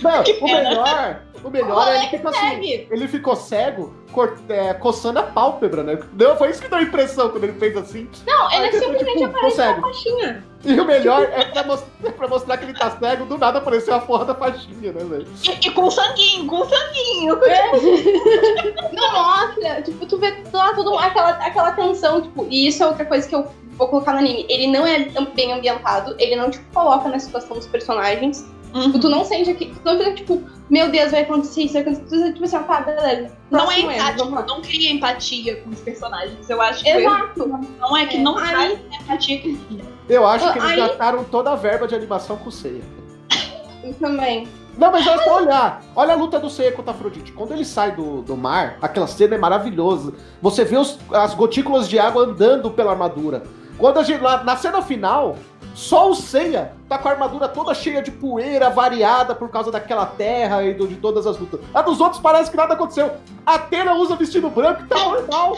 Não, 0.00 0.22
o 0.40 0.44
melhor, 0.44 1.22
o 1.46 1.50
melhor 1.50 1.86
é 1.86 1.98
ele 1.98 2.08
ficou 2.08 2.30
assim, 2.30 2.86
ele 2.90 3.08
ficou 3.08 3.36
cego, 3.36 3.94
é, 4.48 4.74
coçando 4.74 5.20
a 5.20 5.22
pálpebra, 5.22 5.84
né? 5.84 5.98
Deu, 6.12 6.36
foi 6.36 6.50
isso 6.50 6.60
que 6.60 6.68
deu 6.68 6.78
a 6.78 6.82
impressão 6.82 7.28
quando 7.28 7.44
ele 7.44 7.52
fez 7.52 7.76
assim. 7.76 8.08
Não, 8.26 8.50
ele 8.50 8.72
simplesmente 8.72 9.18
tipo, 9.18 9.26
apareceu 9.26 9.64
a 9.64 9.80
faixinha. 9.80 10.44
E 10.64 10.80
o 10.80 10.84
melhor 10.84 11.22
é 11.22 11.44
pra, 11.44 11.62
mostrar, 11.62 11.88
é 12.02 12.10
pra, 12.10 12.28
mostrar 12.28 12.56
que 12.56 12.64
ele 12.64 12.74
tá 12.74 12.90
cego, 12.90 13.26
do 13.26 13.38
nada 13.38 13.58
apareceu 13.58 13.94
a 13.94 14.00
porra 14.00 14.24
da 14.24 14.34
faixinha, 14.34 14.92
né, 14.92 15.04
velho? 15.04 15.28
E, 15.44 15.68
e, 15.68 15.70
com 15.70 15.88
sanguinho, 15.88 16.46
com 16.48 16.64
sanguinho. 16.68 17.38
É. 17.46 18.92
Não 18.92 19.12
mostra, 19.12 19.82
tipo, 19.82 20.04
tu 20.06 20.18
vê 20.18 20.34
lá 20.52 20.74
tudo, 20.74 20.98
aquela, 20.98 21.30
aquela 21.30 21.72
tensão, 21.72 22.20
tipo, 22.20 22.46
e 22.50 22.66
isso 22.66 22.82
é 22.82 22.86
outra 22.86 23.04
coisa 23.04 23.28
que 23.28 23.34
eu 23.34 23.46
vou 23.76 23.88
colocar 23.88 24.12
no 24.12 24.18
anime. 24.18 24.46
Ele 24.48 24.66
não 24.66 24.86
é 24.86 24.98
bem 25.34 25.52
ambientado, 25.52 26.16
ele 26.18 26.34
não 26.34 26.50
te 26.50 26.58
tipo, 26.58 26.72
coloca 26.74 27.08
na 27.08 27.18
situação 27.18 27.56
dos 27.56 27.66
personagens. 27.66 28.44
Uhum. 28.74 28.82
Tipo, 28.82 28.98
tu 28.98 29.08
não 29.08 29.24
sente 29.24 29.50
aqui, 29.50 29.66
tu 29.66 29.80
não 29.84 29.98
fica 29.98 30.14
tipo, 30.14 30.42
meu 30.68 30.90
Deus, 30.90 31.10
vai 31.10 31.22
acontecer 31.22 31.62
isso, 31.62 31.74
vai 31.74 31.82
acontecer 31.82 32.32
tipo 32.32 32.44
assim, 32.44 32.58
tá, 32.58 32.80
beleza. 32.80 33.32
Não 33.50 33.70
é 33.70 33.80
empático, 33.80 34.30
não 34.30 34.60
cria 34.60 34.92
empatia 34.92 35.56
com 35.62 35.70
os 35.70 35.80
personagens. 35.80 36.50
Eu 36.50 36.60
acho 36.60 36.82
que 36.82 36.90
Exato. 36.90 37.48
não 37.80 37.96
é 37.96 38.06
que 38.06 38.16
é. 38.16 38.20
não 38.20 38.36
Aí... 38.36 38.48
traz 38.48 38.80
empatia 39.00 39.38
que 39.40 39.58
Eu 40.08 40.26
acho 40.26 40.52
que 40.52 40.58
eles 40.58 40.70
Aí... 40.70 40.76
gastaram 40.76 41.24
toda 41.24 41.52
a 41.52 41.56
verba 41.56 41.86
de 41.86 41.94
animação 41.94 42.36
com 42.36 42.48
o 42.48 42.52
Seiya. 42.52 42.82
Eu 43.82 43.94
também. 43.94 44.48
Não, 44.76 44.92
mas 44.92 45.04
só 45.04 45.36
olhar. 45.36 45.82
Olha 45.94 46.12
a 46.12 46.16
luta 46.16 46.38
do 46.38 46.50
Seiya 46.50 46.72
contra 46.72 46.92
a 46.92 46.94
Afrodite. 46.94 47.32
Quando 47.32 47.52
ele 47.52 47.64
sai 47.64 47.92
do, 47.92 48.20
do 48.20 48.36
mar, 48.36 48.76
aquela 48.82 49.06
cena 49.06 49.34
é 49.34 49.38
maravilhosa. 49.38 50.12
Você 50.42 50.64
vê 50.64 50.76
os, 50.76 50.98
as 51.12 51.32
gotículas 51.32 51.88
de 51.88 51.98
água 51.98 52.24
andando 52.24 52.70
pela 52.70 52.90
armadura. 52.90 53.44
Quando 53.78 53.98
a 53.98 54.02
gente, 54.02 54.20
lá, 54.20 54.42
na 54.42 54.56
cena 54.56 54.82
final, 54.82 55.36
só 55.76 56.10
o 56.10 56.14
Seiya 56.14 56.72
tá 56.88 56.96
com 56.96 57.06
a 57.06 57.12
armadura 57.12 57.46
toda 57.46 57.74
cheia 57.74 58.00
de 58.00 58.10
poeira, 58.10 58.70
variada 58.70 59.34
por 59.34 59.50
causa 59.50 59.70
daquela 59.70 60.06
terra 60.06 60.64
e 60.64 60.72
de 60.72 60.96
todas 60.96 61.26
as 61.26 61.36
lutas. 61.36 61.60
A 61.74 61.82
dos 61.82 62.00
outros 62.00 62.18
parece 62.22 62.50
que 62.50 62.56
nada 62.56 62.72
aconteceu. 62.72 63.12
A 63.44 63.56
Atena 63.56 63.94
usa 63.94 64.16
vestido 64.16 64.48
branco 64.48 64.84
e 64.84 64.86
tá 64.86 64.96
normal. 65.04 65.54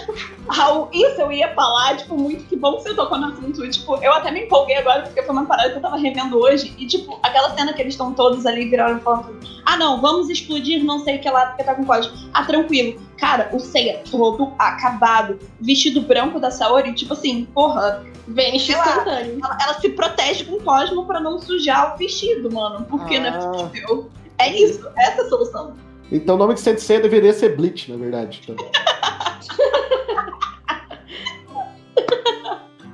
Raul, 0.49 0.89
isso 0.93 1.21
eu 1.21 1.31
ia 1.31 1.55
falar, 1.55 1.99
tipo, 1.99 2.19
muito 2.19 2.45
que 2.47 2.57
bom 2.57 2.79
que 2.79 2.83
você 2.83 2.95
tocou 2.95 3.17
no 3.17 3.29
assunto. 3.29 3.71
Tipo, 3.71 3.97
eu 4.03 4.13
até 4.13 4.33
me 4.33 4.41
empolguei 4.41 4.79
agora 4.79 5.03
porque 5.03 5.23
foi 5.23 5.31
uma 5.31 5.47
parada 5.47 5.71
que 5.71 5.77
eu 5.77 5.83
tava 5.83 5.97
revendo 5.97 6.37
hoje. 6.37 6.75
E, 6.77 6.85
tipo, 6.85 7.21
aquela 7.23 7.51
cena 7.51 7.73
que 7.73 7.81
eles 7.81 7.95
estão 7.95 8.13
todos 8.13 8.45
ali 8.45 8.69
viraram 8.69 8.99
falando: 8.99 9.39
Ah, 9.65 9.77
não, 9.77 10.01
vamos 10.01 10.29
explodir, 10.29 10.85
não 10.85 10.99
sei 10.99 11.19
o 11.19 11.21
que 11.21 11.31
lá, 11.31 11.47
porque 11.47 11.63
tá 11.63 11.77
com 11.77 11.85
código. 11.85 12.13
Ah, 12.35 12.45
tranquilo. 12.45 13.01
Cara, 13.19 13.51
o 13.53 13.59
Seiya 13.59 14.03
todo 14.11 14.53
acabado, 14.59 15.39
vestido 15.61 16.01
branco 16.03 16.39
da 16.39 16.51
Saori, 16.51 16.95
tipo 16.95 17.13
assim, 17.13 17.47
porra, 17.47 18.05
Vênus 18.29 18.69
instantâneo. 18.69 19.39
Ela, 19.43 19.59
ela, 19.61 19.81
se 19.81 19.89
protege 19.91 20.45
com 20.45 20.61
cosmo 20.61 21.07
pra 21.07 21.19
não 21.19 21.39
sujar 21.39 21.95
o 21.95 21.99
vestido, 21.99 22.51
mano. 22.53 22.85
Porque 22.89 23.17
ah. 23.17 23.21
não 23.21 23.29
é 23.29 23.63
possível. 23.63 24.11
É 24.39 24.55
isso, 24.55 24.87
essa 24.97 25.23
é 25.23 25.25
a 25.25 25.29
solução. 25.29 25.75
Então 26.13 26.37
o 26.37 26.39
nome 26.39 26.55
de 26.55 26.61
Sensei 26.61 27.01
deveria 27.01 27.33
ser 27.33 27.57
Bleach, 27.57 27.91
na 27.91 27.99
verdade. 27.99 28.41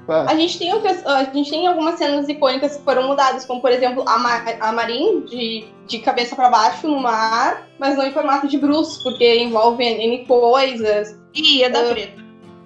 Então. 0.05 0.29
A 0.29 0.35
gente, 0.37 0.59
tem 0.59 0.73
outras, 0.73 1.05
a 1.07 1.25
gente 1.25 1.51
tem 1.51 1.67
algumas 1.67 1.97
cenas 1.97 2.29
icônicas 2.29 2.77
que 2.77 2.85
foram 2.85 3.09
mudadas, 3.09 3.47
como 3.47 3.61
por 3.61 3.71
exemplo 3.71 4.05
a, 4.07 4.19
Ma 4.19 4.43
a 4.61 4.71
Marin 4.71 5.23
de, 5.23 5.65
de 5.87 5.99
cabeça 5.99 6.37
para 6.37 6.51
baixo 6.51 6.87
no 6.87 7.01
mar, 7.01 7.67
mas 7.79 7.97
não 7.97 8.07
em 8.07 8.13
formato 8.13 8.47
de 8.47 8.59
Bruce, 8.59 9.03
porque 9.03 9.43
envolve 9.43 9.83
N 9.83 10.27
coisas. 10.27 11.19
E 11.35 11.59
ia 11.59 11.71
dar 11.71 11.85
uh, 11.85 11.89
treta. 11.89 12.23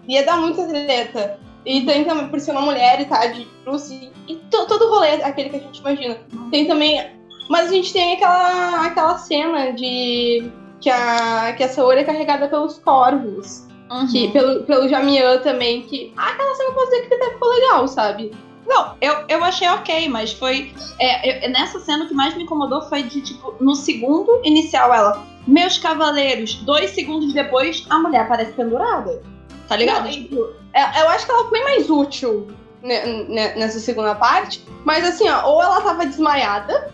Ia 0.08 0.24
dar 0.24 0.36
muita 0.36 0.66
treta. 0.66 1.38
E 1.64 1.84
tem 1.84 2.04
também, 2.04 2.28
por 2.28 2.40
ser 2.40 2.52
uma 2.52 2.62
mulher 2.62 3.00
e 3.00 3.04
tá 3.04 3.26
de 3.26 3.46
Bruce, 3.64 4.10
e, 4.26 4.34
to, 4.50 4.66
todo 4.66 4.86
o 4.86 4.90
rolê, 4.90 5.22
aquele 5.22 5.50
que 5.50 5.56
a 5.56 5.60
gente 5.60 5.80
imagina. 5.80 6.18
Tem 6.50 6.66
também. 6.66 7.10
Mas 7.48 7.68
a 7.68 7.72
gente 7.72 7.92
tem 7.92 8.14
aquela, 8.14 8.86
aquela 8.86 9.16
cena 9.18 9.72
de. 9.72 10.50
que 10.80 10.90
a, 10.90 11.54
que 11.56 11.62
a 11.62 11.68
Saori 11.68 12.00
é 12.00 12.04
carregada 12.04 12.48
pelos 12.48 12.78
corvos. 12.78 13.67
Uhum. 13.90 14.06
Que, 14.06 14.28
pelo, 14.28 14.62
pelo 14.64 14.88
Jamian 14.88 15.38
também, 15.38 15.82
que. 15.82 16.12
Ah, 16.16 16.30
aquela 16.30 16.54
cena 16.54 16.70
eu 16.70 16.82
até 16.82 17.30
ficou 17.30 17.48
legal, 17.48 17.88
sabe? 17.88 18.32
Não, 18.66 18.94
eu, 19.00 19.24
eu 19.28 19.42
achei 19.42 19.66
ok, 19.68 20.08
mas 20.08 20.32
foi. 20.32 20.72
É, 21.00 21.46
eu, 21.46 21.50
nessa 21.50 21.80
cena 21.80 22.04
o 22.04 22.08
que 22.08 22.14
mais 22.14 22.36
me 22.36 22.42
incomodou 22.42 22.82
foi 22.82 23.02
de, 23.02 23.20
tipo, 23.22 23.54
no 23.60 23.74
segundo 23.74 24.40
inicial 24.44 24.92
ela. 24.92 25.26
Meus 25.46 25.78
cavaleiros, 25.78 26.56
dois 26.56 26.90
segundos 26.90 27.32
depois, 27.32 27.86
a 27.88 27.98
mulher 27.98 28.22
aparece 28.22 28.52
pendurada. 28.52 29.22
Tá 29.66 29.76
ligado? 29.76 30.04
Não, 30.04 30.10
tipo, 30.10 30.50
é, 30.74 31.00
eu 31.00 31.08
acho 31.08 31.24
que 31.24 31.32
ela 31.32 31.48
foi 31.48 31.62
mais 31.62 31.88
útil 31.88 32.48
nessa 32.82 33.80
segunda 33.80 34.14
parte. 34.14 34.62
Mas 34.84 35.04
assim, 35.06 35.28
ó, 35.28 35.46
ou 35.46 35.62
ela 35.62 35.80
tava 35.80 36.04
desmaiada, 36.04 36.92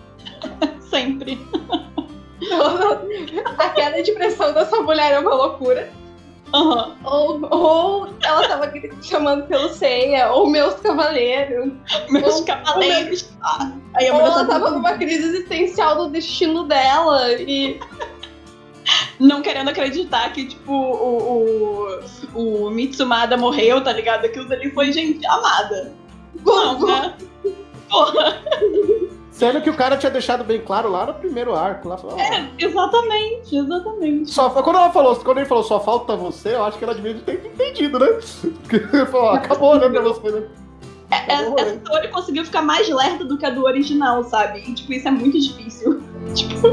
Sempre. 0.90 1.38
a 3.59 3.68
queda 3.70 4.03
de 4.03 4.12
pressão 4.12 4.53
dessa 4.53 4.80
mulher 4.82 5.12
é 5.12 5.18
uma 5.18 5.34
loucura. 5.34 5.90
Uhum. 6.55 6.94
Ou, 7.02 7.48
ou 7.50 8.09
ela 8.22 8.48
tava 8.48 8.72
chamando 9.02 9.46
pelo 9.46 9.68
ceia, 9.70 10.30
ou 10.30 10.48
meus 10.48 10.74
cavaleiros. 10.74 11.72
Meus 12.09 12.36
ou, 12.36 12.44
cavaleiros. 12.44 13.28
Ah, 13.42 13.72
aí 13.94 14.09
a 14.09 14.14
ou 14.14 14.20
ela 14.20 14.44
tava 14.44 14.70
numa 14.70 14.92
crise 14.92 15.24
existencial 15.24 15.96
do 15.96 16.11
destino 16.11 16.64
dela 16.64 17.32
e. 17.32 17.80
Não 19.18 19.42
querendo 19.42 19.70
acreditar 19.70 20.32
que, 20.32 20.46
tipo, 20.46 20.72
o, 20.72 21.88
o, 22.34 22.66
o 22.66 22.70
Mitsumada 22.70 23.36
morreu, 23.36 23.82
tá 23.82 23.92
ligado? 23.92 24.26
Aquilo 24.26 24.48
dali 24.48 24.70
foi 24.70 24.92
gente 24.92 25.26
amada. 25.26 25.92
Não, 26.44 26.86
né? 26.86 27.16
Porra. 27.88 28.42
Sendo 29.35 29.61
que 29.61 29.68
o 29.68 29.74
cara 29.74 29.97
tinha 29.97 30.12
deixado 30.12 30.45
bem 30.45 30.61
claro 30.61 30.89
lá 30.89 31.07
no 31.07 31.14
primeiro 31.14 31.57
arco. 31.57 31.89
Lá, 31.89 31.99
falou, 31.99 32.16
é, 32.16 32.49
exatamente, 32.57 33.57
exatamente. 33.57 34.30
Só, 34.30 34.49
quando, 34.49 34.76
ela 34.76 34.93
falou, 34.93 35.16
quando 35.16 35.39
ele 35.39 35.47
falou 35.47 35.64
só 35.64 35.80
falta 35.80 36.14
você, 36.14 36.55
eu 36.55 36.62
acho 36.62 36.78
que 36.78 36.85
ela 36.85 36.95
devia 36.95 37.14
ter 37.14 37.45
entendido, 37.45 37.99
né? 37.99 38.07
Porque 38.62 38.76
ele 38.76 39.07
falou, 39.07 39.30
acabou, 39.30 39.76
né, 39.76 39.89
pra 39.89 40.03
você, 40.03 40.30
né? 40.30 40.47
É, 41.11 41.32
essa 41.32 41.74
história 41.74 42.11
conseguiu 42.11 42.45
ficar 42.45 42.62
mais 42.62 42.89
lerda 42.89 43.24
do 43.24 43.37
que 43.37 43.45
a 43.45 43.51
do 43.51 43.64
original, 43.64 44.22
sabe? 44.22 44.61
E, 44.61 44.72
tipo, 44.72 44.93
isso 44.93 45.09
é 45.09 45.11
muito 45.11 45.41
difícil. 45.41 46.01
Tipo. 46.32 46.68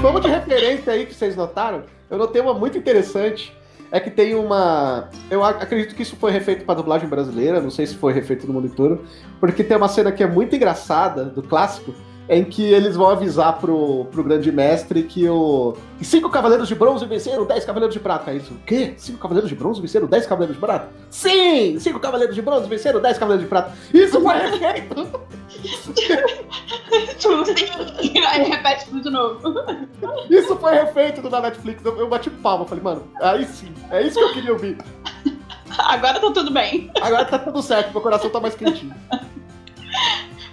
Como 0.00 0.18
de 0.18 0.26
referência 0.26 0.92
aí 0.92 1.06
que 1.06 1.14
vocês 1.14 1.36
notaram, 1.36 1.84
eu 2.10 2.18
notei 2.18 2.42
uma 2.42 2.54
muito 2.54 2.76
interessante 2.76 3.56
é 3.92 4.00
que 4.00 4.10
tem 4.10 4.34
uma. 4.34 5.10
Eu 5.30 5.44
acredito 5.44 5.94
que 5.94 6.02
isso 6.02 6.16
foi 6.16 6.32
refeito 6.32 6.64
para 6.64 6.76
dublagem 6.76 7.06
brasileira, 7.06 7.60
não 7.60 7.70
sei 7.70 7.86
se 7.86 7.94
foi 7.94 8.14
refeito 8.14 8.46
no 8.46 8.54
inteiro, 8.64 9.04
porque 9.38 9.62
tem 9.62 9.76
uma 9.76 9.86
cena 9.86 10.10
que 10.10 10.22
é 10.22 10.26
muito 10.26 10.56
engraçada 10.56 11.26
do 11.26 11.42
clássico, 11.42 11.94
em 12.28 12.44
que 12.44 12.62
eles 12.62 12.96
vão 12.96 13.08
avisar 13.08 13.58
pro, 13.58 14.06
pro 14.06 14.22
grande 14.22 14.50
mestre 14.52 15.02
que 15.02 15.28
o. 15.28 15.74
Que 15.98 16.04
cinco 16.04 16.30
cavaleiros 16.30 16.68
de 16.68 16.74
bronze 16.74 17.04
venceram 17.04 17.44
dez 17.44 17.64
cavaleiros 17.64 17.94
de 17.94 18.00
prata. 18.00 18.30
Aí 18.30 18.38
isso, 18.38 18.54
o 18.54 18.58
quê? 18.58 18.94
Cinco 18.96 19.18
cavaleiros 19.18 19.48
de 19.48 19.56
bronze 19.56 19.80
venceram 19.80 20.06
dez 20.06 20.26
cavaleiros 20.26 20.56
de 20.56 20.60
prata? 20.60 20.88
Sim! 21.10 21.78
Cinco 21.78 22.00
cavaleiros 22.00 22.34
de 22.34 22.42
bronze 22.42 22.68
venceram 22.68 23.00
dez 23.00 23.18
cavaleiros 23.18 23.44
de 23.44 23.48
prata. 23.48 23.72
Isso 23.92 24.20
foi 24.20 24.34
refeito! 24.34 25.20
Aí 28.28 28.42
repete 28.44 28.86
tudo 28.86 29.02
de 29.02 29.10
novo. 29.10 29.40
Isso 30.30 30.56
foi 30.56 30.72
refeito 30.72 31.28
na 31.28 31.40
Netflix. 31.40 31.84
Eu 31.84 32.08
bati 32.08 32.30
palma, 32.30 32.64
falei, 32.64 32.82
mano, 32.82 33.04
aí 33.20 33.44
sim, 33.44 33.72
é 33.90 34.02
isso 34.02 34.18
que 34.18 34.24
eu 34.24 34.32
queria 34.32 34.52
ouvir. 34.52 34.78
Agora 35.78 36.20
tá 36.20 36.30
tudo 36.30 36.50
bem. 36.52 36.90
Agora 37.00 37.24
tá 37.24 37.38
tudo 37.38 37.62
certo, 37.62 37.92
meu 37.92 38.00
coração 38.00 38.30
tá 38.30 38.40
mais 38.40 38.54
quentinho. 38.54 38.94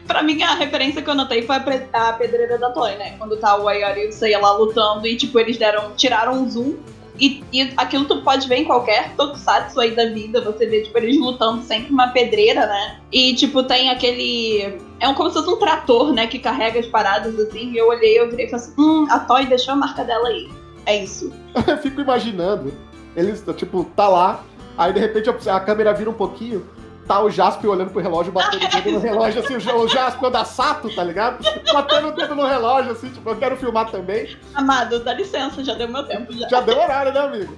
Pra 0.09 0.23
mim, 0.23 0.41
a 0.41 0.55
referência 0.55 1.03
que 1.03 1.09
eu 1.09 1.13
notei 1.13 1.43
foi 1.43 1.57
a, 1.57 2.13
pedreira 2.13 2.57
da 2.57 2.71
Toy, 2.71 2.95
né? 2.95 3.15
Quando 3.19 3.37
tá 3.37 3.55
o 3.55 3.67
Ayori 3.67 4.09
e 4.09 4.35
o 4.35 4.41
lá 4.41 4.53
lutando 4.53 5.05
e, 5.05 5.15
tipo, 5.15 5.39
eles 5.39 5.55
deram, 5.55 5.91
tiraram 5.95 6.33
um 6.33 6.49
zoom 6.49 6.77
e, 7.19 7.43
e, 7.53 7.73
aquilo 7.77 8.05
tu 8.05 8.23
pode 8.23 8.47
ver 8.47 8.55
em 8.55 8.65
qualquer 8.65 9.13
tokusatsu 9.15 9.79
aí 9.79 9.91
da 9.91 10.07
vida. 10.07 10.41
Você 10.41 10.65
vê, 10.65 10.81
tipo, 10.81 10.97
eles 10.97 11.19
lutando 11.19 11.61
sempre 11.61 11.93
uma 11.93 12.07
pedreira, 12.07 12.65
né? 12.65 12.99
E, 13.11 13.35
tipo, 13.35 13.61
tem 13.61 13.91
aquele. 13.91 14.79
É 14.99 15.07
um, 15.07 15.13
como 15.13 15.29
se 15.29 15.35
fosse 15.35 15.49
um 15.49 15.57
trator, 15.57 16.11
né? 16.11 16.25
Que 16.25 16.39
carrega 16.39 16.79
as 16.79 16.87
paradas 16.87 17.37
assim. 17.37 17.71
E 17.71 17.77
eu 17.77 17.87
olhei, 17.87 18.19
eu 18.19 18.31
virei 18.31 18.47
e 18.47 18.49
falei 18.49 18.65
assim: 18.65 18.73
hum, 18.79 19.05
a 19.11 19.19
Toy 19.19 19.45
deixou 19.45 19.75
a 19.75 19.77
marca 19.77 20.03
dela 20.03 20.29
aí. 20.29 20.49
É 20.87 21.03
isso. 21.03 21.31
eu 21.67 21.77
fico 21.77 22.01
imaginando. 22.01 22.73
Eles, 23.15 23.43
tipo, 23.55 23.83
tá 23.95 24.07
lá. 24.07 24.43
Aí 24.75 24.93
de 24.93 24.99
repente 24.99 25.29
a 25.29 25.59
câmera 25.59 25.93
vira 25.93 26.09
um 26.09 26.13
pouquinho 26.13 26.65
tá 27.09 27.23
o 27.23 27.29
Jasper 27.31 27.71
olhando 27.71 27.89
pro 27.89 28.03
relógio, 28.03 28.31
batendo 28.31 28.63
o 28.63 28.69
dedo 28.69 28.91
no 28.91 28.99
relógio, 28.99 29.41
assim, 29.41 29.55
o 29.55 29.87
Jasper 29.87 30.29
da 30.29 30.45
Sato, 30.45 30.93
tá 30.93 31.03
ligado? 31.03 31.43
Batendo 31.73 32.09
o 32.09 32.11
dedo 32.11 32.35
no 32.35 32.45
relógio, 32.45 32.91
assim, 32.91 33.09
tipo, 33.09 33.27
eu 33.27 33.35
quero 33.35 33.57
filmar 33.57 33.89
também. 33.89 34.37
Amado, 34.53 34.99
dá 34.99 35.11
licença, 35.15 35.63
já 35.63 35.73
deu 35.73 35.87
meu 35.87 36.03
tempo. 36.03 36.31
Já, 36.31 36.47
já 36.47 36.61
deu 36.61 36.77
horário, 36.77 37.11
né, 37.11 37.19
amigo? 37.19 37.57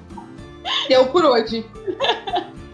Deu 0.87 1.05
por 1.07 1.25
hoje. 1.25 1.65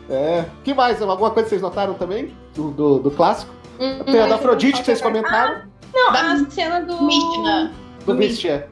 É. 0.08 0.46
que 0.64 0.72
mais? 0.72 1.02
Alguma 1.02 1.32
coisa 1.32 1.46
que 1.46 1.50
vocês 1.50 1.62
notaram 1.64 1.96
também? 1.96 2.32
Do, 2.54 2.70
do, 2.70 3.00
do 3.00 3.10
clássico? 3.12 3.52
Hum, 3.80 4.04
Tem 4.06 4.22
a 4.22 4.28
da 4.28 4.36
Afrodite 4.36 4.80
que 4.80 4.86
vocês 4.86 5.02
comentaram. 5.02 5.56
Ah, 5.56 5.68
não, 5.94 6.14
da 6.14 6.20
a 6.32 6.50
cena 6.50 6.80
do. 6.82 7.04
Mistna. 7.04 7.72
Do 8.06 8.14
Mist, 8.14 8.48
é. 8.48 8.68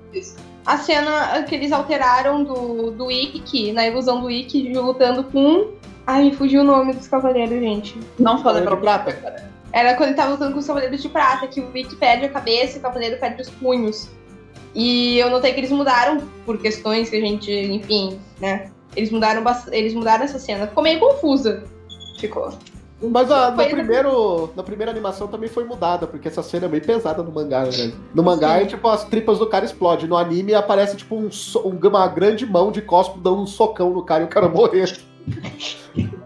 A 0.65 0.77
cena 0.77 1.43
que 1.43 1.55
eles 1.55 1.71
alteraram 1.71 2.43
do, 2.43 2.91
do 2.91 3.11
Ikki, 3.11 3.71
na 3.71 3.85
ilusão 3.85 4.21
do 4.21 4.29
Ikki, 4.29 4.71
lutando 4.73 5.23
com 5.25 5.73
Ai, 6.07 6.31
fugiu 6.31 6.61
o 6.61 6.63
nome 6.63 6.93
dos 6.93 7.07
cavaleiros, 7.07 7.59
gente. 7.59 7.99
Não 8.19 8.41
falei 8.41 8.63
pra 8.63 8.77
prata. 8.77 9.49
Era 9.71 9.95
quando 9.95 10.09
ele 10.09 10.17
tava 10.17 10.31
lutando 10.31 10.53
com 10.53 10.59
os 10.59 10.67
cavaleiros 10.67 11.01
de 11.01 11.09
prata, 11.09 11.47
que 11.47 11.59
o 11.59 11.67
Vic 11.71 11.95
perde 11.95 12.25
a 12.25 12.29
cabeça 12.29 12.77
e 12.77 12.79
o 12.79 12.81
cavaleiro 12.81 13.19
perde 13.19 13.41
os 13.41 13.49
punhos. 13.49 14.09
E 14.73 15.17
eu 15.17 15.29
notei 15.29 15.53
que 15.53 15.59
eles 15.59 15.71
mudaram 15.71 16.21
por 16.45 16.57
questões 16.57 17.09
que 17.09 17.15
a 17.15 17.21
gente, 17.21 17.51
enfim, 17.51 18.19
né? 18.39 18.71
Eles 18.95 19.11
mudaram, 19.11 19.43
eles 19.71 19.93
mudaram 19.93 20.23
essa 20.23 20.39
cena. 20.39 20.67
Ficou 20.67 20.83
meio 20.83 20.99
confusa. 20.99 21.63
Ficou. 22.19 22.53
Mas 23.01 23.29
a, 23.29 23.51
no 23.51 23.57
primeiro, 23.57 24.49
na 24.55 24.63
primeira 24.63 24.91
animação 24.91 25.27
também 25.27 25.49
foi 25.49 25.65
mudada, 25.65 26.07
porque 26.07 26.27
essa 26.27 26.41
cena 26.41 26.65
é 26.65 26.69
bem 26.69 26.79
pesada 26.79 27.21
no 27.21 27.31
mangá, 27.31 27.63
né? 27.63 27.91
No 28.13 28.23
mangá, 28.23 28.61
é, 28.61 28.65
tipo, 28.65 28.87
as 28.87 29.03
tripas 29.03 29.39
do 29.39 29.47
cara 29.47 29.65
explodem. 29.65 30.07
No 30.07 30.15
anime 30.15 30.53
aparece, 30.53 30.95
tipo, 30.95 31.15
um, 31.15 31.29
uma 31.87 32.07
grande 32.07 32.45
mão 32.45 32.71
de 32.71 32.81
cospo 32.81 33.19
dando 33.19 33.41
um 33.41 33.47
socão 33.47 33.89
no 33.89 34.03
cara 34.03 34.23
e 34.23 34.25
o 34.25 34.29
cara 34.29 34.47
morrer. 34.47 34.97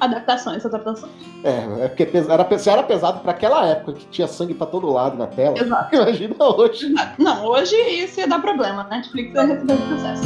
adaptações, 0.00 0.64
adaptações. 0.66 1.12
É, 1.44 1.84
é 1.84 1.88
porque 1.88 2.08
era, 2.28 2.58
se 2.58 2.70
era 2.70 2.82
pesado 2.82 3.20
para 3.20 3.30
aquela 3.30 3.66
época 3.66 3.94
que 3.94 4.06
tinha 4.06 4.26
sangue 4.26 4.54
para 4.54 4.66
todo 4.66 4.90
lado 4.92 5.16
na 5.16 5.26
tela. 5.26 5.58
Exato. 5.58 5.94
Imagina 5.94 6.34
hoje. 6.38 6.94
Não, 7.18 7.44
hoje 7.46 7.76
isso 7.76 8.20
ia 8.20 8.26
dar 8.26 8.40
problema. 8.40 8.84
Netflix 8.84 9.32
vai 9.32 9.46
receber 9.46 9.74
o 9.74 9.88
processo. 9.88 10.22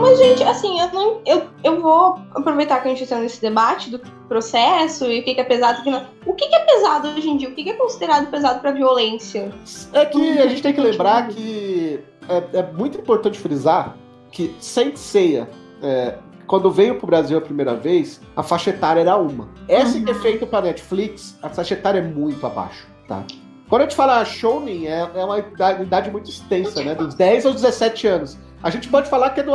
Mas, 0.00 0.16
gente, 0.18 0.44
assim, 0.44 0.80
eu, 0.80 0.92
não, 0.92 1.20
eu, 1.26 1.42
eu 1.64 1.80
vou 1.80 2.20
aproveitar 2.32 2.80
que 2.80 2.86
a 2.86 2.90
gente 2.92 3.02
está 3.02 3.18
nesse 3.18 3.40
debate 3.40 3.90
do 3.90 3.98
processo 4.28 5.06
e 5.06 5.20
o 5.20 5.24
que, 5.24 5.34
que 5.34 5.40
é 5.40 5.44
pesado 5.44 5.78
e 5.78 5.80
o 5.80 5.84
que 5.84 5.90
não. 5.90 6.06
O 6.24 6.34
que, 6.34 6.46
que 6.46 6.54
é 6.54 6.60
pesado 6.60 7.08
hoje 7.08 7.28
em 7.28 7.36
dia? 7.36 7.48
O 7.48 7.52
que, 7.52 7.64
que 7.64 7.70
é 7.70 7.74
considerado 7.74 8.30
pesado 8.30 8.60
para 8.60 8.70
violência? 8.70 9.52
É 9.92 10.06
que 10.06 10.38
a 10.38 10.46
gente 10.46 10.62
tem 10.62 10.72
que 10.72 10.80
lembrar 10.80 11.26
que 11.26 12.00
é, 12.28 12.58
é 12.58 12.62
muito 12.72 12.98
importante 12.98 13.38
frisar 13.40 13.96
que 14.30 14.54
Saint 14.60 14.96
Seiya, 14.96 15.48
é, 15.82 16.18
quando 16.46 16.70
veio 16.70 16.96
pro 16.96 17.06
Brasil 17.06 17.36
a 17.36 17.40
primeira 17.40 17.74
vez, 17.74 18.20
a 18.34 18.42
faixa 18.42 18.70
etária 18.70 19.00
era 19.00 19.16
uma. 19.16 19.48
Esse 19.68 19.98
uhum. 19.98 20.08
efeito 20.08 20.46
para 20.46 20.66
Netflix, 20.66 21.38
a 21.42 21.48
faixa 21.48 21.74
etária 21.74 21.98
é 21.98 22.02
muito 22.02 22.44
abaixo, 22.46 22.86
tá? 23.06 23.24
Quando 23.68 23.82
a 23.82 23.84
gente 23.84 23.96
fala 23.96 24.24
Shounen, 24.24 24.86
é, 24.86 25.10
é 25.14 25.24
uma 25.24 25.38
idade, 25.38 26.10
muito 26.10 26.30
extensa, 26.30 26.82
né? 26.82 26.94
Dos 26.94 27.14
10 27.14 27.44
aos 27.44 27.56
17 27.56 28.06
anos. 28.06 28.38
A 28.62 28.70
gente 28.70 28.88
pode 28.88 29.08
falar 29.10 29.30
que 29.30 29.40
é 29.40 29.42
do, 29.42 29.52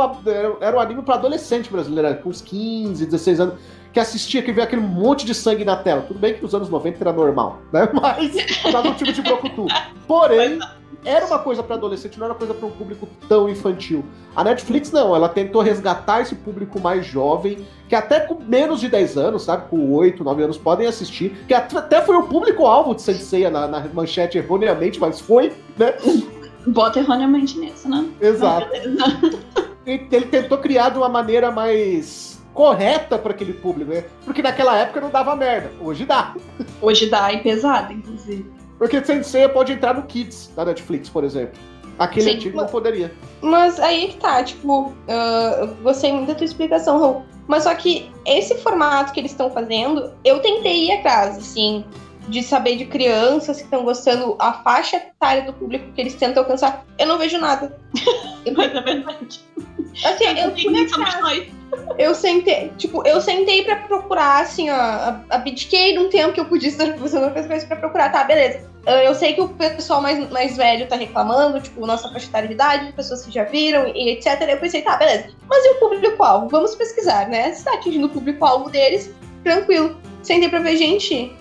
era 0.60 0.76
um 0.76 0.80
anime 0.80 1.02
para 1.02 1.16
adolescente 1.16 1.70
brasileiro, 1.70 2.16
com 2.22 2.30
uns 2.30 2.40
15, 2.40 3.04
16 3.04 3.40
anos, 3.40 3.54
que 3.92 3.98
assistia, 3.98 4.40
que 4.40 4.52
via 4.52 4.64
aquele 4.64 4.82
monte 4.82 5.26
de 5.26 5.34
sangue 5.34 5.64
na 5.64 5.76
tela. 5.76 6.02
Tudo 6.02 6.20
bem 6.20 6.34
que 6.34 6.42
nos 6.42 6.54
anos 6.54 6.68
90 6.68 7.02
era 7.02 7.12
normal, 7.12 7.58
né? 7.72 7.88
Mas 7.92 8.62
tá 8.62 8.82
no 8.82 8.94
time 8.94 9.12
de 9.12 9.20
Brokutu. 9.20 9.66
Porém, 10.06 10.58
era 11.04 11.26
uma 11.26 11.38
coisa 11.38 11.62
para 11.62 11.76
adolescente, 11.76 12.18
não 12.18 12.26
era 12.26 12.32
uma 12.32 12.38
coisa 12.38 12.54
para 12.54 12.66
um 12.66 12.70
público 12.70 13.06
tão 13.28 13.48
infantil. 13.48 14.04
A 14.34 14.42
Netflix 14.42 14.90
não, 14.90 15.14
ela 15.14 15.28
tentou 15.28 15.60
resgatar 15.60 16.22
esse 16.22 16.34
público 16.34 16.80
mais 16.80 17.04
jovem, 17.04 17.66
que 17.88 17.94
até 17.94 18.20
com 18.20 18.40
menos 18.40 18.80
de 18.80 18.88
10 18.88 19.18
anos, 19.18 19.42
sabe, 19.42 19.68
com 19.68 19.92
8, 19.92 20.24
9 20.24 20.42
anos 20.42 20.58
podem 20.58 20.86
assistir, 20.86 21.44
que 21.46 21.52
até 21.52 22.00
foi 22.02 22.16
o 22.16 22.22
público-alvo 22.24 22.94
de 22.94 23.02
Senseiya 23.02 23.50
na, 23.50 23.68
na 23.68 23.80
manchete 23.92 24.38
erroneamente, 24.38 24.98
mas 24.98 25.20
foi, 25.20 25.52
né? 25.76 25.94
Bota 26.66 26.98
erroneamente 26.98 27.58
nisso, 27.58 27.88
né? 27.88 28.08
Exato. 28.20 28.68
Ele 29.84 30.26
tentou 30.26 30.56
criar 30.56 30.88
de 30.88 30.96
uma 30.96 31.10
maneira 31.10 31.50
mais 31.50 32.42
correta 32.54 33.18
para 33.18 33.32
aquele 33.32 33.52
público, 33.52 33.92
né? 33.92 34.04
Porque 34.24 34.40
naquela 34.40 34.78
época 34.78 35.00
não 35.00 35.10
dava 35.10 35.36
merda. 35.36 35.70
Hoje 35.80 36.06
dá. 36.06 36.34
Hoje 36.80 37.10
dá 37.10 37.30
e 37.32 37.42
pesado, 37.42 37.92
inclusive. 37.92 38.50
Porque 38.78 39.04
Sensei 39.04 39.48
pode 39.48 39.72
entrar 39.72 39.94
no 39.94 40.02
Kids 40.02 40.52
da 40.54 40.64
Netflix, 40.64 41.08
por 41.08 41.24
exemplo. 41.24 41.58
Aquele 41.98 42.30
Sim, 42.30 42.36
antigo 42.36 42.56
mas, 42.56 42.64
não 42.64 42.72
poderia. 42.72 43.12
Mas 43.40 43.78
aí 43.78 44.08
que 44.08 44.16
tá, 44.16 44.42
tipo, 44.42 44.88
uh, 44.88 45.66
gostei 45.82 46.12
muito 46.12 46.28
da 46.28 46.34
tua 46.34 46.44
explicação, 46.44 46.98
Raul. 46.98 47.22
Mas 47.46 47.64
só 47.64 47.74
que 47.74 48.10
esse 48.26 48.56
formato 48.56 49.12
que 49.12 49.20
eles 49.20 49.30
estão 49.30 49.50
fazendo, 49.50 50.12
eu 50.24 50.40
tentei 50.40 50.86
ir 50.86 50.92
atrás, 50.92 51.36
assim, 51.36 51.84
de 52.28 52.42
saber 52.42 52.76
de 52.76 52.86
crianças 52.86 53.58
que 53.58 53.64
estão 53.64 53.84
gostando, 53.84 54.36
a 54.38 54.52
faixa 54.52 54.96
etária 54.96 55.42
do 55.42 55.52
público 55.52 55.92
que 55.92 56.00
eles 56.00 56.14
tentam 56.14 56.42
alcançar. 56.42 56.84
Eu 56.98 57.06
não 57.06 57.18
vejo 57.18 57.38
nada. 57.38 57.76
mas 58.56 58.74
é 58.74 58.80
verdade. 58.80 59.40
Assim, 60.04 60.24
eu, 60.24 60.50
eu 60.50 60.56
fui 60.56 60.86
atrás. 60.86 61.48
Eu 61.98 62.14
sentei, 62.14 62.72
tipo, 62.78 63.06
eu 63.06 63.20
sentei 63.20 63.64
pra 63.64 63.76
procurar, 63.76 64.42
assim, 64.42 64.70
ó, 64.70 65.16
abdiquei 65.30 65.94
num 65.94 66.08
tempo 66.08 66.32
que 66.32 66.40
eu 66.40 66.44
podia 66.44 66.68
estar 66.68 66.96
fazendo 66.96 67.24
outras 67.24 67.46
coisas 67.46 67.64
pra 67.66 67.76
procurar, 67.76 68.10
tá, 68.10 68.22
beleza. 68.24 68.68
Eu 68.86 69.14
sei 69.14 69.32
que 69.32 69.40
o 69.40 69.48
pessoal 69.48 70.00
mais, 70.00 70.30
mais 70.30 70.56
velho 70.56 70.86
tá 70.86 70.94
reclamando, 70.94 71.60
tipo, 71.60 71.86
nossa 71.86 72.08
faixa 72.10 72.46
de 72.46 72.52
idade, 72.52 72.92
pessoas 72.92 73.24
que 73.24 73.32
já 73.32 73.44
viram 73.44 73.88
e 73.88 74.10
etc. 74.10 74.40
Eu 74.42 74.58
pensei, 74.58 74.82
tá, 74.82 74.96
beleza. 74.96 75.30
Mas 75.48 75.64
e 75.64 75.70
o 75.70 75.74
público-alvo? 75.76 76.48
Vamos 76.48 76.74
pesquisar, 76.74 77.28
né? 77.28 77.52
Se 77.52 77.64
tá 77.64 77.74
atingindo 77.74 78.06
o 78.06 78.10
público-alvo 78.10 78.70
deles, 78.70 79.10
tranquilo. 79.42 79.96
Sentei 80.22 80.48
pra 80.48 80.58
ver, 80.58 80.76
gente, 80.76 81.34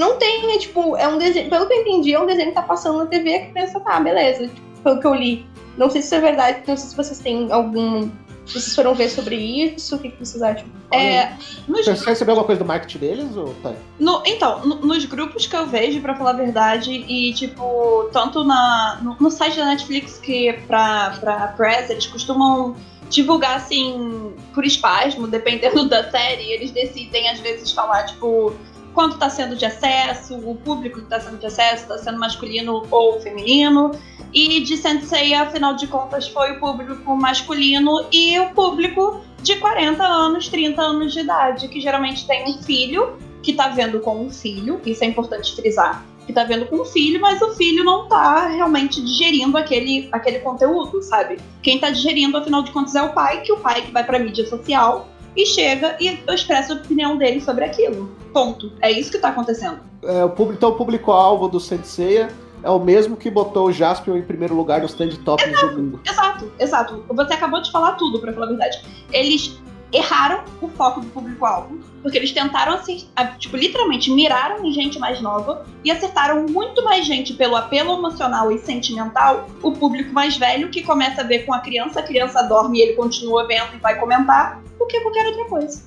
não 0.00 0.16
tem, 0.16 0.52
é 0.54 0.58
tipo, 0.58 0.96
é 0.96 1.06
um 1.06 1.18
desenho. 1.18 1.48
Pelo 1.50 1.66
que 1.66 1.72
eu 1.74 1.80
entendi, 1.82 2.14
é 2.14 2.20
um 2.20 2.26
desenho 2.26 2.48
que 2.48 2.54
tá 2.54 2.62
passando 2.62 2.98
na 2.98 3.06
TV 3.06 3.38
que 3.40 3.52
pensa, 3.52 3.78
tá, 3.80 4.00
beleza. 4.00 4.48
Tipo, 4.48 4.80
pelo 4.82 5.00
que 5.00 5.06
eu 5.06 5.14
li. 5.14 5.46
Não 5.76 5.88
sei 5.90 6.00
se 6.00 6.06
isso 6.08 6.14
é 6.16 6.20
verdade, 6.20 6.58
não 6.66 6.76
sei 6.76 6.88
se 6.90 6.96
vocês 6.96 7.18
têm 7.18 7.52
algum. 7.52 8.10
Se 8.46 8.54
vocês 8.54 8.74
foram 8.74 8.94
ver 8.94 9.08
sobre 9.10 9.36
isso, 9.36 9.94
o 9.94 9.98
que, 10.00 10.08
que 10.10 10.18
vocês 10.18 10.42
acham? 10.42 10.66
É, 10.90 11.30
nos, 11.68 11.84
Você 11.86 12.04
recebeu 12.10 12.32
alguma 12.32 12.46
coisa 12.46 12.58
do 12.58 12.64
marketing 12.66 12.98
deles, 12.98 13.36
ou 13.36 13.54
tá? 13.62 13.72
no- 13.98 14.22
então, 14.26 14.66
no- 14.66 14.76
nos 14.80 15.04
grupos 15.04 15.46
que 15.46 15.54
eu 15.54 15.66
vejo, 15.66 16.00
pra 16.00 16.16
falar 16.16 16.30
a 16.30 16.32
verdade, 16.32 16.90
e 16.90 17.32
tipo, 17.34 18.08
tanto 18.12 18.42
na, 18.42 18.98
no, 19.02 19.16
no 19.20 19.30
site 19.30 19.56
da 19.56 19.66
Netflix 19.66 20.18
que 20.18 20.52
pra, 20.66 21.16
pra 21.20 21.48
press, 21.56 21.90
eles 21.90 22.06
costumam 22.08 22.74
divulgar 23.08 23.56
assim, 23.56 24.32
por 24.52 24.64
espasmo, 24.64 25.28
dependendo 25.28 25.86
da 25.88 26.10
série, 26.10 26.50
eles 26.50 26.72
decidem 26.72 27.28
às 27.28 27.38
vezes 27.38 27.70
falar, 27.70 28.04
tipo, 28.06 28.52
quanto 28.94 29.18
tá 29.18 29.28
sendo 29.30 29.56
de 29.56 29.64
acesso, 29.64 30.36
o 30.36 30.54
público 30.54 31.00
que 31.00 31.06
tá 31.06 31.20
sendo 31.20 31.38
de 31.38 31.46
acesso, 31.46 31.86
tá 31.86 31.98
sendo 31.98 32.18
masculino 32.18 32.82
ou 32.90 33.20
feminino. 33.20 33.92
E 34.32 34.60
de 34.60 34.76
Sensei, 34.76 35.34
afinal 35.34 35.74
de 35.74 35.86
contas, 35.88 36.28
foi 36.28 36.52
o 36.52 36.60
público 36.60 37.16
masculino 37.16 38.06
e 38.12 38.38
o 38.38 38.50
público 38.50 39.20
de 39.42 39.56
40 39.56 40.04
anos, 40.04 40.48
30 40.48 40.80
anos 40.80 41.12
de 41.12 41.20
idade, 41.20 41.68
que 41.68 41.80
geralmente 41.80 42.26
tem 42.26 42.48
um 42.48 42.62
filho 42.62 43.18
que 43.42 43.52
tá 43.52 43.68
vendo 43.68 44.00
com 44.00 44.24
um 44.24 44.30
filho, 44.30 44.80
isso 44.84 45.02
é 45.02 45.06
importante 45.06 45.56
frisar, 45.56 46.04
que 46.26 46.32
tá 46.32 46.44
vendo 46.44 46.66
com 46.66 46.76
um 46.76 46.84
filho, 46.84 47.20
mas 47.20 47.40
o 47.40 47.54
filho 47.54 47.82
não 47.82 48.06
tá 48.06 48.48
realmente 48.48 49.00
digerindo 49.00 49.56
aquele, 49.56 50.08
aquele 50.12 50.40
conteúdo, 50.40 51.02
sabe? 51.02 51.38
Quem 51.62 51.78
tá 51.78 51.90
digerindo, 51.90 52.36
afinal 52.36 52.62
de 52.62 52.70
contas, 52.70 52.94
é 52.94 53.02
o 53.02 53.12
pai, 53.12 53.40
que 53.40 53.52
o 53.52 53.56
pai 53.56 53.82
que 53.82 53.90
vai 53.90 54.04
pra 54.04 54.18
mídia 54.18 54.46
social 54.46 55.08
e 55.36 55.46
chega 55.46 55.96
e 56.00 56.18
expressa 56.28 56.72
a 56.72 56.76
opinião 56.76 57.16
dele 57.16 57.40
sobre 57.40 57.64
aquilo. 57.64 58.10
Ponto. 58.32 58.72
É 58.80 58.90
isso 58.90 59.10
que 59.10 59.18
tá 59.18 59.28
acontecendo. 59.28 59.80
É, 60.02 60.24
o 60.24 60.30
público, 60.30 60.56
então, 60.58 60.70
o 60.70 60.74
público-alvo 60.74 61.48
do 61.48 61.60
Senseiya 61.60 62.28
é 62.62 62.70
o 62.70 62.78
mesmo 62.78 63.16
que 63.16 63.30
botou 63.30 63.68
o 63.68 63.72
Jaspion 63.72 64.16
em 64.16 64.22
primeiro 64.22 64.54
lugar 64.54 64.82
nos 64.82 64.92
trend 64.94 65.16
tops 65.20 65.44
do 65.60 65.72
mundo. 65.82 66.00
Exato, 66.06 66.52
exato. 66.58 67.04
Você 67.08 67.34
acabou 67.34 67.60
de 67.62 67.70
falar 67.70 67.92
tudo, 67.92 68.18
pra 68.20 68.32
falar 68.32 68.46
a 68.46 68.48
verdade. 68.50 68.82
Eles 69.12 69.58
erraram 69.92 70.44
o 70.62 70.68
foco 70.68 71.00
do 71.00 71.06
público-alvo, 71.08 71.80
porque 72.00 72.16
eles 72.16 72.30
tentaram, 72.30 72.74
acer- 72.74 73.02
a- 73.16 73.24
tipo, 73.26 73.56
literalmente 73.56 74.08
miraram 74.12 74.64
em 74.64 74.72
gente 74.72 75.00
mais 75.00 75.20
nova 75.20 75.66
e 75.84 75.90
acertaram 75.90 76.46
muito 76.46 76.84
mais 76.84 77.04
gente 77.04 77.32
pelo 77.34 77.56
apelo 77.56 77.94
emocional 77.94 78.52
e 78.52 78.58
sentimental, 78.58 79.48
o 79.62 79.72
público 79.72 80.12
mais 80.12 80.36
velho 80.36 80.68
que 80.70 80.82
começa 80.84 81.22
a 81.22 81.24
ver 81.24 81.40
com 81.40 81.52
a 81.52 81.58
criança, 81.58 81.98
a 81.98 82.02
criança 82.04 82.40
dorme 82.42 82.78
e 82.78 82.82
ele 82.82 82.92
continua 82.92 83.46
vendo 83.48 83.74
e 83.74 83.78
vai 83.78 83.98
comentar, 83.98 84.62
do 84.80 84.86
que 84.86 84.98
qualquer 85.00 85.26
outra 85.28 85.44
coisa. 85.44 85.82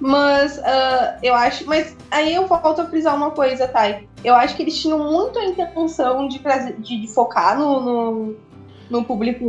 Mas 0.00 0.58
ah, 0.64 1.18
eu 1.22 1.34
acho. 1.34 1.64
Mas 1.66 1.96
aí 2.10 2.34
eu 2.34 2.46
volto 2.48 2.80
a 2.80 2.86
frisar 2.86 3.14
uma 3.14 3.30
coisa, 3.30 3.68
Thay. 3.68 4.08
Eu 4.24 4.34
acho 4.34 4.56
que 4.56 4.62
eles 4.62 4.80
tinham 4.80 4.98
muito 4.98 5.38
a 5.38 5.44
intenção 5.44 6.26
de, 6.26 6.40
de, 6.78 7.00
de 7.02 7.06
focar 7.08 7.56
no, 7.58 7.80
no, 7.80 8.36
no 8.90 9.04
público 9.04 9.44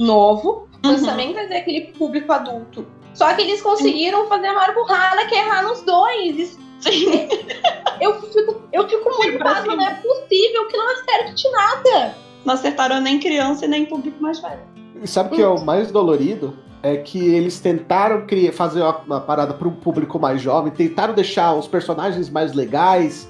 novo, 0.00 0.66
mas 0.84 1.00
Uhum. 1.02 1.06
também 1.06 1.32
trazer 1.32 1.56
aquele 1.56 1.80
público 1.92 2.32
adulto. 2.32 2.84
Só 3.14 3.32
que 3.34 3.42
eles 3.42 3.60
conseguiram 3.62 4.26
fazer 4.26 4.48
a 4.48 4.54
maior 4.54 4.74
burrada 4.74 5.26
que 5.26 5.34
é 5.34 5.38
errar 5.46 5.62
nos 5.62 5.82
dois. 5.82 6.36
Isso- 6.36 6.58
Sim. 6.80 7.28
eu 8.00 8.20
fico, 8.22 8.62
eu 8.72 8.88
fico 8.88 9.04
muito 9.18 9.38
cima. 9.38 9.76
não 9.76 9.86
é 9.86 9.94
possível 9.94 10.66
que 10.66 10.76
não 10.76 10.90
acerte 10.90 11.48
nada. 11.50 12.16
Não 12.44 12.54
acertaram 12.54 13.00
nem 13.00 13.20
criança 13.20 13.66
e 13.66 13.68
nem 13.68 13.84
público 13.86 14.20
mais 14.20 14.40
velho. 14.40 14.58
E 15.00 15.06
sabe 15.06 15.32
o 15.32 15.36
que 15.36 15.42
é 15.42 15.46
o 15.46 15.64
mais 15.64 15.92
dolorido? 15.92 16.56
É 16.82 16.96
que 16.96 17.18
eles 17.18 17.60
tentaram 17.60 18.26
criar, 18.26 18.52
fazer 18.52 18.80
uma, 18.82 18.98
uma 18.98 19.20
parada 19.20 19.54
para 19.54 19.68
um 19.68 19.74
público 19.74 20.18
mais 20.18 20.40
jovem, 20.40 20.72
tentaram 20.72 21.14
deixar 21.14 21.54
os 21.54 21.68
personagens 21.68 22.28
mais 22.28 22.52
legais, 22.52 23.28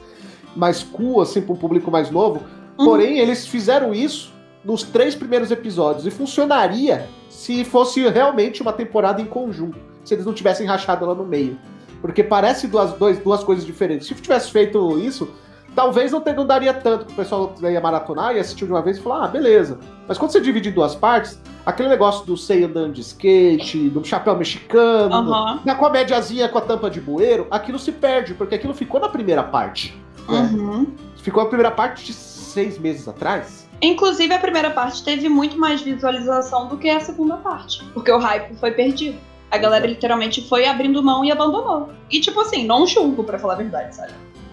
mais 0.57 0.83
cool, 0.83 1.21
assim, 1.21 1.43
para 1.43 1.53
um 1.53 1.57
público 1.57 1.91
mais 1.91 2.11
novo. 2.11 2.43
Uhum. 2.79 2.85
Porém, 2.85 3.19
eles 3.19 3.47
fizeram 3.47 3.93
isso 3.95 4.33
nos 4.65 4.83
três 4.83 5.15
primeiros 5.15 5.51
episódios. 5.51 6.07
E 6.07 6.11
funcionaria 6.11 7.09
se 7.29 7.65
fosse 7.65 8.09
realmente 8.09 8.63
uma 8.63 8.73
temporada 8.73 9.21
em 9.21 9.27
conjunto. 9.27 9.79
Se 10.05 10.15
eles 10.15 10.27
não 10.27 10.33
tivessem 10.33 10.67
rachado 10.67 11.05
lá 11.07 11.15
no 11.15 11.25
meio. 11.25 11.59
Porque 12.01 12.23
parece 12.23 12.67
duas, 12.67 12.93
dois, 12.95 13.19
duas 13.19 13.45
coisas 13.45 13.65
diferentes. 13.65 14.07
Se 14.07 14.15
tivesse 14.15 14.51
feito 14.51 14.99
isso, 14.99 15.29
talvez 15.75 16.13
não, 16.13 16.21
ter- 16.21 16.35
não 16.35 16.47
daria 16.47 16.73
tanto 16.75 17.07
que 17.07 17.13
o 17.13 17.17
pessoal 17.17 17.55
ia 17.63 17.81
maratonar 17.81 18.35
e 18.35 18.39
assistir 18.39 18.65
de 18.67 18.73
uma 18.73 18.83
vez 18.83 18.99
e 18.99 19.01
falar, 19.01 19.25
ah, 19.25 19.29
beleza. 19.29 19.79
Mas 20.09 20.19
quando 20.19 20.31
você 20.33 20.41
divide 20.41 20.69
em 20.69 20.73
duas 20.73 20.95
partes, 20.95 21.41
aquele 21.65 21.89
negócio 21.89 22.25
do 22.27 22.37
Sei 22.37 22.65
andando 22.65 22.93
de 22.95 23.01
skate, 23.01 23.89
do 23.91 24.05
chapéu 24.05 24.37
mexicano, 24.37 25.15
Aham. 25.15 25.61
da 25.65 25.75
comédiazinha 25.75 26.49
com 26.49 26.59
a 26.59 26.63
tampa 26.63 26.91
de 26.91 27.01
bueiro, 27.01 27.47
aquilo 27.51 27.79
se 27.79 27.93
perde, 27.93 28.35
porque 28.35 28.55
aquilo 28.55 28.75
ficou 28.75 29.01
na 29.01 29.09
primeira 29.09 29.43
parte. 29.43 29.97
né? 30.29 30.51
Uhum. 30.53 30.87
Ficou 31.17 31.43
a 31.43 31.47
primeira 31.47 31.71
parte 31.71 32.05
de 32.07 32.13
seis 32.13 32.79
meses 32.79 33.07
atrás. 33.09 33.69
Inclusive, 33.81 34.33
a 34.33 34.39
primeira 34.39 34.71
parte 34.71 35.03
teve 35.05 35.29
muito 35.29 35.59
mais 35.59 35.81
visualização 35.83 36.69
do 36.69 36.77
que 36.77 36.89
a 36.89 37.01
segunda 37.01 37.37
parte. 37.37 37.85
Porque 37.95 38.11
o 38.13 38.19
hype 38.19 38.55
foi 38.57 38.71
perdido. 38.73 39.19
A 39.51 39.59
galera 39.59 39.87
literalmente 39.87 40.49
foi 40.49 40.67
abrindo 40.67 41.03
mão 41.03 41.25
e 41.25 41.31
abandonou. 41.33 41.91
E, 42.11 42.21
tipo 42.21 42.41
assim, 42.41 42.65
não 42.67 42.87
julgo, 42.87 43.25
pra 43.25 43.39
falar 43.39 43.55
a 43.55 43.57
verdade, 43.57 43.95
sabe? 43.95 44.13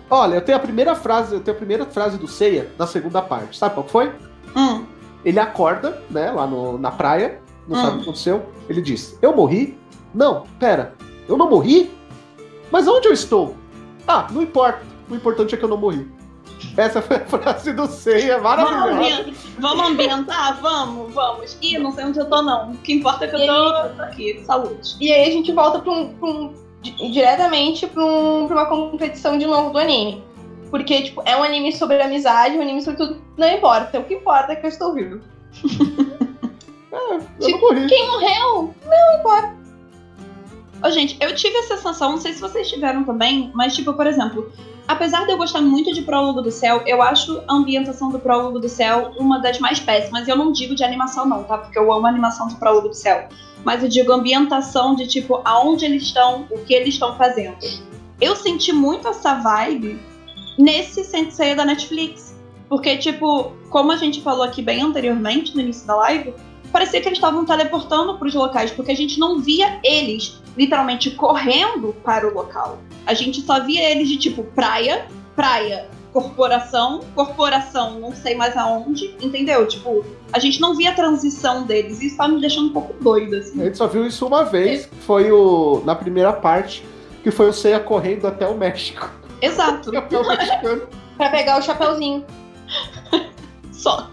Olha, 0.09 0.35
eu 0.35 0.41
tenho 0.41 0.57
a 0.57 0.61
primeira 0.61 0.95
frase, 0.95 1.35
eu 1.35 1.39
tenho 1.39 1.55
a 1.55 1.57
primeira 1.57 1.85
frase 1.85 2.17
do 2.17 2.27
Seiya 2.27 2.71
na 2.77 2.87
segunda 2.87 3.21
parte. 3.21 3.57
Sabe 3.57 3.75
qual 3.75 3.85
que 3.85 3.91
foi? 3.91 4.11
Hum. 4.55 4.85
Ele 5.23 5.39
acorda, 5.39 6.01
né, 6.09 6.31
lá 6.31 6.47
no- 6.47 6.77
na 6.77 6.91
praia, 6.91 7.39
não 7.67 7.77
Hum. 7.77 7.81
sabe 7.81 7.91
o 7.93 7.95
que 7.97 8.01
aconteceu. 8.03 8.45
Ele 8.67 8.81
diz: 8.81 9.17
Eu 9.21 9.35
morri? 9.35 9.77
Não, 10.13 10.43
pera, 10.59 10.95
eu 11.27 11.37
não 11.37 11.49
morri? 11.49 11.91
Mas 12.71 12.87
onde 12.87 13.07
eu 13.07 13.13
estou? 13.13 13.55
Ah, 14.07 14.27
não 14.31 14.41
importa. 14.41 14.81
O 15.09 15.15
importante 15.15 15.53
é 15.53 15.57
que 15.57 15.63
eu 15.63 15.69
não 15.69 15.77
morri. 15.77 16.07
Essa 16.75 17.01
foi 17.01 17.17
a 17.17 17.25
frase 17.25 17.71
do 17.73 17.85
Seiya, 17.87 18.39
Vamos, 18.39 18.69
maravilhosa. 18.71 19.21
ambientar, 19.21 19.33
vamos 19.59 19.85
ambientar? 19.91 20.61
Vamos, 20.61 21.13
vamos. 21.13 21.57
Ih, 21.61 21.77
não 21.77 21.91
sei 21.91 22.05
onde 22.05 22.19
eu 22.19 22.25
tô, 22.25 22.41
não. 22.41 22.71
O 22.71 22.77
que 22.77 22.93
importa 22.93 23.25
é 23.25 23.27
que 23.27 23.35
eu 23.35 23.45
tô, 23.45 23.89
tô 23.95 24.01
aqui. 24.01 24.41
Saúde. 24.45 24.95
E 24.99 25.11
aí 25.11 25.29
a 25.29 25.31
gente 25.31 25.51
volta 25.51 25.79
pra 25.79 25.91
um, 25.91 26.13
pra 26.13 26.27
um- 26.29 26.53
diretamente 26.81 27.87
pra, 27.87 28.03
um, 28.03 28.47
uma 28.47 28.65
competição 28.65 29.37
de 29.37 29.45
novo 29.45 29.71
do 29.71 29.77
anime. 29.77 30.23
Porque, 30.69 31.01
tipo, 31.01 31.21
é 31.25 31.35
um 31.35 31.43
anime 31.43 31.71
sobre 31.71 32.01
amizade, 32.01 32.57
um 32.57 32.61
anime 32.61 32.81
sobre 32.81 32.97
tudo. 32.97 33.21
Não 33.37 33.49
importa. 33.49 33.99
O 33.99 34.03
que 34.03 34.13
importa 34.13 34.53
é 34.53 34.55
que 34.55 34.65
eu 34.65 34.69
estou 34.69 34.93
vivo. 34.93 35.19
Não 37.39 37.59
morri. 37.59 37.87
Quem 37.87 38.07
morreu? 38.07 38.73
Ô, 40.83 40.91
gente, 40.91 41.17
eu 41.19 41.33
tive 41.35 41.57
a 41.57 41.63
sensação, 41.63 42.11
não 42.11 42.17
sei 42.17 42.33
se 42.33 42.41
vocês 42.41 42.69
tiveram 42.69 43.03
também, 43.03 43.51
mas, 43.53 43.75
tipo, 43.75 43.93
por 43.93 44.07
exemplo, 44.07 44.51
apesar 44.89 45.27
de 45.27 45.31
eu 45.31 45.37
gostar 45.37 45.61
muito 45.61 45.93
de 45.93 46.01
Prólogo 46.01 46.41
do 46.41 46.49
Céu, 46.49 46.81
eu 46.87 46.99
acho 46.99 47.43
a 47.47 47.53
ambientação 47.53 48.09
do 48.09 48.17
Prólogo 48.17 48.57
do 48.57 48.67
Céu 48.67 49.11
uma 49.19 49.37
das 49.37 49.59
mais 49.59 49.79
péssimas. 49.79 50.27
Eu 50.27 50.35
não 50.35 50.51
digo 50.51 50.73
de 50.73 50.83
animação, 50.83 51.27
não, 51.27 51.43
tá? 51.43 51.59
Porque 51.59 51.77
eu 51.77 51.93
amo 51.93 52.07
a 52.07 52.09
animação 52.09 52.47
do 52.47 52.55
Prólogo 52.55 52.89
do 52.89 52.95
Céu. 52.95 53.29
Mas 53.63 53.83
eu 53.83 53.89
digo 53.89 54.11
ambientação 54.11 54.95
de, 54.95 55.05
tipo, 55.05 55.41
aonde 55.45 55.85
eles 55.85 56.01
estão, 56.01 56.47
o 56.49 56.57
que 56.65 56.73
eles 56.73 56.95
estão 56.95 57.15
fazendo. 57.15 57.57
Eu 58.19 58.35
senti 58.35 58.73
muito 58.73 59.07
essa 59.07 59.35
vibe 59.35 59.99
nesse 60.57 61.03
Sensei 61.03 61.53
da 61.53 61.63
Netflix. 61.63 62.35
Porque, 62.67 62.97
tipo, 62.97 63.51
como 63.69 63.91
a 63.91 63.95
gente 63.95 64.21
falou 64.21 64.41
aqui 64.41 64.63
bem 64.63 64.81
anteriormente, 64.81 65.53
no 65.53 65.61
início 65.61 65.85
da 65.85 65.95
live, 65.97 66.33
parecia 66.71 67.01
que 67.01 67.07
eles 67.07 67.17
estavam 67.17 67.45
teleportando 67.45 68.17
para 68.17 68.27
os 68.27 68.33
locais, 68.33 68.71
porque 68.71 68.91
a 68.91 68.95
gente 68.95 69.19
não 69.19 69.39
via 69.39 69.79
eles 69.83 70.41
literalmente 70.57 71.11
correndo 71.11 71.95
para 72.03 72.27
o 72.27 72.33
local. 72.33 72.79
A 73.05 73.13
gente 73.13 73.41
só 73.41 73.63
via 73.63 73.89
eles 73.89 74.07
de 74.07 74.17
tipo 74.17 74.43
praia, 74.43 75.07
praia, 75.35 75.87
corporação, 76.11 77.01
corporação, 77.15 77.99
não 77.99 78.13
sei 78.13 78.35
mais 78.35 78.57
aonde, 78.57 79.15
entendeu? 79.21 79.67
Tipo, 79.67 80.03
a 80.33 80.39
gente 80.39 80.59
não 80.59 80.75
via 80.75 80.89
a 80.89 80.93
transição 80.93 81.65
deles. 81.65 82.01
Isso 82.01 82.17
tá 82.17 82.27
me 82.27 82.41
deixando 82.41 82.69
um 82.69 82.73
pouco 82.73 82.93
doida, 83.01 83.37
assim. 83.37 83.61
A 83.61 83.65
gente 83.65 83.77
só 83.77 83.87
viu 83.87 84.05
isso 84.05 84.25
uma 84.25 84.43
vez, 84.43 84.85
que 84.85 84.95
foi 84.95 85.31
o, 85.31 85.81
na 85.85 85.95
primeira 85.95 86.33
parte, 86.33 86.83
que 87.23 87.31
foi 87.31 87.49
o 87.49 87.53
Seiya 87.53 87.79
correndo 87.79 88.27
até 88.27 88.47
o 88.47 88.57
México. 88.57 89.09
Exato. 89.41 89.91
O 90.11 90.27
mexicano. 90.27 90.87
Pra 91.17 91.29
pegar 91.29 91.59
o 91.59 91.61
chapeuzinho. 91.61 92.25
Só. 93.71 94.09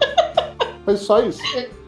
Foi 0.85 0.95
só 0.95 1.21
isso. 1.21 1.41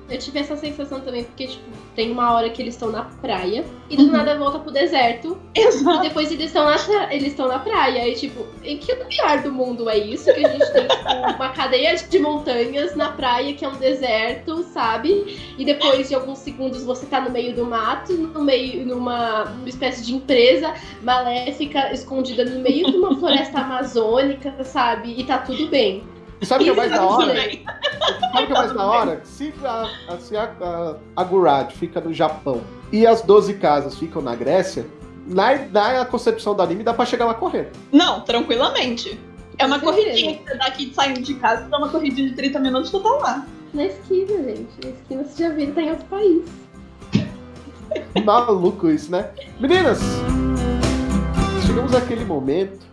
Eu 0.10 0.18
tive 0.18 0.40
essa 0.40 0.56
sensação 0.56 1.00
também, 1.02 1.24
porque, 1.24 1.48
tipo, 1.48 1.64
tem 1.96 2.12
uma 2.12 2.34
hora 2.34 2.50
que 2.50 2.62
eles 2.62 2.74
estão 2.74 2.92
na 2.92 3.04
praia 3.04 3.64
e 3.90 3.96
do 3.98 4.04
Uhum. 4.04 4.12
nada 4.12 4.38
volta 4.38 4.60
pro 4.60 4.72
deserto. 4.72 5.38
E 5.56 5.60
Exato. 5.60 6.02
depois 6.02 6.32
eles 6.32 6.46
estão 6.48 6.66
na, 6.66 6.78
eles 7.14 7.28
estão 7.28 7.48
na 7.48 7.60
praia. 7.60 8.08
E, 8.08 8.16
tipo, 8.16 8.46
em 8.64 8.78
que 8.78 8.94
lugar 8.94 9.44
do 9.44 9.52
mundo 9.52 9.90
é 9.90 9.98
isso? 9.98 10.26
Que 10.34 10.46
a 10.46 10.50
gente 10.50 10.72
tem, 10.72 10.88
tipo, 10.88 11.36
uma 11.36 11.50
cadeia 11.50 11.96
de 11.96 12.20
montanhas 12.20 12.96
na 12.96 13.10
praia 13.12 13.54
que 13.54 13.64
é 13.64 13.68
um 13.68 13.76
deserto, 13.78 14.64
sabe? 14.64 15.38
E 15.58 15.66
depois 15.66 16.08
de 16.10 16.16
alguns 16.16 16.40
segundos 16.40 16.84
você 16.84 17.06
tá 17.06 17.22
no 17.22 17.30
meio 17.30 17.54
do 17.56 17.66
mato, 17.66 18.14
no 18.14 18.44
meio, 18.44 18.86
numa 18.86 19.56
espécie 19.66 20.04
de 20.06 20.16
empresa 20.16 20.74
maléfica 21.04 21.92
escondida 21.94 22.46
no 22.46 22.60
meio 22.62 22.90
de 22.92 22.98
uma 22.98 23.16
floresta 23.18 23.60
amazônica, 23.60 24.64
sabe? 24.64 25.16
E 25.18 25.24
tá 25.24 25.38
tudo 25.40 25.68
bem. 25.68 26.04
E 26.42 26.46
sabe 26.46 26.64
o 26.64 26.66
que 26.66 26.72
é 26.72 26.76
mais 26.76 26.92
da 26.92 27.06
hora? 27.06 27.36
Sabe 27.36 28.44
o 28.44 28.48
que 28.48 28.54
é 28.54 28.56
mais 28.56 28.74
da 28.74 28.86
hora? 28.86 29.22
Se 29.26 29.54
a, 29.64 29.90
a, 30.08 30.18
se 30.18 30.38
a, 30.38 30.44
a, 30.62 30.96
a 31.16 31.24
Gurad 31.24 31.72
fica 31.72 32.00
no 32.00 32.14
Japão 32.14 32.62
e 32.92 33.06
as 33.06 33.22
12 33.22 33.56
casas 33.56 33.96
ficam 33.96 34.22
na 34.22 34.36
Grécia, 34.36 34.86
na, 35.28 35.56
na 35.72 36.06
concepção 36.06 36.56
do 36.56 36.62
anime 36.62 36.84
dá 36.84 36.94
pra 36.94 37.06
chegar 37.06 37.26
lá 37.26 37.34
correndo. 37.34 37.70
Não, 37.92 38.22
tranquilamente. 38.22 39.20
É 39.58 39.66
uma 39.66 39.80
corridinha 39.80 40.38
que 40.38 40.44
você 40.46 40.58
dá 40.58 40.66
aqui 40.68 40.94
saindo 40.94 41.22
de 41.22 41.34
casa, 41.36 41.64
dá 41.64 41.78
uma 41.78 41.90
corridinha 41.90 42.30
de 42.30 42.36
30 42.36 42.60
minutos, 42.60 42.90
tu 42.90 43.00
tá 43.02 43.10
lá. 43.10 43.46
Na 43.74 43.86
esquina, 43.86 44.42
gente. 44.44 44.70
Na 44.84 44.90
esquina 44.92 45.24
você 45.24 45.44
já 45.44 45.50
viu, 45.50 45.74
tá 45.74 45.82
em 45.82 45.90
outro 45.92 46.06
país. 46.06 46.44
Maluco 48.24 48.90
isso, 48.90 49.12
né? 49.12 49.30
Meninas, 49.60 50.00
chegamos 51.68 51.94
àquele 51.94 52.24
momento 52.24 52.80
que 52.80 52.89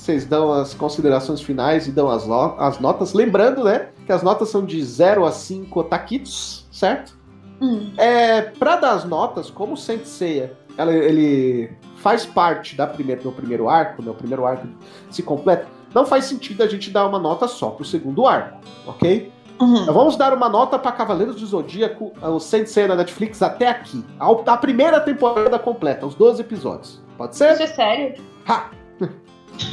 vocês 0.00 0.24
dão 0.24 0.52
as 0.52 0.72
considerações 0.74 1.40
finais 1.40 1.86
e 1.86 1.92
dão 1.92 2.10
as, 2.10 2.26
no- 2.26 2.54
as 2.58 2.78
notas. 2.80 3.12
Lembrando, 3.12 3.64
né, 3.64 3.88
que 4.06 4.12
as 4.12 4.22
notas 4.22 4.48
são 4.48 4.64
de 4.64 4.82
0 4.82 5.24
a 5.26 5.32
5 5.32 5.84
taquitos, 5.84 6.66
certo? 6.72 7.18
Hum. 7.60 7.92
É, 7.98 8.40
pra 8.42 8.76
dar 8.76 8.92
as 8.92 9.04
notas, 9.04 9.50
como 9.50 9.74
o 9.74 9.76
Senseiya, 9.76 10.52
ela- 10.78 10.92
ele 10.92 11.70
faz 11.96 12.24
parte 12.24 12.74
da 12.74 12.86
primeira, 12.86 13.20
do 13.22 13.30
primeiro 13.30 13.68
arco, 13.68 14.02
né, 14.02 14.10
o 14.10 14.14
primeiro 14.14 14.46
arco 14.46 14.66
se 15.10 15.22
completa, 15.22 15.66
não 15.94 16.06
faz 16.06 16.24
sentido 16.24 16.62
a 16.62 16.66
gente 16.66 16.90
dar 16.90 17.06
uma 17.06 17.18
nota 17.18 17.46
só 17.46 17.70
pro 17.70 17.84
segundo 17.84 18.26
arco, 18.26 18.58
ok? 18.86 19.30
Uhum. 19.60 19.82
Então 19.82 19.92
vamos 19.92 20.16
dar 20.16 20.32
uma 20.32 20.48
nota 20.48 20.78
para 20.78 20.92
Cavaleiros 20.92 21.36
do 21.36 21.46
Zodíaco, 21.46 22.12
o 22.22 22.40
Sensei 22.40 22.86
na 22.86 22.94
Netflix 22.96 23.42
até 23.42 23.68
aqui. 23.68 24.02
Ao- 24.18 24.42
A 24.46 24.56
primeira 24.56 24.98
temporada 25.00 25.58
completa, 25.58 26.06
os 26.06 26.14
12 26.14 26.40
episódios. 26.40 27.02
Pode 27.18 27.34
Isso 27.34 27.44
ser? 27.44 27.60
é 27.62 27.66
sério? 27.66 28.14
Ha! 28.48 28.70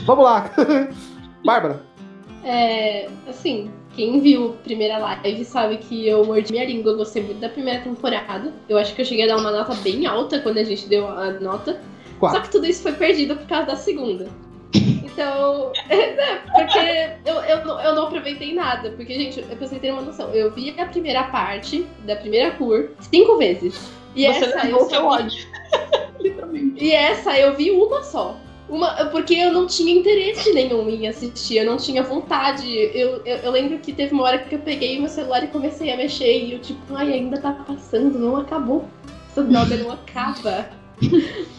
Vamos 0.05 0.23
lá. 0.25 0.49
Bárbara. 1.45 1.81
É, 2.43 3.09
assim, 3.27 3.69
quem 3.95 4.19
viu 4.21 4.51
a 4.59 4.63
primeira 4.63 4.97
live 4.97 5.43
sabe 5.43 5.77
que 5.77 6.07
eu 6.07 6.23
mordi 6.25 6.51
minha 6.51 6.65
língua, 6.65 6.91
eu 6.93 6.97
gostei 6.97 7.23
muito 7.23 7.39
da 7.39 7.49
primeira 7.49 7.81
temporada. 7.81 8.53
Eu 8.69 8.77
acho 8.77 8.93
que 8.95 9.01
eu 9.01 9.05
cheguei 9.05 9.25
a 9.25 9.35
dar 9.35 9.41
uma 9.41 9.51
nota 9.51 9.73
bem 9.75 10.05
alta 10.05 10.39
quando 10.39 10.57
a 10.57 10.63
gente 10.63 10.87
deu 10.87 11.07
a 11.07 11.31
nota. 11.33 11.81
Quatro. 12.19 12.37
Só 12.39 12.43
que 12.45 12.51
tudo 12.51 12.65
isso 12.65 12.81
foi 12.83 12.93
perdido 12.93 13.35
por 13.35 13.45
causa 13.47 13.65
da 13.67 13.75
segunda. 13.75 14.27
Então, 14.73 15.71
é, 15.89 16.37
porque 16.55 16.79
eu, 17.25 17.35
eu, 17.35 17.65
não- 17.65 17.81
eu 17.81 17.95
não 17.95 18.03
aproveitei 18.07 18.53
nada. 18.53 18.91
Porque, 18.91 19.13
gente, 19.13 19.41
pra 19.41 19.55
vocês 19.67 19.81
terem 19.81 19.91
uma 19.95 20.01
noção, 20.03 20.29
eu 20.31 20.51
vi 20.51 20.73
a 20.79 20.85
primeira 20.85 21.23
parte 21.25 21.85
da 22.05 22.15
primeira 22.15 22.51
cur 22.51 22.89
cinco 23.01 23.37
vezes. 23.37 23.91
E 24.15 24.25
Você 24.25 24.45
essa 24.45 24.67
eu 24.67 24.79
só 24.81 24.87
vi- 24.87 24.95
ódio. 25.23 25.47
Literalmente. 26.21 26.83
e 26.83 26.91
essa 26.91 27.37
eu 27.37 27.55
vi 27.55 27.71
uma 27.71 28.01
só. 28.03 28.35
Uma, 28.69 29.05
porque 29.05 29.33
eu 29.33 29.53
não 29.53 29.65
tinha 29.65 29.97
interesse 29.97 30.51
nenhum 30.51 30.89
em 30.89 31.07
assistir, 31.07 31.57
eu 31.57 31.65
não 31.65 31.77
tinha 31.77 32.03
vontade. 32.03 32.67
Eu, 32.93 33.21
eu, 33.25 33.37
eu 33.37 33.51
lembro 33.51 33.79
que 33.79 33.93
teve 33.93 34.13
uma 34.13 34.23
hora 34.23 34.39
que 34.39 34.55
eu 34.55 34.59
peguei 34.59 34.99
meu 34.99 35.07
celular 35.07 35.43
e 35.43 35.47
comecei 35.47 35.91
a 35.91 35.97
mexer 35.97 36.43
e 36.43 36.53
eu 36.53 36.59
tipo, 36.59 36.81
ai, 36.93 37.13
ainda 37.13 37.39
tá 37.39 37.53
passando, 37.53 38.19
não 38.19 38.35
acabou. 38.35 38.85
Essa 39.31 39.43
droga 39.43 39.77
não 39.77 39.91
acaba. 39.91 40.69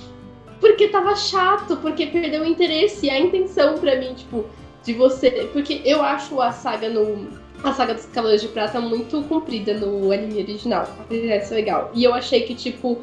Porque 0.60 0.88
tava 0.88 1.14
chato, 1.14 1.76
porque 1.76 2.06
perdeu 2.06 2.42
o 2.42 2.44
interesse 2.44 3.06
e 3.06 3.10
a 3.10 3.18
intenção 3.18 3.78
pra 3.78 3.96
mim, 3.96 4.12
tipo, 4.14 4.44
de 4.82 4.92
você. 4.92 5.48
Porque 5.52 5.80
eu 5.84 6.02
acho 6.02 6.40
a 6.40 6.52
saga 6.52 6.88
no. 6.88 7.28
A 7.62 7.72
saga 7.72 7.94
dos 7.94 8.06
Cavaleiros 8.06 8.42
de 8.42 8.48
Prata 8.48 8.80
muito 8.80 9.22
comprida 9.24 9.74
no 9.74 10.12
anime 10.12 10.42
original. 10.42 10.88
De 11.08 11.40
ser 11.40 11.54
legal. 11.54 11.90
E 11.92 12.04
eu 12.04 12.14
achei 12.14 12.42
que, 12.42 12.54
tipo, 12.54 13.00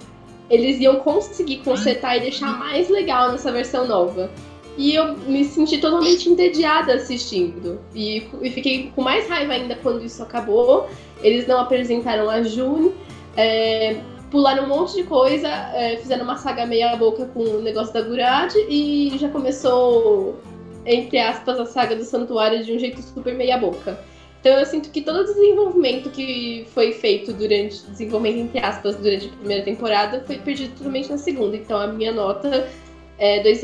eles 0.50 0.80
iam 0.80 0.98
conseguir 0.98 1.58
consertar 1.58 2.18
e 2.18 2.22
deixar 2.22 2.58
mais 2.58 2.89
legal 2.89 3.32
nessa 3.32 3.52
versão 3.52 3.88
nova. 3.88 4.30
E 4.78 4.93
eu 4.93 5.16
me 5.18 5.46
senti 5.46 5.78
totalmente 5.78 6.30
entediada 6.30 6.96
assistindo. 6.96 7.80
E, 7.93 8.28
e 8.41 8.52
fiquei 8.52 8.91
com 8.93 9.02
mais 9.02 9.28
raiva 9.30 9.54
ainda 9.54 9.76
quando 9.76 10.04
isso 10.04 10.22
acabou. 10.22 10.89
Eles 11.22 11.48
não 11.48 11.60
apresentaram 11.60 12.30
a 12.30 12.43
June. 12.43 12.93
é, 13.38 14.02
pularam 14.32 14.66
um 14.66 14.68
monte 14.68 14.96
de 14.96 15.04
coisa, 15.04 15.48
é, 15.48 15.98
fizeram 15.98 16.24
uma 16.24 16.36
saga 16.36 16.66
meia 16.66 16.96
boca 16.98 17.26
com 17.28 17.41
o 17.41 17.62
negócio 17.62 17.93
da 17.93 18.02
Gurad 18.02 18.54
e 18.68 19.16
já 19.18 19.30
começou, 19.30 20.38
entre 20.86 21.18
aspas, 21.20 21.60
a 21.60 21.66
saga 21.66 21.96
do 21.96 22.04
santuário 22.04 22.64
de 22.64 22.74
um 22.74 22.80
jeito 22.80 23.02
super 23.02 23.34
meia 23.34 23.58
boca. 23.58 23.98
Então 24.46 24.60
eu 24.60 24.66
sinto 24.68 24.91
que 24.91 25.02
todo 25.02 25.22
o 25.22 25.24
desenvolvimento 25.24 26.12
que 26.12 26.68
foi 26.72 26.91
feito 26.91 27.34
durante, 27.34 27.84
desenvolvimento 27.88 28.41
entre 28.41 28.60
aspas, 28.60 28.96
durante 28.96 29.26
a 29.26 29.32
primeira 29.32 29.64
temporada 29.64 30.24
foi 30.28 30.38
perdido 30.38 30.78
totalmente 30.78 31.10
na 31.10 31.18
segunda. 31.18 31.58
Então 31.58 31.80
a 31.80 31.88
minha 31.88 32.12
nota 32.12 32.70
é 33.18 33.41
2, 33.41 33.62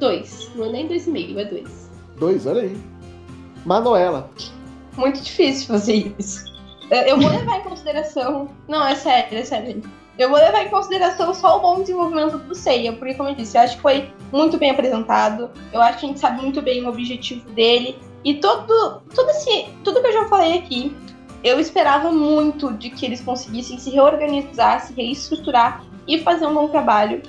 dois, 0.00 0.50
não 0.56 0.64
é 0.64 0.68
nem 0.70 0.88
2,5, 0.88 1.38
é 1.38 1.44
2. 1.44 1.90
Dois, 2.18 2.44
olha 2.44 2.62
aí. 2.62 2.76
Manuela. 3.64 4.28
Muito 4.96 5.20
difícil 5.22 5.68
fazer 5.68 6.12
isso. 6.18 6.44
Eu- 6.90 7.20
vou 7.20 7.30
levar 7.30 7.60
em 7.60 7.62
consideração. 7.62 8.48
Não, 8.66 8.84
é 8.84 8.96
sério, 8.96 9.38
é 9.38 9.44
sério. 9.44 9.80
Eu 10.18 10.28
vou 10.28 10.38
levar 10.38 10.64
em 10.64 10.70
consideração 10.70 11.32
só 11.32 11.58
o 11.58 11.60
bom 11.60 11.82
desenvolvimento 11.82 12.36
do 12.36 12.54
Seiya, 12.56 12.94
porque, 12.94 13.14
como 13.14 13.28
eu 13.28 13.36
disse, 13.36 13.56
eu 13.56 13.62
acho 13.62 13.76
que 13.76 13.82
foi 13.82 14.10
muito 14.32 14.58
bem 14.58 14.70
apresentado. 14.72 15.48
Eu 15.72 15.80
acho 15.80 16.00
que 16.00 16.06
a 16.06 16.08
gente 16.08 16.18
sabe 16.18 16.42
muito 16.42 16.60
bem 16.60 16.84
o 16.84 16.88
objetivo 16.88 17.48
dele. 17.50 17.96
E 18.24 18.34
todo, 18.34 19.00
todo 19.14 19.30
esse, 19.30 19.66
tudo 19.84 20.00
que 20.00 20.08
eu 20.08 20.12
já 20.12 20.28
falei 20.28 20.58
aqui, 20.58 20.94
eu 21.42 21.58
esperava 21.58 22.12
muito 22.12 22.72
de 22.74 22.90
que 22.90 23.06
eles 23.06 23.20
conseguissem 23.20 23.78
se 23.78 23.90
reorganizar, 23.90 24.86
se 24.86 24.92
reestruturar 24.92 25.84
e 26.06 26.18
fazer 26.20 26.46
um 26.46 26.54
bom 26.54 26.68
trabalho. 26.68 27.22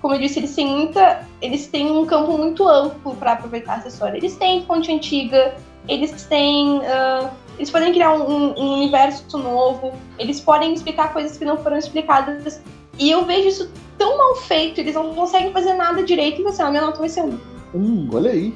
Como 0.00 0.14
eu 0.14 0.18
disse, 0.20 0.38
eles 0.38 0.54
têm 0.54 0.66
muita. 0.66 1.26
Eles 1.42 1.66
têm 1.66 1.90
um 1.90 2.06
campo 2.06 2.38
muito 2.38 2.66
amplo 2.68 3.14
para 3.16 3.32
aproveitar 3.32 3.78
essa 3.78 3.88
história. 3.88 4.16
Eles 4.16 4.36
têm 4.36 4.64
fonte 4.64 4.92
antiga, 4.92 5.56
eles 5.88 6.22
têm. 6.24 6.80
ah, 6.86 7.30
eles 7.58 7.70
podem 7.70 7.92
criar 7.92 8.12
um, 8.14 8.54
um- 8.56 8.74
universo 8.74 9.36
novo, 9.36 9.92
eles 10.16 10.40
podem 10.40 10.72
explicar 10.72 11.12
coisas 11.12 11.36
que 11.36 11.44
não 11.44 11.56
foram 11.58 11.76
explicadas. 11.76 12.60
E 12.98 13.10
eu 13.10 13.24
vejo 13.24 13.48
isso 13.48 13.70
tão 13.98 14.16
mal 14.16 14.36
feito, 14.36 14.80
eles 14.80 14.94
não 14.94 15.12
conseguem 15.12 15.52
fazer 15.52 15.74
nada 15.74 16.04
direito, 16.04 16.40
e 16.40 16.44
você, 16.44 16.62
a 16.62 16.70
minha 16.70 16.82
nota 16.82 17.00
vai 17.00 17.08
ser 17.08 17.22
um. 17.22 17.36
Hum, 17.74 18.08
olha 18.12 18.30
aí. 18.30 18.54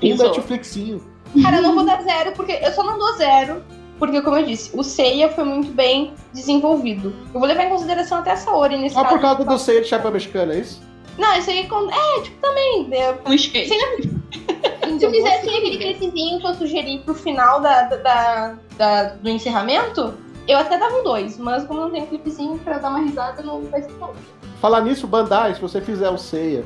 Um. 0.00 0.16
Netflixinho. 0.28 1.02
Cara, 1.42 1.56
eu 1.56 1.62
não 1.62 1.74
vou 1.74 1.84
dar 1.84 2.02
zero, 2.02 2.32
porque 2.32 2.52
eu 2.62 2.72
só 2.72 2.82
não 2.82 2.98
dou 2.98 3.12
zero, 3.14 3.62
porque, 3.98 4.20
como 4.22 4.36
eu 4.36 4.44
disse, 4.46 4.70
o 4.74 4.82
Seiya 4.82 5.28
foi 5.30 5.44
muito 5.44 5.70
bem 5.72 6.12
desenvolvido. 6.32 7.14
Eu 7.32 7.40
vou 7.40 7.48
levar 7.48 7.64
em 7.64 7.70
consideração 7.70 8.18
até 8.18 8.30
essa 8.30 8.50
hora 8.50 8.76
nesse 8.76 8.94
Só 8.94 9.02
caso. 9.02 9.14
por 9.14 9.20
causa 9.20 9.44
do 9.44 9.58
Seiya 9.58 9.80
de 9.82 9.88
chapéu 9.88 10.10
mexicano, 10.12 10.52
é 10.52 10.58
isso? 10.58 10.82
Não, 11.18 11.36
isso 11.36 11.50
aí. 11.50 11.66
con- 11.68 11.88
É, 11.90 12.20
tipo, 12.22 12.40
também. 12.40 12.88
é, 12.92 13.16
Um 13.26 13.32
skate. 13.34 13.68
Sim, 13.68 14.20
Se 14.98 15.04
eu 15.06 15.10
fizesse 15.10 15.48
aquele 15.48 15.78
crescizinho 15.78 16.40
que 16.40 16.46
eu 16.46 16.54
sugeri 16.54 16.98
pro 17.00 17.14
final 17.14 17.60
da, 17.60 17.82
da- 17.84 17.96
da- 17.96 18.54
da- 18.76 19.04
do 19.14 19.28
encerramento, 19.30 20.14
eu 20.46 20.58
até 20.58 20.76
dava 20.76 20.96
um 20.98 21.02
dois, 21.04 21.38
mas 21.38 21.64
como 21.64 21.80
não 21.80 21.90
tem 21.90 22.02
um 22.02 22.06
clipezinho 22.06 22.58
pra 22.58 22.78
dar 22.78 22.90
uma 22.90 22.98
risada, 23.00 23.42
não 23.42 23.62
vai 23.62 23.80
ser 23.82 23.92
bom. 23.92 24.12
Falar 24.60 24.82
nisso, 24.82 25.06
Bandai, 25.06 25.54
se 25.54 25.60
você 25.60 25.80
fizer 25.80 26.10
o 26.10 26.18
Seiya 26.18 26.64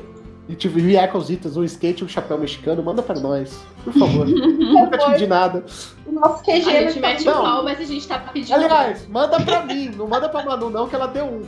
e 0.49 0.55
te 0.55 0.67
vier 0.67 1.11
cositas, 1.11 1.55
um 1.55 1.63
skate 1.63 2.03
um 2.03 2.07
chapéu 2.07 2.35
mexicano, 2.35 2.81
manda 2.81 3.03
pra 3.03 3.19
nós. 3.19 3.63
Por 3.83 3.93
favor. 3.93 4.25
Nunca 4.27 4.97
te 4.97 5.11
pedi 5.11 5.27
nada. 5.27 5.63
O 6.07 6.11
nosso 6.11 6.43
QG 6.43 6.51
A 6.51 6.59
gente 6.59 6.93
ficar 6.93 7.07
mete 7.09 7.23
Não. 7.23 7.39
o 7.39 7.43
pau, 7.43 7.63
mas 7.63 7.79
a 7.79 7.85
gente 7.85 8.07
tá 8.07 8.17
pedindo. 8.17 8.55
Aliás, 8.55 9.07
manda 9.07 9.39
pra 9.39 9.63
mim, 9.63 9.91
não 9.95 10.07
manda 10.07 10.27
pra 10.27 10.43
Manu, 10.43 10.71
não, 10.71 10.89
que 10.89 10.95
ela 10.95 11.05
deu 11.05 11.25
um. 11.25 11.43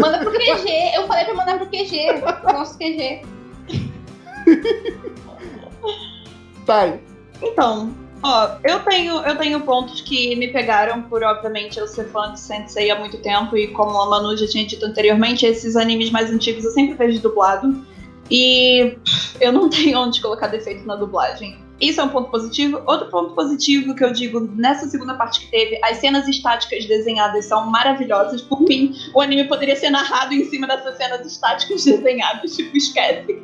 Manda 0.00 0.18
pro 0.18 0.32
QG. 0.32 0.68
Eu 0.96 1.06
falei 1.06 1.24
pra 1.26 1.34
mandar 1.34 1.58
pro 1.58 1.66
QG. 1.68 2.20
pro 2.40 2.52
nosso 2.52 2.76
QG. 2.76 3.22
Tá, 6.66 6.98
Então, 7.40 7.94
ó, 8.20 8.56
eu 8.64 8.80
tenho, 8.80 9.14
eu 9.20 9.36
tenho 9.36 9.60
pontos 9.60 10.00
que 10.00 10.34
me 10.34 10.48
pegaram 10.48 11.02
por, 11.02 11.22
obviamente, 11.22 11.78
eu 11.78 11.86
ser 11.86 12.08
fã 12.08 12.32
de 12.32 12.40
Sensei 12.40 12.90
há 12.90 12.98
muito 12.98 13.18
tempo 13.18 13.56
e 13.56 13.68
como 13.68 13.96
a 13.96 14.10
Manu 14.10 14.36
já 14.36 14.48
tinha 14.48 14.66
dito 14.66 14.84
anteriormente, 14.84 15.46
esses 15.46 15.76
animes 15.76 16.10
mais 16.10 16.32
antigos 16.32 16.64
eu 16.64 16.72
sempre 16.72 16.94
vejo 16.94 17.20
dublado 17.20 17.88
e 18.30 18.96
eu 19.40 19.52
não 19.52 19.68
tenho 19.70 19.98
onde 19.98 20.20
colocar 20.20 20.46
defeito 20.46 20.86
na 20.86 20.96
dublagem. 20.96 21.58
Isso 21.80 22.00
é 22.00 22.04
um 22.04 22.10
ponto 22.10 22.30
positivo. 22.30 22.82
Outro 22.86 23.08
ponto 23.08 23.34
positivo 23.34 23.94
que 23.94 24.04
eu 24.04 24.12
digo 24.12 24.40
nessa 24.54 24.86
segunda 24.86 25.14
parte 25.14 25.40
que 25.40 25.50
teve, 25.50 25.80
as 25.82 25.96
cenas 25.96 26.28
estáticas 26.28 26.84
desenhadas 26.84 27.46
são 27.46 27.66
maravilhosas. 27.70 28.42
Por 28.42 28.60
mim, 28.60 28.94
o 29.14 29.20
anime 29.20 29.44
poderia 29.44 29.74
ser 29.74 29.88
narrado 29.88 30.34
em 30.34 30.44
cima 30.44 30.66
dessas 30.66 30.96
cenas 30.98 31.26
estáticas 31.26 31.82
desenhadas. 31.84 32.54
Tipo, 32.54 32.76
esquece. 32.76 33.42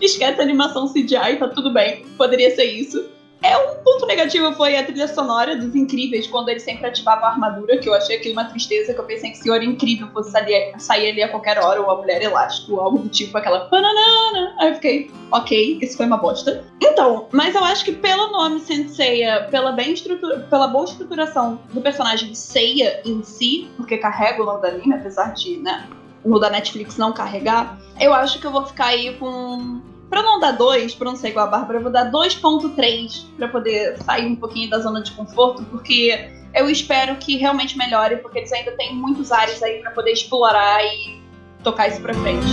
Esquece 0.00 0.40
a 0.40 0.42
animação 0.42 0.92
CGI, 0.92 1.36
tá 1.38 1.48
tudo 1.48 1.72
bem. 1.72 2.04
Poderia 2.16 2.54
ser 2.54 2.64
isso. 2.64 3.17
É 3.42 3.56
um 3.56 3.76
ponto 3.84 4.04
negativo 4.06 4.52
foi 4.54 4.76
a 4.76 4.84
trilha 4.84 5.06
sonora 5.06 5.56
dos 5.56 5.74
Incríveis, 5.74 6.26
quando 6.26 6.48
eles 6.48 6.62
sempre 6.62 6.86
ativavam 6.86 7.24
a 7.24 7.32
armadura, 7.32 7.78
que 7.78 7.88
eu 7.88 7.94
achei 7.94 8.16
aquilo 8.16 8.32
uma 8.32 8.44
tristeza, 8.46 8.92
que 8.92 9.00
eu 9.00 9.04
pensei 9.04 9.30
que 9.30 9.38
o 9.38 9.42
Senhor 9.42 9.62
Incrível 9.62 10.08
fosse 10.08 10.32
sair, 10.32 10.74
sair 10.78 11.10
ali 11.10 11.22
a 11.22 11.28
qualquer 11.28 11.58
hora, 11.58 11.80
ou 11.80 11.90
a 11.90 11.96
Mulher 11.96 12.20
Elástico, 12.20 12.72
ou 12.72 12.80
algo 12.80 12.98
do 12.98 13.08
tipo, 13.08 13.38
aquela 13.38 13.60
pananana. 13.66 14.54
Aí 14.58 14.70
eu 14.70 14.74
fiquei, 14.74 15.10
ok, 15.30 15.78
isso 15.80 15.96
foi 15.96 16.06
uma 16.06 16.16
bosta. 16.16 16.64
Então, 16.80 17.28
mas 17.32 17.54
eu 17.54 17.62
acho 17.62 17.84
que 17.84 17.92
pelo 17.92 18.32
nome 18.32 18.58
Senseiya, 18.60 19.46
pela, 19.50 19.70
bem 19.70 19.92
estrutura, 19.92 20.40
pela 20.40 20.66
boa 20.66 20.84
estruturação 20.84 21.60
do 21.72 21.80
personagem 21.80 22.34
Seiya 22.34 23.00
em 23.04 23.22
si, 23.22 23.68
porque 23.76 23.98
carrega 23.98 24.42
o 24.42 24.46
nome 24.46 24.62
da 24.62 24.68
anime, 24.68 24.94
apesar 24.94 25.32
de, 25.34 25.58
né, 25.58 25.88
no 26.24 26.40
da 26.40 26.50
Netflix 26.50 26.96
não 26.96 27.12
carregar, 27.12 27.78
eu 28.00 28.12
acho 28.12 28.40
que 28.40 28.46
eu 28.46 28.50
vou 28.50 28.66
ficar 28.66 28.86
aí 28.86 29.14
com 29.14 29.80
Pra 30.10 30.22
não 30.22 30.40
dar 30.40 30.52
2, 30.52 30.94
pra 30.94 31.10
não 31.10 31.16
ser 31.16 31.28
igual 31.28 31.46
a 31.46 31.50
Bárbara, 31.50 31.78
eu 31.78 31.82
vou 31.82 31.92
dar 31.92 32.10
2.3 32.10 33.26
pra 33.36 33.48
poder 33.48 33.98
sair 34.02 34.26
um 34.26 34.36
pouquinho 34.36 34.70
da 34.70 34.78
zona 34.78 35.02
de 35.02 35.12
conforto, 35.12 35.62
porque 35.64 36.30
eu 36.54 36.70
espero 36.70 37.16
que 37.16 37.36
realmente 37.36 37.76
melhore, 37.76 38.16
porque 38.16 38.38
eles 38.38 38.52
ainda 38.52 38.72
têm 38.72 38.94
muitos 38.94 39.30
ares 39.30 39.62
aí 39.62 39.80
pra 39.80 39.90
poder 39.90 40.12
explorar 40.12 40.82
e 40.82 41.20
tocar 41.62 41.88
isso 41.88 42.00
pra 42.00 42.14
frente. 42.14 42.46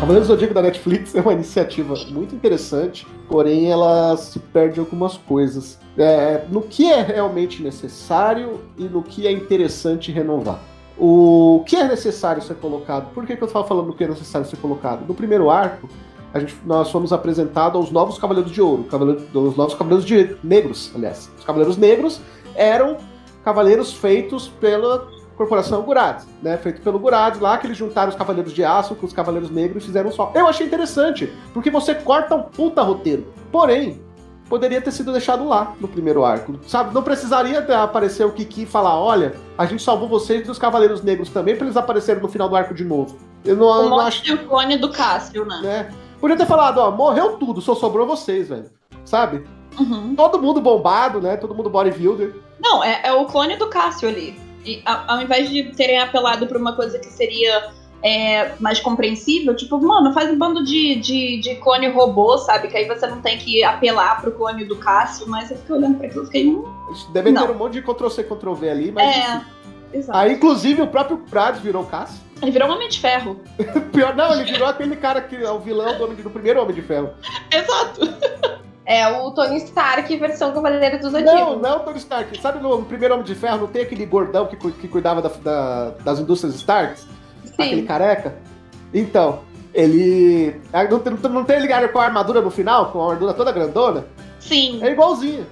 Cavaleiros 0.00 0.28
do 0.28 0.34
Zodíaco 0.34 0.52
da 0.52 0.62
Netflix 0.62 1.14
é 1.14 1.20
uma 1.20 1.32
iniciativa 1.32 1.94
muito 2.10 2.34
interessante, 2.34 3.06
porém 3.28 3.70
ela 3.70 4.16
se 4.16 4.38
perde 4.38 4.80
algumas 4.80 5.16
coisas. 5.16 5.78
É, 5.96 6.44
no 6.50 6.60
que 6.60 6.90
é 6.90 7.00
realmente 7.00 7.62
necessário 7.62 8.60
e 8.76 8.82
no 8.84 9.02
que 9.02 9.26
é 9.26 9.32
interessante 9.32 10.10
renovar. 10.10 10.58
O 10.98 11.64
que 11.66 11.76
é 11.76 11.88
necessário 11.88 12.42
ser 12.42 12.54
colocado? 12.56 13.12
Por 13.12 13.26
que, 13.26 13.36
que 13.36 13.42
eu 13.42 13.46
estava 13.46 13.66
falando 13.66 13.86
do 13.86 13.92
que 13.94 14.04
é 14.04 14.08
necessário 14.08 14.46
ser 14.46 14.56
colocado? 14.56 15.06
No 15.06 15.14
primeiro 15.14 15.50
arco, 15.50 15.88
a 16.32 16.38
gente, 16.38 16.56
nós 16.64 16.90
fomos 16.90 17.12
apresentados 17.12 17.76
aos 17.76 17.90
novos 17.90 18.18
Cavaleiros 18.18 18.50
de 18.50 18.60
Ouro, 18.60 18.84
cavaleiro, 18.84 19.22
os 19.34 19.56
novos 19.56 19.74
Cavaleiros 19.74 20.04
de 20.04 20.36
Negros, 20.42 20.90
aliás. 20.94 21.30
Os 21.38 21.44
Cavaleiros 21.44 21.76
Negros 21.76 22.20
eram 22.54 22.96
cavaleiros 23.44 23.92
feitos 23.92 24.48
pela 24.48 25.08
Corporação 25.36 25.82
Gurades, 25.82 26.26
né? 26.42 26.56
Feito 26.56 26.80
pelo 26.80 26.98
Gurades 26.98 27.40
lá, 27.40 27.58
que 27.58 27.66
eles 27.66 27.76
juntaram 27.76 28.10
os 28.10 28.16
Cavaleiros 28.16 28.52
de 28.52 28.64
Aço 28.64 28.94
com 28.94 29.06
os 29.06 29.12
Cavaleiros 29.12 29.50
Negros 29.50 29.82
e 29.82 29.86
fizeram 29.86 30.10
só. 30.10 30.30
Eu 30.34 30.46
achei 30.46 30.66
interessante, 30.66 31.32
porque 31.52 31.70
você 31.70 31.94
corta 31.94 32.34
um 32.34 32.42
puta 32.42 32.82
roteiro. 32.82 33.26
Porém, 33.50 34.00
poderia 34.52 34.82
ter 34.82 34.92
sido 34.92 35.12
deixado 35.12 35.48
lá 35.48 35.74
no 35.80 35.88
primeiro 35.88 36.22
arco. 36.26 36.60
Sabe, 36.66 36.92
não 36.92 37.02
precisaria 37.02 37.60
aparecer 37.82 38.26
o 38.26 38.32
Kiki 38.32 38.64
e 38.64 38.66
falar: 38.66 39.00
olha, 39.00 39.34
a 39.56 39.64
gente 39.64 39.82
salvou 39.82 40.06
vocês 40.06 40.46
dos 40.46 40.58
Cavaleiros 40.58 41.02
Negros 41.02 41.30
também, 41.30 41.56
pra 41.56 41.64
eles 41.64 41.74
aparecerem 41.74 42.20
no 42.20 42.28
final 42.28 42.50
do 42.50 42.54
arco 42.54 42.74
de 42.74 42.84
novo. 42.84 43.16
Eu 43.46 43.56
não, 43.56 43.66
O 43.66 43.82
não 43.84 43.88
monte 43.88 44.02
acho. 44.08 44.22
de 44.24 44.36
clone 44.36 44.76
do 44.76 44.90
Cássio, 44.90 45.46
né? 45.46 45.60
Né? 45.62 45.90
Podia 46.20 46.36
ter 46.36 46.44
falado, 46.44 46.76
ó, 46.76 46.90
morreu 46.90 47.38
tudo, 47.38 47.62
só 47.62 47.74
sobrou 47.74 48.06
vocês, 48.06 48.50
velho. 48.50 48.70
Sabe? 49.06 49.42
Uhum. 49.80 50.14
Todo 50.14 50.40
mundo 50.40 50.60
bombado, 50.60 51.18
né? 51.18 51.38
Todo 51.38 51.54
mundo 51.54 51.70
bodybuilder. 51.70 52.34
Não, 52.60 52.84
é, 52.84 53.00
é 53.04 53.12
o 53.14 53.24
clone 53.24 53.56
do 53.56 53.70
Cássio 53.70 54.06
ali. 54.06 54.38
E, 54.66 54.82
ao 54.84 55.22
invés 55.22 55.48
de 55.48 55.72
terem 55.74 55.98
apelado 55.98 56.46
pra 56.46 56.58
uma 56.58 56.76
coisa 56.76 56.98
que 56.98 57.08
seria 57.08 57.70
é, 58.02 58.52
mais 58.58 58.80
compreensível, 58.80 59.54
tipo, 59.54 59.78
mano, 59.80 60.12
faz 60.12 60.30
um 60.30 60.36
bando 60.38 60.64
de, 60.64 60.96
de, 60.96 61.40
de 61.40 61.54
clone 61.56 61.88
robô, 61.88 62.36
sabe? 62.38 62.68
Que 62.68 62.76
aí 62.76 62.86
você 62.88 63.06
não 63.06 63.20
tem 63.20 63.38
que 63.38 63.62
apelar 63.64 64.20
pro 64.20 64.32
clone 64.32 64.64
do 64.64 64.76
Cássio, 64.76 65.28
mas 65.28 65.50
eu 65.50 65.56
fiquei 65.56 65.76
olhando 65.76 65.98
pra 65.98 66.06
aquilo 66.06 66.22
e 66.22 66.26
fiquei. 66.26 66.48
Hum, 66.48 66.64
Devem 67.12 67.32
Não. 67.32 67.46
ter 67.46 67.52
um 67.52 67.56
monte 67.58 67.74
de 67.74 67.82
Ctrl-C, 67.82 68.24
Ctrl-V 68.24 68.68
ali, 68.70 68.92
mas. 68.92 69.16
é. 69.16 69.40
Exato. 69.94 70.18
Aí, 70.18 70.32
inclusive, 70.32 70.80
o 70.80 70.86
próprio 70.86 71.18
Prades 71.18 71.60
virou 71.60 71.84
Cássio. 71.84 72.18
Ele 72.40 72.50
virou 72.50 72.68
um 72.68 72.72
homem 72.72 72.88
de 72.88 72.98
ferro. 72.98 73.38
Pior, 73.92 74.16
não, 74.16 74.32
ele 74.32 74.50
virou 74.50 74.66
aquele 74.66 74.96
cara 74.96 75.20
que 75.20 75.36
é 75.36 75.50
o 75.50 75.60
vilão 75.60 75.96
do, 75.96 76.02
Homem 76.04 76.16
de- 76.16 76.22
do 76.24 76.30
primeiro 76.30 76.60
Homem 76.60 76.74
de 76.74 76.82
Ferro. 76.82 77.10
Exato. 77.52 78.00
É 78.84 79.06
o 79.20 79.30
Tony 79.30 79.58
Stark 79.58 80.16
versão 80.16 80.52
Cavaleiro 80.52 80.98
do 80.98 81.08
Zodíaco. 81.08 81.52
Não, 81.52 81.58
não 81.60 81.78
Tony 81.80 81.98
Stark. 81.98 82.40
Sabe 82.40 82.60
no 82.60 82.82
primeiro 82.84 83.14
Homem 83.14 83.24
de 83.24 83.34
Ferro 83.36 83.58
não 83.58 83.66
tem 83.68 83.82
aquele 83.82 84.04
gordão 84.06 84.46
que, 84.46 84.56
que 84.56 84.88
cuidava 84.88 85.22
da- 85.22 85.28
da- 85.28 85.90
das 86.02 86.18
indústrias 86.18 86.56
Starks? 86.56 87.06
Aquele 87.58 87.82
careca? 87.82 88.34
Então, 88.92 89.40
ele. 89.74 90.60
ah, 90.72 90.84
Não, 90.84 90.98
tem- 90.98 91.12
não 91.30 91.44
tem 91.44 91.60
ligado 91.60 91.88
com 91.90 91.98
a 91.98 92.04
armadura 92.04 92.40
no 92.40 92.50
final? 92.50 92.90
Com 92.92 93.00
a 93.02 93.04
armadura 93.06 93.34
toda 93.34 93.52
grandona? 93.52 94.06
Sim. 94.40 94.82
É 94.82 94.90
igualzinho. 94.92 95.46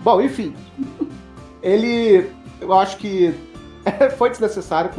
Bom, 0.00 0.20
enfim. 0.20 0.54
Ele. 1.62 2.30
Eu 2.60 2.72
acho 2.74 2.96
que 2.98 3.34
foi 4.16 4.30
desnecessário 4.30 4.90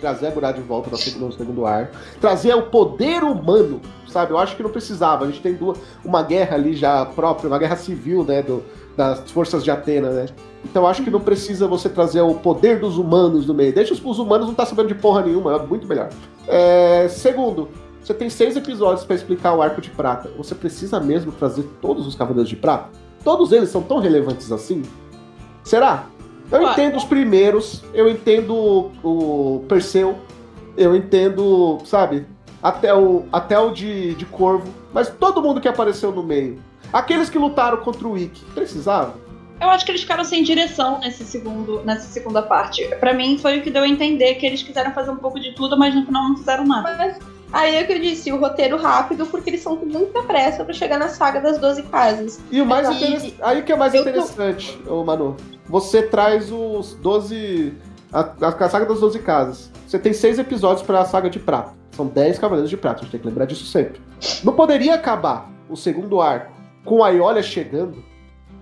trazer 0.00 0.26
a 0.26 0.30
Gurá 0.30 0.52
de 0.52 0.60
volta 0.60 0.90
no 0.90 0.96
segundo, 0.96 1.26
no 1.26 1.32
segundo 1.32 1.66
ar. 1.66 1.90
Trazer 2.20 2.54
o 2.54 2.62
poder 2.62 3.22
humano, 3.24 3.80
sabe? 4.08 4.32
Eu 4.32 4.38
acho 4.38 4.56
que 4.56 4.62
não 4.62 4.70
precisava. 4.70 5.24
A 5.24 5.26
gente 5.28 5.40
tem 5.40 5.54
duas, 5.54 5.78
uma 6.04 6.22
guerra 6.22 6.54
ali 6.56 6.74
já 6.74 7.04
própria, 7.06 7.48
uma 7.48 7.58
guerra 7.58 7.76
civil, 7.76 8.24
né? 8.24 8.42
Do, 8.42 8.62
das 8.96 9.30
forças 9.30 9.62
de 9.62 9.70
Atena, 9.70 10.10
né? 10.10 10.26
Então 10.64 10.86
acho 10.86 11.02
que 11.02 11.10
não 11.10 11.20
precisa 11.20 11.66
você 11.66 11.88
trazer 11.88 12.20
o 12.22 12.34
poder 12.34 12.80
dos 12.80 12.98
humanos 12.98 13.46
no 13.46 13.54
meio. 13.54 13.72
Deixa 13.72 13.92
os, 13.92 14.04
os 14.04 14.18
humanos 14.18 14.46
não 14.46 14.54
tá 14.54 14.64
sabendo 14.64 14.88
de 14.88 14.94
porra 14.94 15.22
nenhuma, 15.22 15.54
é 15.54 15.58
muito 15.58 15.86
melhor. 15.86 16.08
É, 16.48 17.06
segundo, 17.08 17.68
você 18.02 18.14
tem 18.14 18.30
seis 18.30 18.56
episódios 18.56 19.04
pra 19.04 19.14
explicar 19.14 19.54
o 19.54 19.60
arco 19.60 19.80
de 19.80 19.90
prata. 19.90 20.30
Você 20.36 20.54
precisa 20.54 20.98
mesmo 21.00 21.32
trazer 21.32 21.64
todos 21.80 22.06
os 22.06 22.14
Cavaleiros 22.14 22.48
de 22.48 22.56
Prata? 22.56 22.88
Todos 23.22 23.50
eles 23.50 23.68
são 23.68 23.82
tão 23.82 23.98
relevantes 23.98 24.52
assim? 24.52 24.82
Será? 25.64 26.06
Eu 26.50 26.60
Ué. 26.60 26.72
entendo 26.72 26.96
os 26.96 27.04
primeiros, 27.04 27.82
eu 27.92 28.08
entendo 28.08 28.54
o, 28.54 28.92
o 29.02 29.64
Perseu, 29.68 30.16
eu 30.76 30.94
entendo, 30.94 31.78
sabe, 31.84 32.24
até 32.62 32.94
o, 32.94 33.24
até 33.32 33.58
o 33.58 33.70
de, 33.70 34.14
de 34.14 34.24
Corvo, 34.24 34.68
mas 34.92 35.08
todo 35.08 35.42
mundo 35.42 35.60
que 35.60 35.66
apareceu 35.66 36.12
no 36.12 36.22
meio. 36.22 36.60
Aqueles 36.96 37.28
que 37.28 37.36
lutaram 37.38 37.76
contra 37.78 38.08
o 38.08 38.16
Ikki, 38.16 38.42
precisavam? 38.54 39.14
Eu 39.60 39.68
acho 39.68 39.84
que 39.84 39.90
eles 39.90 40.00
ficaram 40.00 40.24
sem 40.24 40.42
direção 40.42 40.98
nesse 40.98 41.24
segundo, 41.24 41.82
nessa 41.84 42.06
segunda 42.08 42.40
parte. 42.40 42.86
Pra 43.00 43.12
mim 43.12 43.36
foi 43.36 43.58
o 43.58 43.62
que 43.62 43.70
deu 43.70 43.82
a 43.82 43.88
entender 43.88 44.36
que 44.36 44.46
eles 44.46 44.62
quiseram 44.62 44.92
fazer 44.92 45.10
um 45.10 45.16
pouco 45.16 45.38
de 45.38 45.52
tudo, 45.54 45.78
mas 45.78 45.94
no 45.94 46.06
final 46.06 46.22
não 46.30 46.36
fizeram 46.38 46.64
nada. 46.66 46.94
Mas 46.96 47.18
aí 47.52 47.74
é 47.76 47.84
que 47.84 47.92
eu 47.92 48.00
disse, 48.00 48.32
o 48.32 48.38
roteiro 48.40 48.78
rápido, 48.78 49.26
porque 49.26 49.50
eles 49.50 49.62
são 49.62 49.76
com 49.76 49.84
muita 49.84 50.22
pressa 50.22 50.64
pra 50.64 50.72
chegar 50.72 50.98
na 50.98 51.08
saga 51.08 51.38
das 51.40 51.58
12 51.58 51.82
casas. 51.82 52.40
E 52.50 52.62
o 52.62 52.66
mais 52.66 52.88
E- 52.88 52.94
interessante. 52.94 53.36
Aí 53.42 53.62
que 53.62 53.72
é 53.72 53.76
mais 53.76 53.92
eu 53.94 54.02
tô- 54.02 54.08
interessante, 54.08 54.78
ô 54.88 55.04
Manu. 55.04 55.36
Você 55.68 56.02
traz 56.02 56.50
os 56.50 56.94
12. 56.94 57.74
A, 58.12 58.20
a 58.40 58.68
saga 58.70 58.86
das 58.86 59.00
12 59.00 59.18
casas. 59.18 59.70
Você 59.86 59.98
tem 59.98 60.14
seis 60.14 60.38
episódios 60.38 60.82
pra 60.86 61.04
saga 61.04 61.28
de 61.28 61.38
prata. 61.38 61.72
São 61.92 62.06
10 62.06 62.38
cavaleiros 62.38 62.70
de 62.70 62.76
prata, 62.76 63.00
a 63.00 63.02
gente 63.02 63.10
tem 63.10 63.20
que 63.20 63.26
lembrar 63.26 63.44
disso 63.46 63.66
sempre. 63.66 64.00
Não 64.44 64.54
poderia 64.54 64.94
acabar 64.94 65.50
o 65.68 65.76
segundo 65.76 66.20
arco 66.20 66.52
com 66.86 67.04
a 67.04 67.10
Iolia 67.10 67.42
chegando 67.42 68.02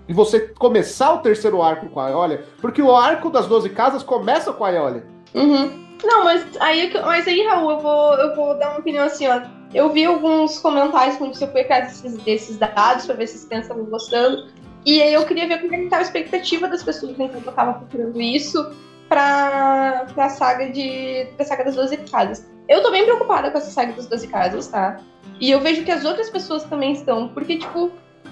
e 0.07 0.13
você 0.13 0.39
começar 0.39 1.13
o 1.13 1.19
terceiro 1.19 1.61
arco 1.61 1.87
com 1.89 1.99
a 1.99 2.09
Iolia, 2.09 2.45
porque 2.59 2.81
o 2.81 2.93
arco 2.93 3.29
das 3.29 3.47
12 3.47 3.69
casas 3.69 4.03
começa 4.03 4.51
com 4.51 4.65
a 4.65 4.69
Iolia. 4.69 5.05
Uhum. 5.33 5.85
Não, 6.03 6.23
mas 6.23 6.45
aí, 6.59 6.91
é 6.93 7.01
mas 7.01 7.27
aí, 7.27 7.45
Raul, 7.45 7.71
eu 7.71 7.79
vou, 7.79 8.13
eu 8.15 8.35
vou 8.35 8.59
dar 8.59 8.71
uma 8.71 8.79
opinião 8.79 9.05
assim, 9.05 9.27
ó. 9.27 9.41
Eu 9.73 9.89
vi 9.89 10.05
alguns 10.05 10.59
comentários 10.59 11.17
quando 11.17 11.33
você 11.33 11.47
foi 11.47 11.61
atrás 11.61 12.01
desses, 12.01 12.57
dados 12.57 13.05
pra 13.05 13.15
ver 13.15 13.27
se 13.27 13.39
vocês 13.39 13.61
estavam 13.61 13.85
gostando. 13.85 14.47
E 14.85 15.01
aí 15.01 15.13
eu 15.13 15.25
queria 15.25 15.47
ver 15.47 15.61
como 15.61 15.73
é 15.73 15.79
que 15.79 15.89
tava 15.89 16.03
a 16.03 16.05
expectativa 16.05 16.67
das 16.67 16.83
pessoas 16.83 17.11
enquanto 17.19 17.45
eu 17.45 17.51
tava 17.51 17.73
procurando 17.73 18.21
isso 18.21 18.71
pra, 19.09 20.05
pra 20.13 20.29
saga 20.29 20.69
de. 20.69 21.27
pra 21.35 21.45
saga 21.45 21.65
das 21.65 21.75
12 21.75 21.97
casas. 21.97 22.47
Eu 22.69 22.83
tô 22.83 22.91
bem 22.91 23.03
preocupada 23.03 23.51
com 23.51 23.57
essa 23.57 23.71
saga 23.71 23.93
das 23.93 24.07
12 24.07 24.27
casas, 24.27 24.67
tá? 24.67 24.99
E 25.39 25.51
eu 25.51 25.59
vejo 25.59 25.83
que 25.83 25.91
as 25.91 26.05
outras 26.05 26.29
pessoas 26.29 26.63
também 26.63 26.93
estão, 26.93 27.27
porque, 27.29 27.57
tipo, 27.57 27.91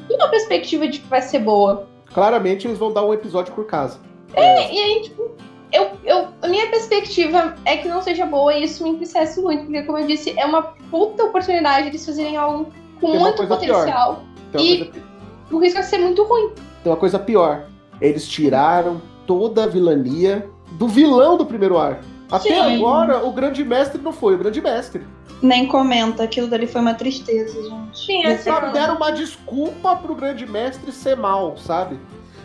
uma 0.10 0.28
perspectiva 0.30 0.88
de 0.88 1.00
que 1.00 1.08
vai 1.08 1.22
ser 1.22 1.40
boa. 1.40 1.88
Claramente 2.14 2.68
eles 2.68 2.78
vão 2.78 2.92
dar 2.92 3.04
um 3.06 3.14
episódio 3.14 3.54
por 3.54 3.66
casa. 3.66 4.00
E 4.36 4.40
aí, 4.40 5.02
tipo, 5.04 5.32
eu, 5.72 5.92
eu, 6.04 6.28
a 6.42 6.48
minha 6.48 6.68
perspectiva 6.70 7.56
é 7.66 7.78
que 7.78 7.88
não 7.88 8.02
seja 8.02 8.26
boa 8.26 8.54
e 8.54 8.64
isso 8.64 8.84
me 8.84 8.92
entristece 8.92 9.42
muito, 9.42 9.66
porque, 9.66 9.84
como 9.84 9.98
eu 9.98 10.08
disse, 10.08 10.38
é 10.38 10.46
uma 10.46 10.62
puta 10.92 11.24
oportunidade 11.24 11.84
de 11.84 11.90
eles 11.90 12.06
fazerem 12.06 12.38
algo 12.38 12.72
com 13.00 13.12
Tem 13.12 13.20
muito 13.20 13.48
potencial. 13.48 14.24
E- 14.56 14.86
coisa, 14.86 15.08
O 15.52 15.58
risco 15.60 15.80
é 15.80 15.84
ser 15.84 15.98
muito 16.00 16.24
ruim. 16.24 16.52
tem 16.84 16.92
uma 16.92 16.98
coisa 16.98 17.18
pior. 17.20 17.66
Eles 18.02 18.28
tiraram 18.28 19.02
toda 19.26 19.64
a 19.64 19.68
vilania 19.68 20.48
do 20.74 20.88
vilão 20.88 21.38
do 21.38 21.46
primeiro 21.46 21.78
arco. 21.78 22.04
Até 22.32 22.50
Sim. 22.50 22.76
agora, 22.78 23.24
o 23.26 23.32
grande 23.32 23.64
mestre 23.64 24.02
não 24.02 24.12
foi 24.12 24.34
o 24.36 24.38
grande 24.38 24.60
mestre. 24.62 25.06
Nem 25.44 25.68
comenta, 25.68 26.24
aquilo 26.24 26.48
dali 26.48 26.66
foi 26.66 26.80
uma 26.80 26.94
tristeza, 26.94 27.62
gente. 27.62 28.06
Sim, 28.06 28.20
Eles 28.24 28.40
essa 28.40 28.52
sabe, 28.52 28.72
deram 28.72 28.96
uma 28.96 29.12
desculpa 29.12 29.94
pro 29.98 30.16
grande 30.16 30.46
mestre 30.48 30.90
ser 30.92 31.18
mal, 31.18 31.58
sabe? 31.58 32.00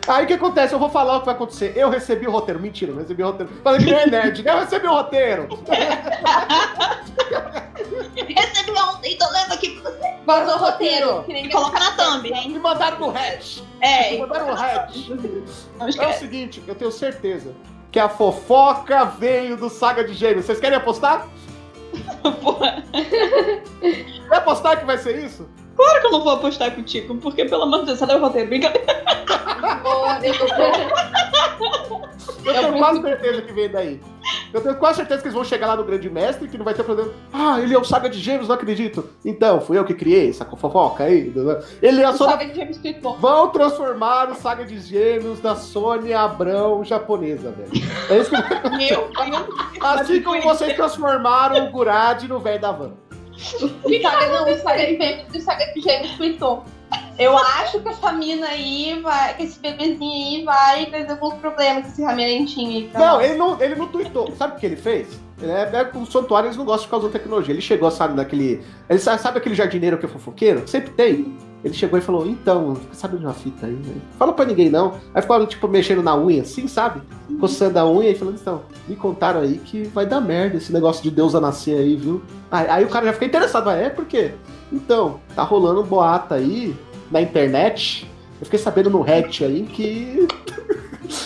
Aí 0.08 0.24
o 0.24 0.26
que 0.26 0.32
acontece? 0.32 0.72
Eu 0.72 0.80
vou 0.80 0.88
falar 0.88 1.16
o 1.16 1.20
que 1.20 1.26
vai 1.26 1.34
acontecer. 1.34 1.74
Eu 1.76 1.90
recebi 1.90 2.26
o 2.26 2.30
roteiro. 2.30 2.58
Mentira, 2.58 2.92
não 2.92 3.00
recebi 3.00 3.22
o 3.22 3.26
roteiro. 3.26 3.52
Falei 3.62 3.84
que 3.84 3.90
não 3.92 3.98
é 3.98 4.06
nerd. 4.06 4.42
Eu 4.44 4.58
recebi 4.58 4.86
o 4.86 4.92
roteiro. 4.92 5.48
Recebi 8.16 8.70
ontem, 8.72 9.16
tô 9.16 9.30
lendo 9.30 9.52
aqui 9.52 9.70
pra 9.80 9.90
você. 9.90 10.14
Vazou 10.26 10.54
o 10.54 10.58
roteiro. 10.58 11.24
E 11.28 11.48
coloca 11.50 11.78
na 11.78 11.92
thumb, 11.92 12.26
hein? 12.26 12.50
Me 12.50 12.58
mandaram 12.58 12.98
no 12.98 13.10
hatch. 13.10 13.60
É, 13.80 14.12
Me 14.12 14.18
mandaram 14.18 14.46
no 14.48 14.52
hatch. 14.54 15.10
É 15.98 16.06
o 16.08 16.12
seguinte, 16.14 16.62
eu 16.66 16.74
tenho 16.74 16.90
certeza 16.90 17.54
que 17.90 17.98
a 17.98 18.08
fofoca 18.08 19.04
veio 19.04 19.56
do 19.56 19.70
Saga 19.70 20.04
de 20.04 20.12
Gêmeos. 20.14 20.44
Vocês 20.46 20.60
querem 20.60 20.76
apostar? 20.76 21.26
Quer 24.28 24.36
apostar 24.36 24.78
que 24.78 24.84
vai 24.84 24.98
ser 24.98 25.24
isso? 25.24 25.48
Claro 25.78 26.00
que 26.00 26.06
eu 26.08 26.10
não 26.10 26.24
vou 26.24 26.32
apostar 26.32 26.74
contigo, 26.74 27.14
porque 27.18 27.44
pelo 27.44 27.62
amor 27.62 27.80
de 27.80 27.86
Deus, 27.86 28.00
cadê 28.00 28.14
o 28.14 28.18
roteiro? 28.20 28.48
Brincadeira. 28.48 28.84
Boa, 29.82 30.18
Eu 32.44 32.54
tenho 32.54 32.78
quase 32.78 33.00
certeza 33.00 33.42
que 33.42 33.52
vem 33.52 33.68
daí. 33.68 34.00
Eu 34.52 34.60
tenho 34.60 34.74
quase 34.74 34.96
certeza 34.96 35.20
que 35.20 35.28
eles 35.28 35.34
vão 35.34 35.44
chegar 35.44 35.68
lá 35.68 35.76
no 35.76 35.84
Grande 35.84 36.10
Mestre 36.10 36.48
que 36.48 36.58
não 36.58 36.64
vai 36.64 36.74
ter 36.74 36.82
problema. 36.82 37.12
Ah, 37.32 37.60
ele 37.60 37.74
é 37.74 37.78
o 37.78 37.84
Saga 37.84 38.10
de 38.10 38.18
Gêmeos, 38.18 38.48
não 38.48 38.56
acredito. 38.56 39.08
Então, 39.24 39.60
fui 39.60 39.78
eu 39.78 39.84
que 39.84 39.94
criei 39.94 40.30
essa 40.30 40.44
fofoca 40.44 41.04
aí. 41.04 41.32
Ele 41.80 42.02
é 42.02 42.08
O 42.08 42.12
só. 42.14 42.30
Saga 42.30 42.46
de 42.46 42.78
Clipon. 42.80 43.16
Vão 43.20 43.48
transformar 43.50 44.30
o 44.30 44.34
Saga 44.34 44.64
de 44.64 44.80
Gêmeos 44.80 45.38
da 45.38 45.54
Sônia 45.54 46.20
Abrão 46.20 46.82
japonesa, 46.82 47.52
velho. 47.52 47.70
É 48.10 48.18
isso 48.18 48.30
que... 48.30 48.70
Meu 48.70 49.08
Deus. 49.08 49.80
Assim 49.80 50.22
como 50.22 50.42
vocês 50.42 50.74
transformaram 50.74 51.66
o 51.66 51.70
Gurad 51.70 52.24
no 52.24 52.40
velho 52.40 52.60
da 52.60 52.72
van. 52.72 52.94
O 53.84 54.02
Saga 54.02 54.26
não, 54.26 54.52
o 54.52 54.58
Saga 54.58 54.86
de 54.86 55.38
o 55.38 55.40
Saga 55.40 55.66
de 55.72 56.16
Clipon. 56.16 56.64
Eu 57.18 57.36
acho 57.36 57.80
que 57.80 57.88
essa 57.88 58.12
mina 58.12 58.46
aí 58.46 59.00
vai, 59.02 59.34
que 59.34 59.42
esse 59.42 59.58
bebezinho 59.58 60.00
aí 60.00 60.44
vai 60.44 60.86
trazer 60.86 61.10
alguns 61.10 61.34
problemas 61.34 61.84
com 61.84 61.90
esse 61.90 62.02
ramentinho 62.02 62.70
aí. 62.70 62.88
pra 62.88 63.00
Não, 63.00 63.14
nós. 63.16 63.24
ele 63.24 63.34
não, 63.38 63.60
ele 63.60 63.74
não 63.74 63.88
tweetou. 63.88 64.32
Sabe 64.36 64.56
o 64.56 64.58
que 64.58 64.66
ele 64.66 64.76
fez? 64.76 65.20
É, 65.42 65.76
é, 65.78 65.90
o 65.96 66.06
santuário 66.06 66.46
eles 66.48 66.56
não 66.56 66.64
gostam 66.64 66.84
de 66.84 66.90
causar 66.90 67.08
tecnologia. 67.10 67.52
Ele 67.52 67.60
chegou, 67.60 67.90
sabe, 67.90 68.14
naquele. 68.14 68.62
Ele 68.88 68.98
sabe, 68.98 69.20
sabe 69.20 69.38
aquele 69.38 69.54
jardineiro 69.54 69.98
que 69.98 70.06
é 70.06 70.08
fofoqueiro? 70.08 70.66
Sempre 70.66 70.90
tem. 70.92 71.36
Ele 71.64 71.74
chegou 71.74 71.98
e 71.98 72.02
falou: 72.02 72.26
Então, 72.26 72.74
fica 72.76 72.94
sabendo 72.94 73.20
de 73.20 73.26
uma 73.26 73.32
fita 73.34 73.66
aí, 73.66 73.74
velho. 73.74 74.00
Fala 74.18 74.32
pra 74.32 74.44
ninguém 74.44 74.70
não. 74.70 74.94
Aí 75.14 75.20
ficou, 75.22 75.44
tipo, 75.46 75.66
mexendo 75.68 76.02
na 76.02 76.16
unha 76.16 76.42
assim, 76.42 76.68
sabe? 76.68 77.02
Coçando 77.40 77.78
a 77.78 77.90
unha 77.90 78.10
e 78.10 78.14
falando: 78.14 78.38
Então, 78.40 78.62
me 78.86 78.94
contaram 78.94 79.40
aí 79.40 79.58
que 79.58 79.82
vai 79.88 80.06
dar 80.06 80.20
merda 80.20 80.56
esse 80.56 80.72
negócio 80.72 81.02
de 81.02 81.10
Deus 81.10 81.34
a 81.34 81.40
nascer 81.40 81.76
aí, 81.78 81.96
viu? 81.96 82.22
Aí, 82.50 82.66
aí 82.68 82.84
o 82.84 82.88
cara 82.88 83.06
já 83.06 83.12
fica 83.12 83.24
interessado: 83.26 83.68
ah, 83.70 83.74
É, 83.74 83.90
por 83.90 84.04
quê? 84.04 84.32
Então, 84.72 85.20
tá 85.34 85.42
rolando 85.42 85.80
um 85.82 85.86
boato 85.86 86.34
aí 86.34 86.76
na 87.10 87.20
internet. 87.20 88.08
Eu 88.40 88.44
fiquei 88.44 88.58
sabendo 88.58 88.88
no 88.90 89.00
Reddit 89.00 89.44
aí 89.44 89.62
que. 89.64 90.28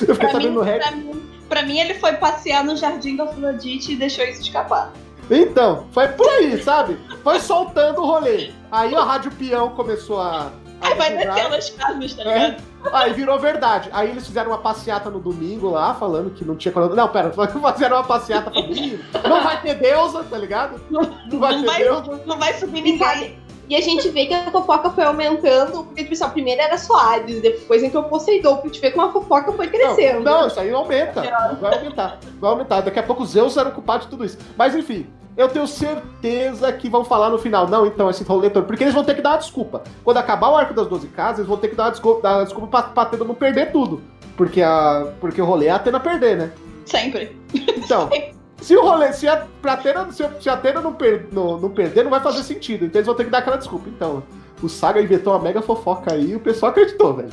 Eu 0.06 0.14
fiquei 0.14 0.16
Pra 0.16 0.30
sabendo 0.30 0.48
mim, 0.50 0.54
no 0.54 0.62
Reddit. 0.62 0.88
pra, 0.88 0.96
mim, 0.96 1.22
pra 1.48 1.62
mim, 1.64 1.78
ele 1.78 1.94
foi 1.94 2.12
passear 2.14 2.64
no 2.64 2.76
jardim 2.76 3.16
da 3.16 3.24
Afrodite 3.24 3.92
e 3.92 3.96
deixou 3.96 4.24
isso 4.24 4.40
escapar. 4.42 4.92
Então, 5.30 5.86
foi 5.92 6.08
por 6.08 6.28
aí, 6.28 6.62
sabe? 6.62 6.98
Foi 7.22 7.38
soltando 7.40 8.00
o 8.02 8.06
rolê. 8.06 8.50
Aí 8.70 8.94
a 8.94 9.02
Rádio 9.02 9.30
Peão 9.32 9.70
começou 9.70 10.20
a. 10.20 10.50
a 10.80 10.88
Aí 10.88 10.94
vai 10.96 11.10
divulgar. 11.16 11.34
descendo 11.36 11.54
as 11.56 11.70
casas, 11.70 12.14
tá 12.14 12.22
É. 12.22 12.34
ligado? 12.48 12.62
Aí 12.92 13.12
virou 13.12 13.38
verdade. 13.38 13.88
Aí 13.92 14.10
eles 14.10 14.26
fizeram 14.26 14.50
uma 14.50 14.58
passeata 14.58 15.08
no 15.08 15.20
domingo 15.20 15.70
lá, 15.70 15.94
falando 15.94 16.30
que 16.30 16.44
não 16.44 16.56
tinha. 16.56 16.74
Não, 16.74 17.08
pera, 17.08 17.30
fizeram 17.72 17.96
uma 17.98 18.04
passeata 18.04 18.50
pra 18.50 18.60
domingo. 18.60 18.98
Não 19.28 19.42
vai 19.44 19.60
ter 19.62 19.74
deusa, 19.76 20.24
tá 20.24 20.36
ligado? 20.36 20.80
Não 20.90 21.04
vai 21.38 21.52
Não 21.54 21.60
ter 21.60 21.66
vai- 21.66 21.82
deusa. 21.84 22.20
Não 22.26 22.38
vai 22.38 22.52
subir 22.54 22.82
ninguém. 22.82 23.38
E 23.72 23.76
a 23.76 23.80
gente 23.80 24.06
vê 24.10 24.26
que 24.26 24.34
a 24.34 24.50
fofoca 24.50 24.90
foi 24.90 25.02
aumentando, 25.02 25.84
porque, 25.84 26.02
tipo 26.02 26.12
assim, 26.12 26.24
a 26.24 26.28
primeira 26.28 26.64
era 26.64 26.76
Soares, 26.76 27.40
depois 27.40 27.82
entrou 27.82 28.04
Poseidon, 28.04 28.58
pra 28.58 28.66
gente 28.66 28.78
ver 28.82 28.90
como 28.90 29.06
a 29.06 29.10
fofoca 29.10 29.50
foi 29.50 29.66
crescendo. 29.68 30.20
Não, 30.20 30.42
não, 30.42 30.46
isso 30.46 30.60
aí 30.60 30.70
aumenta. 30.70 31.22
Vai 31.58 31.78
aumentar. 31.78 32.18
Vai 32.38 32.50
aumentar. 32.50 32.82
Daqui 32.82 32.98
a 32.98 33.02
pouco 33.02 33.22
os 33.22 33.30
Zeus 33.30 33.56
eram 33.56 33.70
culpados 33.70 34.04
de 34.04 34.10
tudo 34.10 34.26
isso. 34.26 34.36
Mas 34.58 34.74
enfim, 34.74 35.06
eu 35.38 35.48
tenho 35.48 35.66
certeza 35.66 36.70
que 36.70 36.90
vão 36.90 37.02
falar 37.02 37.30
no 37.30 37.38
final. 37.38 37.66
Não, 37.66 37.86
então, 37.86 38.10
esse 38.10 38.22
rolê 38.24 38.50
todo. 38.50 38.66
Porque 38.66 38.84
eles 38.84 38.92
vão 38.92 39.04
ter 39.04 39.14
que 39.14 39.22
dar 39.22 39.30
uma 39.30 39.38
desculpa. 39.38 39.82
Quando 40.04 40.18
acabar 40.18 40.50
o 40.50 40.56
arco 40.56 40.74
das 40.74 40.86
12 40.86 41.08
casas, 41.08 41.38
eles 41.38 41.48
vão 41.48 41.56
ter 41.56 41.68
que 41.68 41.74
dar 41.74 41.84
uma 41.84 41.92
desculpa, 41.92 42.20
dar 42.20 42.36
uma 42.36 42.44
desculpa 42.44 42.68
pra, 42.68 42.82
pra 42.90 43.02
Atena 43.04 43.24
não 43.24 43.34
perder 43.34 43.72
tudo. 43.72 44.02
Porque, 44.36 44.60
a, 44.60 45.06
porque 45.18 45.40
o 45.40 45.46
rolê 45.46 45.68
é 45.68 45.70
a 45.70 45.76
Atena 45.76 45.98
perder, 45.98 46.36
né? 46.36 46.52
Sempre. 46.84 47.40
Então, 47.54 48.10
se 48.62 48.76
o 48.76 48.82
rolê, 48.82 49.12
se 49.12 49.28
a, 49.28 49.46
pra 49.60 49.74
Atena, 49.74 50.10
se, 50.12 50.24
se 50.40 50.48
a 50.48 50.54
Atena 50.54 50.80
não, 50.80 50.92
per, 50.92 51.28
não, 51.32 51.58
não 51.58 51.70
perder, 51.70 52.04
não 52.04 52.10
vai 52.10 52.20
fazer 52.20 52.42
sentido. 52.42 52.84
Então 52.84 52.98
eles 52.98 53.06
vão 53.06 53.14
ter 53.14 53.24
que 53.24 53.30
dar 53.30 53.38
aquela 53.38 53.56
desculpa. 53.56 53.88
Então, 53.88 54.22
o 54.62 54.68
Saga 54.68 55.02
inventou 55.02 55.32
uma 55.32 55.42
mega 55.42 55.60
fofoca 55.60 56.14
aí 56.14 56.30
e 56.30 56.36
o 56.36 56.40
pessoal 56.40 56.70
acreditou, 56.70 57.14
velho. 57.14 57.32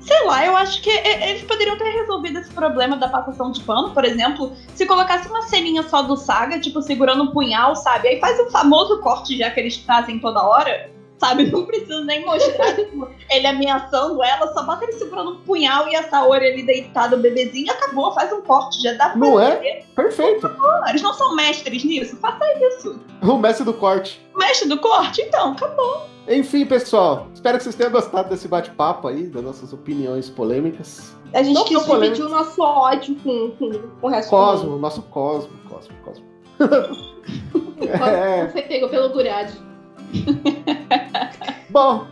Sei 0.00 0.24
lá, 0.26 0.44
eu 0.44 0.54
acho 0.54 0.82
que 0.82 0.90
eles 0.90 1.42
poderiam 1.44 1.78
ter 1.78 1.88
resolvido 1.88 2.38
esse 2.38 2.52
problema 2.52 2.94
da 2.96 3.08
passação 3.08 3.50
de 3.50 3.62
pano, 3.62 3.94
por 3.94 4.04
exemplo, 4.04 4.52
se 4.74 4.84
colocasse 4.84 5.26
uma 5.28 5.42
ceninha 5.42 5.82
só 5.82 6.02
do 6.02 6.14
Saga, 6.14 6.60
tipo, 6.60 6.82
segurando 6.82 7.24
um 7.24 7.28
punhal, 7.28 7.74
sabe? 7.74 8.08
Aí 8.08 8.20
faz 8.20 8.38
o 8.38 8.50
famoso 8.50 9.00
corte 9.00 9.38
já 9.38 9.50
que 9.50 9.58
eles 9.58 9.76
fazem 9.78 10.18
toda 10.18 10.42
hora, 10.42 10.90
sabe? 11.18 11.50
Não 11.50 11.64
precisa 11.64 12.00
nem 12.04 12.24
mostrar 12.24 12.74
tipo, 12.76 13.08
ele 13.30 13.46
ameaçando 13.46 14.22
ela, 14.22 14.52
só 14.52 14.64
bota 14.64 14.84
ele 14.84 14.92
segurando 14.92 15.32
um 15.32 15.40
punhal 15.40 15.88
e 15.88 15.96
a 15.96 16.08
Saori 16.08 16.46
ali 16.46 16.62
deitada, 16.64 17.16
o 17.16 17.20
bebezinho, 17.20 17.70
acabou, 17.72 18.12
faz 18.12 18.32
um 18.32 18.42
corte, 18.42 18.82
já 18.82 18.92
dá 18.94 19.10
pra 19.10 19.18
Não 19.18 19.40
é? 19.40 19.84
Perfeito. 19.94 20.50
Eles 20.88 21.02
não 21.02 21.14
são 21.14 21.34
mestres 21.34 21.84
nisso, 21.84 22.16
faça 22.16 22.44
isso. 22.60 23.00
O 23.22 23.36
mestre 23.38 23.64
do 23.64 23.74
corte. 23.74 24.24
Mestre 24.36 24.68
do 24.68 24.78
corte? 24.78 25.22
Então, 25.22 25.52
acabou. 25.52 26.06
Enfim, 26.26 26.64
pessoal, 26.64 27.28
espero 27.34 27.58
que 27.58 27.64
vocês 27.64 27.74
tenham 27.74 27.92
gostado 27.92 28.30
desse 28.30 28.48
bate-papo 28.48 29.08
aí, 29.08 29.26
das 29.26 29.42
nossas 29.42 29.72
opiniões 29.72 30.30
polêmicas. 30.30 31.14
A 31.34 31.42
gente 31.42 31.54
Não 31.54 31.64
quis 31.64 31.84
dividir 31.84 32.24
o 32.24 32.28
nosso 32.28 32.62
ódio 32.62 33.16
com, 33.16 33.50
com, 33.58 33.70
com 34.00 34.06
o 34.06 34.10
resto 34.10 34.30
do 34.30 34.36
Cosmo, 34.36 34.78
nosso 34.78 35.02
Cosmo, 35.02 35.52
Cosmo, 35.68 35.94
Cosmo. 36.04 36.24
É. 37.84 38.44
Não 38.44 38.50
foi 38.50 38.62
pego 38.62 38.88
pelo 38.88 39.10
Gurad. 39.10 39.50
Bom, 41.70 42.06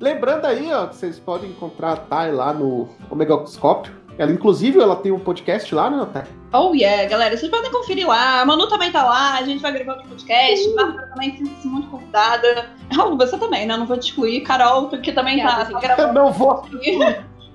lembrando 0.00 0.46
aí, 0.46 0.72
ó, 0.72 0.86
que 0.86 0.96
vocês 0.96 1.18
podem 1.18 1.50
encontrar 1.50 1.92
a 1.92 1.96
Thay 1.96 2.32
lá 2.32 2.52
no 2.52 2.88
Omegoscópio. 3.10 3.92
Ela, 4.18 4.30
inclusive, 4.30 4.78
ela 4.78 4.96
tem 4.96 5.10
um 5.10 5.18
podcast 5.18 5.74
lá, 5.74 5.88
né, 5.88 6.06
Thay? 6.12 6.24
Oh 6.52 6.74
yeah, 6.74 7.08
galera, 7.08 7.34
vocês 7.34 7.50
podem 7.50 7.70
conferir 7.72 8.06
lá. 8.06 8.42
A 8.42 8.44
Manu 8.44 8.68
também 8.68 8.92
tá 8.92 9.02
lá, 9.04 9.38
a 9.38 9.42
gente 9.42 9.62
vai 9.62 9.72
gravar 9.72 9.94
outro 9.94 10.08
podcast. 10.08 10.74
Bárbara 10.74 11.06
também 11.08 11.36
sinta-se 11.36 11.66
muito 11.66 11.88
convidada. 11.88 12.70
Raul, 12.92 13.16
você 13.16 13.38
também, 13.38 13.66
né? 13.66 13.74
Não 13.74 13.86
vou 13.86 13.96
te 13.96 14.10
excluir. 14.10 14.42
Carol, 14.42 14.88
que 14.88 15.12
também 15.12 15.42
tá, 15.42 15.44
Obrigada, 15.44 15.64
tá 15.64 15.64
gente. 15.64 15.74
Eu 15.74 15.96
gravando 15.96 16.12
não 16.12 16.30
vou, 16.30 16.62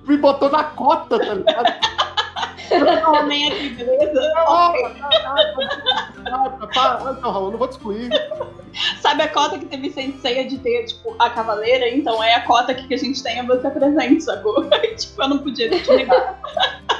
me 0.08 0.16
botou 0.16 0.50
na 0.50 0.64
cota, 0.64 1.18
tá 1.18 1.34
ligado? 1.34 1.72
Homem 3.08 3.52
aqui, 3.52 3.68
beleza? 3.70 4.32
Ah, 4.36 4.72
Não, 7.20 7.30
Raul, 7.30 7.50
não 7.50 7.58
vou 7.58 7.68
te 7.68 7.72
excluir. 7.72 8.10
Sabe 9.00 9.22
a 9.22 9.28
cota 9.28 9.58
que 9.58 9.66
teve 9.66 9.90
Sensei 9.90 10.46
de 10.46 10.58
ter, 10.58 10.84
tipo, 10.84 11.14
a 11.18 11.30
cavaleira? 11.30 11.88
Então 11.88 12.22
é 12.22 12.34
a 12.34 12.42
cota 12.42 12.74
que 12.74 12.92
a 12.92 12.96
gente 12.96 13.22
tem 13.22 13.38
é 13.38 13.42
você 13.42 13.70
presente, 13.70 14.22
sacou? 14.22 14.64
tipo, 14.96 15.22
eu 15.22 15.28
não 15.28 15.38
podia 15.38 15.70
te 15.70 15.90
negar. 15.90 16.38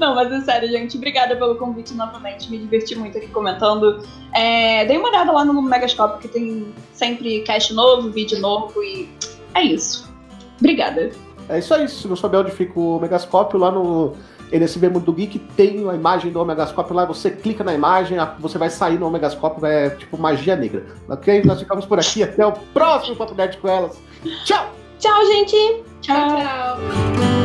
Não, 0.00 0.14
mas 0.14 0.32
é 0.32 0.40
sério, 0.40 0.68
gente. 0.68 0.96
Obrigada 0.96 1.36
pelo 1.36 1.54
convite 1.54 1.94
novamente. 1.94 2.50
Me 2.50 2.58
diverti 2.58 2.96
muito 2.96 3.16
aqui 3.16 3.28
comentando. 3.28 4.02
É, 4.34 4.84
dei 4.86 4.98
uma 4.98 5.08
olhada 5.08 5.30
lá 5.30 5.44
no 5.44 5.62
Megascope, 5.62 6.20
que 6.20 6.28
tem 6.28 6.74
sempre 6.92 7.42
cast 7.42 7.72
novo, 7.72 8.10
vídeo 8.10 8.40
novo 8.40 8.82
e 8.82 9.08
é 9.54 9.62
isso. 9.62 10.12
Obrigada. 10.58 11.10
É 11.48 11.58
isso 11.58 11.74
aí, 11.74 11.88
se 11.88 12.06
não 12.08 12.16
souber 12.16 12.40
onde 12.40 12.50
fica 12.50 12.78
o 12.78 12.98
Megascópio, 13.00 13.58
lá 13.58 13.70
no 13.70 14.16
NSV 14.52 14.88
Mundo 14.88 15.12
Geek 15.12 15.38
tem 15.56 15.88
a 15.88 15.94
imagem 15.94 16.30
do 16.30 16.40
Omegascópio 16.40 16.94
lá, 16.94 17.04
você 17.04 17.30
clica 17.30 17.64
na 17.64 17.74
imagem, 17.74 18.18
você 18.38 18.58
vai 18.58 18.70
sair 18.70 18.98
no 18.98 19.06
Omegascópio, 19.06 19.64
é 19.66 19.90
tipo 19.90 20.18
magia 20.18 20.54
negra. 20.54 20.84
Ok? 21.08 21.42
Nós 21.44 21.60
ficamos 21.60 21.86
por 21.86 21.98
aqui, 21.98 22.22
até 22.22 22.44
o 22.46 22.52
próximo 22.52 23.16
Papo 23.16 23.34
Nerd 23.34 23.56
com 23.58 23.68
elas. 23.68 23.98
Tchau! 24.44 24.72
Tchau, 24.98 25.26
gente! 25.26 25.82
Tchau. 26.00 26.36
Tchau. 26.36 27.41